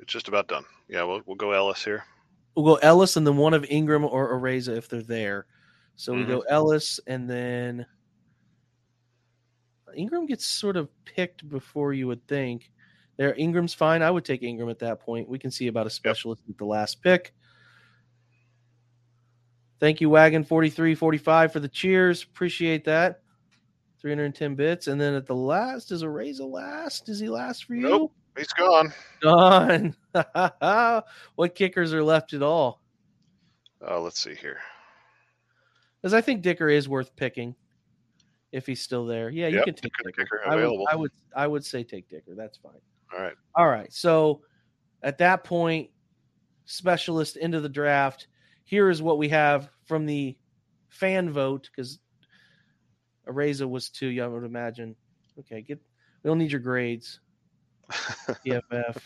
It's 0.00 0.12
just 0.12 0.28
about 0.28 0.48
done. 0.48 0.64
Yeah, 0.88 1.02
we'll 1.02 1.22
we'll 1.26 1.36
go 1.36 1.52
Elliss 1.52 1.84
here. 1.84 2.04
We'll 2.54 2.64
go 2.64 2.80
Elliss 2.82 3.16
and 3.16 3.26
then 3.26 3.36
one 3.36 3.52
of 3.52 3.64
Ingram 3.68 4.04
or 4.04 4.32
Araiza 4.32 4.76
if 4.76 4.88
they're 4.88 5.02
there. 5.02 5.46
So 5.98 6.12
mm-hmm. 6.12 6.20
we 6.20 6.26
go 6.26 6.44
Elliss 6.48 7.00
and 7.08 7.28
then 7.28 7.84
Ingram 9.96 10.26
gets 10.26 10.46
sort 10.46 10.76
of 10.76 10.88
picked 11.04 11.48
before 11.48 11.92
you 11.92 12.06
would 12.06 12.24
think. 12.28 12.70
There, 13.16 13.34
Ingram's 13.34 13.74
fine. 13.74 14.00
I 14.00 14.10
would 14.10 14.24
take 14.24 14.44
Ingram 14.44 14.68
at 14.68 14.78
that 14.78 15.00
point. 15.00 15.28
We 15.28 15.40
can 15.40 15.50
see 15.50 15.66
about 15.66 15.88
a 15.88 15.90
specialist 15.90 16.42
yep. 16.46 16.54
at 16.54 16.58
the 16.58 16.66
last 16.66 17.02
pick. 17.02 17.34
Thank 19.80 20.00
you, 20.00 20.08
Wagon 20.08 20.44
4345 20.44 21.52
for 21.52 21.58
the 21.58 21.68
cheers. 21.68 22.22
Appreciate 22.22 22.84
that. 22.84 23.22
310 24.00 24.54
bits. 24.54 24.86
And 24.86 25.00
then 25.00 25.14
at 25.14 25.26
the 25.26 25.34
last, 25.34 25.90
is 25.90 26.04
Araiza 26.04 26.48
last? 26.48 27.08
Is 27.08 27.18
he 27.18 27.28
last 27.28 27.64
for 27.64 27.74
you? 27.74 27.88
Nope. 27.88 28.12
He's 28.36 28.52
gone. 28.52 28.92
Gone. 29.20 29.96
what 31.34 31.56
kickers 31.56 31.92
are 31.92 32.04
left 32.04 32.34
at 32.34 32.42
all? 32.42 32.80
Oh, 33.84 34.00
let's 34.00 34.20
see 34.20 34.36
here. 34.36 34.58
Because 36.00 36.14
I 36.14 36.20
think 36.20 36.42
Dicker 36.42 36.68
is 36.68 36.88
worth 36.88 37.14
picking 37.16 37.54
if 38.52 38.66
he's 38.66 38.80
still 38.80 39.06
there. 39.06 39.30
Yeah, 39.30 39.48
you 39.48 39.56
yep, 39.56 39.64
can 39.64 39.74
take 39.74 39.92
Dicker. 40.04 40.22
Dicker 40.22 40.40
I, 40.46 40.56
would, 40.56 40.86
I 40.90 40.96
would 40.96 41.10
I 41.34 41.46
would 41.46 41.64
say 41.64 41.82
take 41.82 42.08
Dicker. 42.08 42.34
That's 42.36 42.56
fine. 42.58 42.72
All 43.12 43.20
right. 43.20 43.34
All 43.54 43.68
right. 43.68 43.92
So 43.92 44.42
at 45.02 45.18
that 45.18 45.44
point, 45.44 45.90
specialist 46.64 47.36
into 47.36 47.60
the 47.60 47.68
draft. 47.68 48.28
Here 48.64 48.90
is 48.90 49.00
what 49.02 49.18
we 49.18 49.28
have 49.30 49.70
from 49.86 50.06
the 50.06 50.36
fan 50.88 51.30
vote 51.30 51.70
because 51.74 51.98
Araiza 53.26 53.68
was 53.68 53.90
too 53.90 54.08
young, 54.08 54.32
I 54.32 54.34
would 54.34 54.44
imagine. 54.44 54.94
Okay, 55.38 55.62
get 55.62 55.80
we 56.22 56.28
don't 56.28 56.38
need 56.38 56.52
your 56.52 56.60
grades. 56.60 57.20
PFF. 57.90 58.98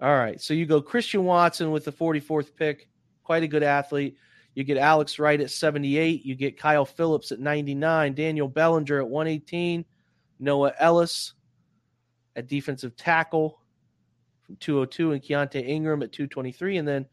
All 0.00 0.16
right. 0.16 0.40
So 0.40 0.54
you 0.54 0.66
go 0.66 0.82
Christian 0.82 1.24
Watson 1.24 1.70
with 1.70 1.84
the 1.84 1.92
44th 1.92 2.54
pick. 2.56 2.88
Quite 3.22 3.42
a 3.42 3.48
good 3.48 3.62
athlete. 3.62 4.16
You 4.54 4.64
get 4.64 4.76
Alex 4.76 5.18
Wright 5.18 5.40
at 5.40 5.50
78. 5.50 6.24
You 6.24 6.34
get 6.34 6.58
Kyle 6.58 6.84
Philips 6.84 7.32
at 7.32 7.40
99. 7.40 8.14
Daniel 8.14 8.48
Bellinger 8.48 9.00
at 9.00 9.08
118. 9.08 9.84
Noah 10.38 10.72
Elliss 10.78 11.32
at 12.36 12.46
defensive 12.46 12.96
tackle 12.96 13.58
from 14.42 14.56
202. 14.56 15.12
And 15.12 15.22
Keaontay 15.22 15.66
Ingram 15.66 16.02
at 16.02 16.12
223. 16.12 16.76
And 16.78 16.86
then 16.86 17.06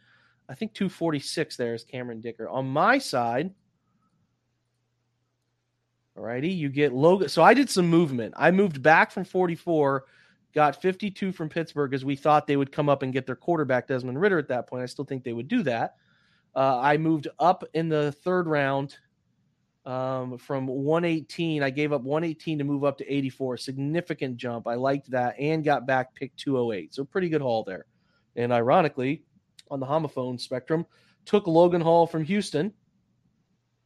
I 0.50 0.54
think 0.54 0.74
246 0.74 1.58
there 1.58 1.74
is 1.74 1.84
Cameron 1.84 2.22
Dicker. 2.22 2.48
On 2.48 2.68
my 2.68 2.98
side, 2.98 3.52
all 6.16 6.24
righty, 6.24 6.50
you 6.50 6.70
get 6.70 6.94
Logan. 6.94 7.30
So 7.30 7.42
I 7.42 7.54
did 7.54 7.70
some 7.70 7.88
movement. 7.88 8.36
I 8.38 8.52
moved 8.52 8.84
back 8.84 9.12
from 9.12 9.24
44 9.24 10.06
got 10.54 10.82
52 10.82 11.32
from 11.32 11.50
Pittsburgh 11.50 11.94
as 11.94 12.04
we 12.04 12.16
thought 12.16 12.48
they 12.48 12.58
would 12.58 12.72
come 12.72 12.90
up 12.90 13.04
and 13.04 13.14
get 13.14 13.26
their 13.26 13.36
quarterback 13.36 13.88
Desmond 13.88 14.20
Ridder 14.20 14.38
at 14.38 14.48
that 14.50 14.68
point. 14.68 14.84
I 14.84 14.86
still 14.86 15.06
think 15.06 15.24
they 15.24 15.34
would 15.34 15.48
do 15.48 15.64
that. 15.64 15.96
Uh, 16.56 16.80
I 16.80 16.98
moved 16.98 17.28
up 17.40 17.64
in 17.74 17.90
the 17.90 18.12
third 18.12 18.48
round 18.48 18.98
um, 19.86 20.38
from 20.38 20.68
118. 20.68 21.64
I 21.64 21.70
gave 21.70 21.94
up 21.94 22.02
118 22.02 22.58
to 22.58 22.64
move 22.64 22.84
up 22.84 22.98
to 23.00 23.14
84. 23.14 23.58
Significant 23.58 24.38
jump. 24.38 24.68
I 24.68 24.76
liked 24.76 25.10
that 25.12 25.36
and 25.40 25.64
got 25.64 25.88
back 25.88 26.14
pick 26.14 26.36
208. 26.36 26.94
So 26.94 27.06
pretty 27.06 27.30
good 27.30 27.42
haul 27.42 27.64
there. 27.64 27.86
And 28.36 28.52
ironically, 28.52 29.24
on 29.70 29.80
the 29.80 29.86
homophone 29.86 30.40
spectrum, 30.40 30.86
took 31.26 31.48
Logan 31.48 31.82
Hall 31.82 32.06
from 32.06 32.24
Houston 32.24 32.74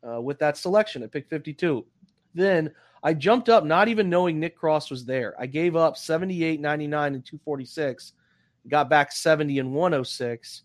uh, 0.07 0.21
with 0.21 0.39
that 0.39 0.57
selection 0.57 1.03
at 1.03 1.11
pick 1.11 1.29
52. 1.29 1.85
Then 2.33 2.71
I 3.03 3.13
jumped 3.13 3.49
up, 3.49 3.63
not 3.63 3.87
even 3.87 4.09
knowing 4.09 4.39
Nick 4.39 4.57
Cross 4.57 4.89
was 4.89 5.05
there. 5.05 5.35
I 5.39 5.45
gave 5.45 5.75
up 5.75 5.97
78, 5.97 6.59
99, 6.59 7.15
and 7.15 7.25
246, 7.25 8.13
got 8.67 8.89
back 8.89 9.11
70 9.11 9.59
and 9.59 9.71
106. 9.71 10.63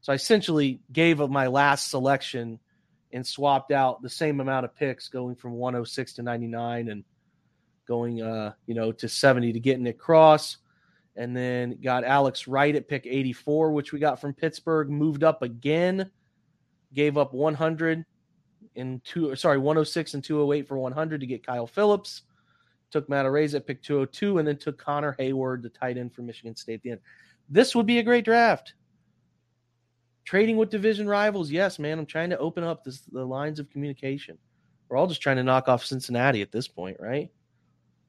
So 0.00 0.12
I 0.12 0.16
essentially 0.16 0.80
gave 0.92 1.20
up 1.20 1.30
my 1.30 1.48
last 1.48 1.90
selection 1.90 2.58
and 3.12 3.26
swapped 3.26 3.72
out 3.72 4.02
the 4.02 4.10
same 4.10 4.40
amount 4.40 4.64
of 4.64 4.76
picks, 4.76 5.08
going 5.08 5.34
from 5.34 5.52
106 5.52 6.14
to 6.14 6.22
99 6.22 6.88
and 6.88 7.04
going, 7.86 8.22
uh, 8.22 8.52
you 8.66 8.74
know, 8.74 8.92
to 8.92 9.08
70 9.08 9.52
to 9.54 9.60
get 9.60 9.80
Nick 9.80 9.98
Cross. 9.98 10.58
And 11.16 11.36
then 11.36 11.78
got 11.82 12.04
Alex 12.04 12.46
Wright 12.46 12.76
at 12.76 12.86
pick 12.86 13.04
84, 13.04 13.72
which 13.72 13.92
we 13.92 13.98
got 13.98 14.20
from 14.20 14.34
Pittsburgh. 14.34 14.88
Moved 14.88 15.24
up 15.24 15.42
again, 15.42 16.10
gave 16.94 17.18
up 17.18 17.32
100 17.32 18.04
and 18.76 19.04
two, 19.04 19.34
sorry, 19.34 19.58
106 19.58 20.14
and 20.14 20.22
208 20.22 20.68
for 20.68 20.78
100 20.78 21.20
to 21.20 21.26
get 21.26 21.44
Kyle 21.44 21.66
Philips. 21.66 22.22
Took 22.90 23.08
Matt 23.08 23.26
at 23.26 23.66
pick 23.66 23.82
202 23.82 24.38
and 24.38 24.48
then 24.48 24.56
took 24.56 24.78
Connor 24.78 25.14
Heyward 25.18 25.62
the 25.62 25.68
tight 25.68 25.98
end 25.98 26.14
from 26.14 26.26
Michigan 26.26 26.56
State 26.56 26.74
at 26.74 26.82
the 26.82 26.90
end. 26.92 27.00
This 27.48 27.74
would 27.74 27.86
be 27.86 27.98
a 27.98 28.02
great 28.02 28.24
draft. 28.24 28.74
Trading 30.28 30.58
with 30.58 30.68
division 30.68 31.08
rivals, 31.08 31.50
yes, 31.50 31.78
man. 31.78 31.98
I'm 31.98 32.04
trying 32.04 32.28
to 32.28 32.36
open 32.36 32.62
up 32.62 32.84
this, 32.84 33.00
the 33.00 33.24
lines 33.24 33.58
of 33.58 33.70
communication. 33.70 34.36
We're 34.86 34.98
all 34.98 35.06
just 35.06 35.22
trying 35.22 35.38
to 35.38 35.42
knock 35.42 35.68
off 35.68 35.82
Cincinnati 35.82 36.42
at 36.42 36.52
this 36.52 36.68
point, 36.68 36.98
right? 37.00 37.30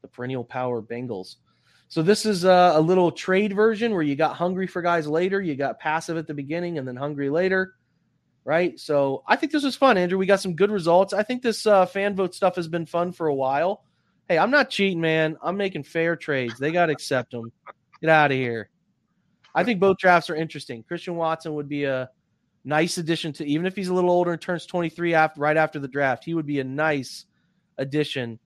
The 0.02 0.10
perennial 0.10 0.44
power 0.44 0.82
Bengals. 0.82 1.38
So 1.88 2.02
this 2.02 2.26
is 2.26 2.44
a, 2.44 2.74
a, 2.76 2.82
little 2.82 3.10
trade 3.10 3.56
version 3.56 3.94
where 3.94 4.02
you 4.02 4.18
got 4.18 4.36
hungry 4.36 4.68
for 4.68 4.82
guys 4.82 5.08
later, 5.08 5.40
you 5.40 5.56
got 5.56 5.80
passive 5.80 6.18
at 6.18 6.28
the 6.28 6.34
beginning, 6.34 6.78
and 6.78 6.86
then 6.86 6.98
hungry 6.98 7.30
later 7.30 7.76
right? 8.44 8.78
So 8.78 9.24
I 9.26 9.38
think 9.38 9.54
this 9.54 9.64
was 9.64 9.78
fun, 9.78 9.98
Andrew. 9.98 10.18
We 10.18 10.26
got 10.26 10.42
some 10.42 10.56
good 10.56 10.72
results. 10.72 11.14
I 11.14 11.24
think 11.24 11.42
this 11.42 11.66
uh, 11.66 11.86
fan 11.86 12.18
vote 12.18 12.36
stuff 12.36 12.58
has 12.58 12.68
been 12.68 12.86
fun 12.86 13.14
for 13.14 13.28
a 13.28 13.36
while. 13.36 13.86
Hey, 14.28 14.38
I'm 14.38 14.52
not 14.52 14.70
cheating, 14.70 15.00
man. 15.00 15.38
I'm 15.42 15.56
making 15.56 15.84
fair 15.84 16.18
trades. 16.18 16.60
They 16.60 16.72
got 16.72 16.88
to 16.88 16.92
accept 16.92 17.32
them. 17.32 17.50
Get 18.02 18.10
out 18.10 18.32
of 18.32 18.38
here. 18.38 18.70
I 19.56 19.64
think 19.64 19.80
both 19.80 19.98
drafts 19.98 20.30
are 20.30 20.36
interesting. 20.36 20.84
Christian 20.84 21.16
Watson 21.16 21.54
would 21.56 21.70
be 21.70 21.86
a 21.86 22.10
nice 22.64 22.98
addition 22.98 23.34
to, 23.34 23.46
even 23.46 23.66
if 23.66 23.76
he's 23.76 23.88
a 23.88 23.94
little 23.94 24.12
older 24.12 24.32
and 24.32 24.42
turns 24.42 24.66
23 24.66 25.14
after 25.14 25.42
right 25.42 25.58
after 25.58 25.80
the 25.80 25.88
draft, 25.88 26.24
he 26.24 26.34
would 26.34 26.46
be 26.46 26.60
a 26.60 26.64
nice 26.64 27.26
addition 27.78 28.40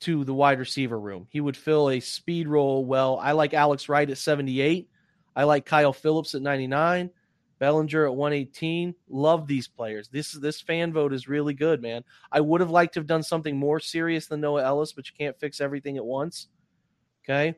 to 0.00 0.24
the 0.24 0.34
wide 0.34 0.58
receiver 0.58 0.98
room. 0.98 1.26
He 1.30 1.40
would 1.40 1.56
fill 1.56 1.90
a 1.90 2.00
speed 2.00 2.46
role 2.46 2.84
well. 2.84 3.18
I 3.20 3.32
like 3.32 3.54
Alex 3.54 3.88
Wright 3.88 4.08
at 4.08 4.18
78. 4.18 4.88
I 5.36 5.44
like 5.44 5.64
Kyle 5.64 5.92
Philips 5.92 6.34
at 6.34 6.42
99. 6.42 7.10
Bellinger 7.58 8.04
at 8.04 8.14
118. 8.14 8.94
Love 9.08 9.46
these 9.46 9.68
players. 9.68 10.08
This 10.08 10.32
this 10.32 10.60
fan 10.60 10.92
vote 10.92 11.14
is 11.14 11.28
really 11.28 11.54
good, 11.54 11.80
man. 11.80 12.04
I 12.30 12.40
would 12.40 12.60
have 12.60 12.70
liked 12.70 12.94
to 12.94 13.00
have 13.00 13.06
done 13.06 13.22
something 13.22 13.56
more 13.56 13.80
serious 13.80 14.26
than 14.26 14.40
Noah 14.40 14.64
Elliss, 14.64 14.92
but 14.92 15.08
you 15.08 15.14
can't 15.16 15.38
fix 15.38 15.60
everything 15.60 15.96
at 15.96 16.04
once. 16.04 16.48
Okay. 17.24 17.54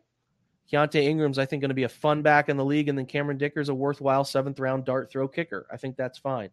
Keaontay 0.73 1.05
Ingram's, 1.05 1.39
I 1.39 1.47
think, 1.47 1.61
going 1.61 1.71
to 1.71 1.75
be 1.75 1.85
a 1.85 1.89
fun 1.89 2.23
back 2.23 2.49
in 2.49 2.57
the 2.57 2.65
league, 2.65 2.89
and 2.89 2.99
then 2.99 3.07
Cameron 3.07 3.39
Dicker's 3.39 3.69
a 3.69 3.75
worthwhile 3.75 4.25
seventh 4.25 4.59
round 4.59 4.85
dart 4.85 5.11
throw 5.11 5.29
kicker. 5.29 5.67
I 5.71 5.77
think 5.77 5.97
that's 5.97 6.19
fine. 6.19 6.51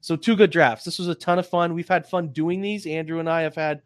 So 0.00 0.16
two 0.16 0.36
good 0.36 0.50
drafts. 0.50 0.84
This 0.84 0.98
was 0.98 1.08
a 1.08 1.14
ton 1.14 1.38
of 1.38 1.48
fun. 1.48 1.72
We've 1.72 1.88
had 1.88 2.06
fun 2.06 2.28
doing 2.28 2.60
these. 2.60 2.86
Andrew 2.86 3.20
and 3.20 3.28
I 3.28 3.40
have 3.40 3.54
had 3.54 3.80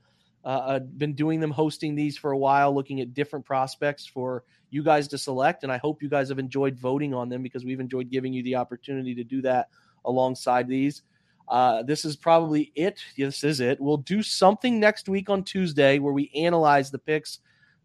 uh, 0.45 0.49
uh 0.49 0.79
been 0.81 1.15
doing 1.15 1.39
them, 1.39 1.53
hosting 1.53 1.95
these 1.95 2.19
for 2.19 2.33
a 2.33 2.39
while, 2.39 2.75
looking 2.75 3.01
at 3.01 3.15
different 3.15 3.45
prospects 3.45 4.05
for 4.05 4.43
you 4.71 4.83
guys 4.83 5.07
to 5.09 5.19
select. 5.19 5.63
And 5.63 5.71
I 5.71 5.79
hope 5.79 6.03
you 6.03 6.09
guys 6.09 6.29
have 6.31 6.41
enjoyed 6.41 6.77
voting 6.77 7.15
on 7.15 7.29
them 7.29 7.43
because 7.43 7.65
we've 7.65 7.79
enjoyed 7.79 8.11
giving 8.11 8.33
you 8.33 8.43
the 8.43 8.57
opportunity 8.57 9.15
to 9.15 9.23
do 9.23 9.41
that 9.43 9.69
alongside 10.05 10.67
these. 10.67 11.03
Uh, 11.47 11.83
this 11.85 12.05
is 12.05 12.17
probably 12.17 12.73
it. 12.75 13.01
This 13.17 13.45
is 13.45 13.61
it. 13.61 13.81
We'll 13.81 13.99
do 13.99 14.23
something 14.23 14.79
next 14.79 15.09
week 15.09 15.31
on 15.31 15.45
Tuesday 15.45 15.99
where 15.99 16.13
we 16.13 16.31
analyze 16.35 16.91
the 16.91 16.99
picks 16.99 17.39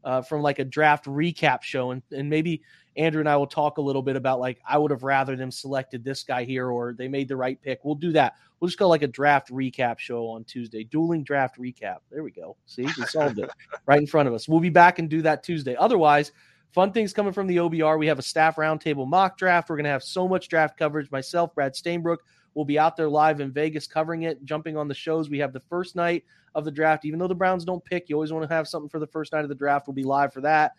uh, 0.03 0.21
from 0.21 0.41
like 0.41 0.59
a 0.59 0.65
draft 0.65 1.05
recap 1.05 1.61
show, 1.61 1.91
and, 1.91 2.01
and 2.11 2.29
maybe 2.29 2.61
Andrew 2.95 3.19
and 3.19 3.29
I 3.29 3.35
will 3.37 3.47
talk 3.47 3.77
a 3.77 3.81
little 3.81 4.01
bit 4.01 4.15
about 4.15 4.39
like 4.39 4.59
I 4.67 4.77
would 4.77 4.91
have 4.91 5.03
rather 5.03 5.35
them 5.35 5.51
selected 5.51 6.03
this 6.03 6.23
guy 6.23 6.43
here 6.43 6.69
or 6.69 6.93
they 6.93 7.07
made 7.07 7.27
the 7.27 7.35
right 7.35 7.61
pick. 7.61 7.79
We'll 7.83 7.95
do 7.95 8.11
that. 8.11 8.35
We'll 8.59 8.67
just 8.67 8.79
go 8.79 8.87
like 8.87 9.01
a 9.01 9.07
draft 9.07 9.51
recap 9.51 9.99
show 9.99 10.27
on 10.27 10.43
Tuesday. 10.43 10.83
Dueling 10.83 11.23
draft 11.23 11.59
recap. 11.59 11.97
There 12.11 12.23
we 12.23 12.31
go. 12.31 12.55
See, 12.65 12.83
we 12.83 13.05
solved 13.07 13.39
it 13.39 13.49
right 13.85 13.99
in 13.99 14.07
front 14.07 14.27
of 14.27 14.33
us. 14.33 14.47
We'll 14.47 14.59
be 14.59 14.69
back 14.69 14.99
and 14.99 15.09
do 15.09 15.21
that 15.23 15.43
Tuesday. 15.43 15.75
Otherwise, 15.75 16.31
Fun 16.73 16.91
things 16.91 17.13
coming 17.13 17.33
from 17.33 17.45
the 17.45 17.57
OBR. 17.57 17.99
We 17.99 18.07
have 18.07 18.17
a 18.17 18.23
staff 18.23 18.55
roundtable 18.55 19.07
mock 19.07 19.37
draft. 19.37 19.69
We're 19.69 19.75
going 19.75 19.83
to 19.83 19.91
have 19.91 20.01
so 20.01 20.27
much 20.27 20.49
draft 20.49 20.75
coverage. 20.75 21.11
Myself, 21.11 21.53
Brad 21.53 21.75
Stainbrook, 21.75 22.17
will 22.53 22.65
be 22.65 22.79
out 22.79 22.95
there 22.95 23.09
live 23.09 23.39
in 23.39 23.51
Vegas 23.51 23.87
covering 23.87 24.23
it, 24.23 24.43
jumping 24.43 24.77
on 24.77 24.87
the 24.87 24.93
shows. 24.93 25.29
We 25.29 25.39
have 25.39 25.53
the 25.53 25.59
first 25.59 25.95
night 25.95 26.23
of 26.55 26.65
the 26.65 26.71
draft. 26.71 27.05
Even 27.05 27.19
though 27.19 27.27
the 27.27 27.35
Browns 27.35 27.65
don't 27.65 27.83
pick, 27.83 28.09
you 28.09 28.15
always 28.15 28.31
want 28.31 28.47
to 28.47 28.53
have 28.53 28.67
something 28.67 28.89
for 28.89 28.99
the 28.99 29.07
first 29.07 29.33
night 29.33 29.43
of 29.43 29.49
the 29.49 29.55
draft. 29.55 29.87
We'll 29.87 29.95
be 29.95 30.03
live 30.03 30.33
for 30.33 30.41
that. 30.41 30.73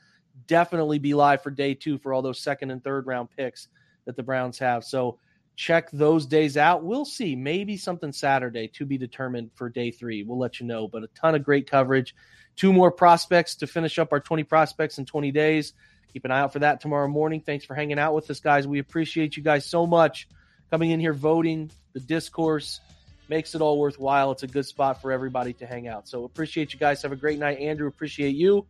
Definitely 0.46 0.98
be 0.98 1.14
live 1.14 1.42
for 1.42 1.50
day 1.50 1.74
two 1.74 1.98
for 1.98 2.12
all 2.12 2.22
those 2.22 2.40
second 2.40 2.70
and 2.70 2.82
third 2.82 3.06
round 3.06 3.28
picks 3.36 3.68
that 4.04 4.16
the 4.16 4.22
Browns 4.22 4.58
have. 4.58 4.84
So 4.84 5.18
check 5.56 5.90
those 5.92 6.26
days 6.26 6.56
out. 6.56 6.84
We'll 6.84 7.04
see. 7.04 7.36
Maybe 7.36 7.76
something 7.76 8.12
Saturday 8.12 8.68
to 8.74 8.84
be 8.84 8.98
determined 8.98 9.50
for 9.54 9.68
day 9.68 9.90
three. 9.90 10.22
We'll 10.22 10.38
let 10.38 10.60
you 10.60 10.66
know. 10.66 10.88
But 10.88 11.04
a 11.04 11.08
ton 11.08 11.34
of 11.34 11.44
great 11.44 11.70
coverage. 11.70 12.14
Two 12.56 12.72
more 12.72 12.90
prospects 12.90 13.56
to 13.56 13.66
finish 13.66 13.98
up 13.98 14.12
our 14.12 14.20
20 14.20 14.44
prospects 14.44 14.98
in 14.98 15.06
20 15.06 15.32
days. 15.32 15.72
Keep 16.12 16.24
an 16.24 16.30
eye 16.30 16.40
out 16.40 16.52
for 16.52 16.60
that 16.60 16.80
tomorrow 16.80 17.08
morning. 17.08 17.40
Thanks 17.40 17.64
for 17.64 17.74
hanging 17.74 17.98
out 17.98 18.14
with 18.14 18.30
us, 18.30 18.38
guys. 18.38 18.68
We 18.68 18.78
appreciate 18.78 19.36
you 19.36 19.42
guys 19.42 19.66
so 19.66 19.86
much 19.86 20.28
coming 20.74 20.90
in 20.90 20.98
here, 20.98 21.12
voting. 21.12 21.70
The 21.92 22.00
discourse 22.00 22.80
makes 23.28 23.54
it 23.54 23.60
all 23.60 23.78
worthwhile. 23.78 24.32
It's 24.32 24.42
a 24.42 24.48
good 24.48 24.66
spot 24.66 25.00
for 25.00 25.12
everybody 25.12 25.52
to 25.52 25.66
hang 25.66 25.86
out. 25.86 26.08
So 26.08 26.24
appreciate 26.24 26.72
you 26.72 26.80
guys. 26.80 27.00
Have 27.02 27.12
a 27.12 27.16
great 27.16 27.38
night. 27.38 27.60
Andrew, 27.60 27.86
appreciate 27.86 28.34
you. 28.34 28.66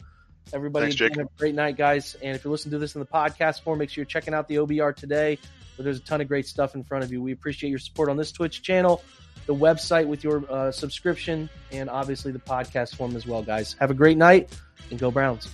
Everybody, 0.52 0.92
Thanks, 0.92 1.16
have 1.16 1.26
a 1.26 1.30
great 1.38 1.54
night, 1.54 1.78
guys. 1.78 2.14
And 2.22 2.36
if 2.36 2.44
you're 2.44 2.50
listening 2.50 2.72
to 2.72 2.78
this 2.78 2.94
in 2.94 2.98
the 2.98 3.06
podcast 3.06 3.62
form, 3.62 3.78
make 3.78 3.88
sure 3.88 4.02
you're 4.02 4.06
checking 4.06 4.34
out 4.34 4.48
the 4.48 4.56
OBR 4.56 4.94
today, 4.94 5.38
where 5.76 5.84
there's 5.84 5.96
a 5.96 6.02
ton 6.02 6.20
of 6.20 6.28
great 6.28 6.46
stuff 6.46 6.74
in 6.74 6.84
front 6.84 7.04
of 7.04 7.10
you. 7.10 7.22
We 7.22 7.32
appreciate 7.32 7.70
your 7.70 7.78
support 7.78 8.10
on 8.10 8.18
this 8.18 8.32
Twitch 8.32 8.62
channel 8.62 9.02
the 9.46 9.54
website 9.54 10.06
with 10.06 10.22
your 10.22 10.44
uh, 10.50 10.70
subscription, 10.72 11.48
and 11.72 11.88
obviously 11.88 12.32
the 12.32 12.38
podcast 12.38 12.96
form 12.96 13.16
as 13.16 13.26
well, 13.26 13.42
guys. 13.42 13.76
Have 13.80 13.90
a 13.90 13.94
great 13.94 14.18
night 14.18 14.50
and 14.90 14.98
go 14.98 15.10
Browns. 15.10 15.48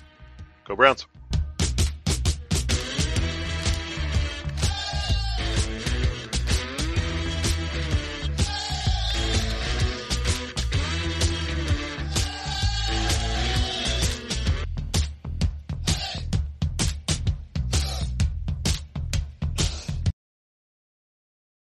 Go 0.65 0.75
Browns. 0.75 1.07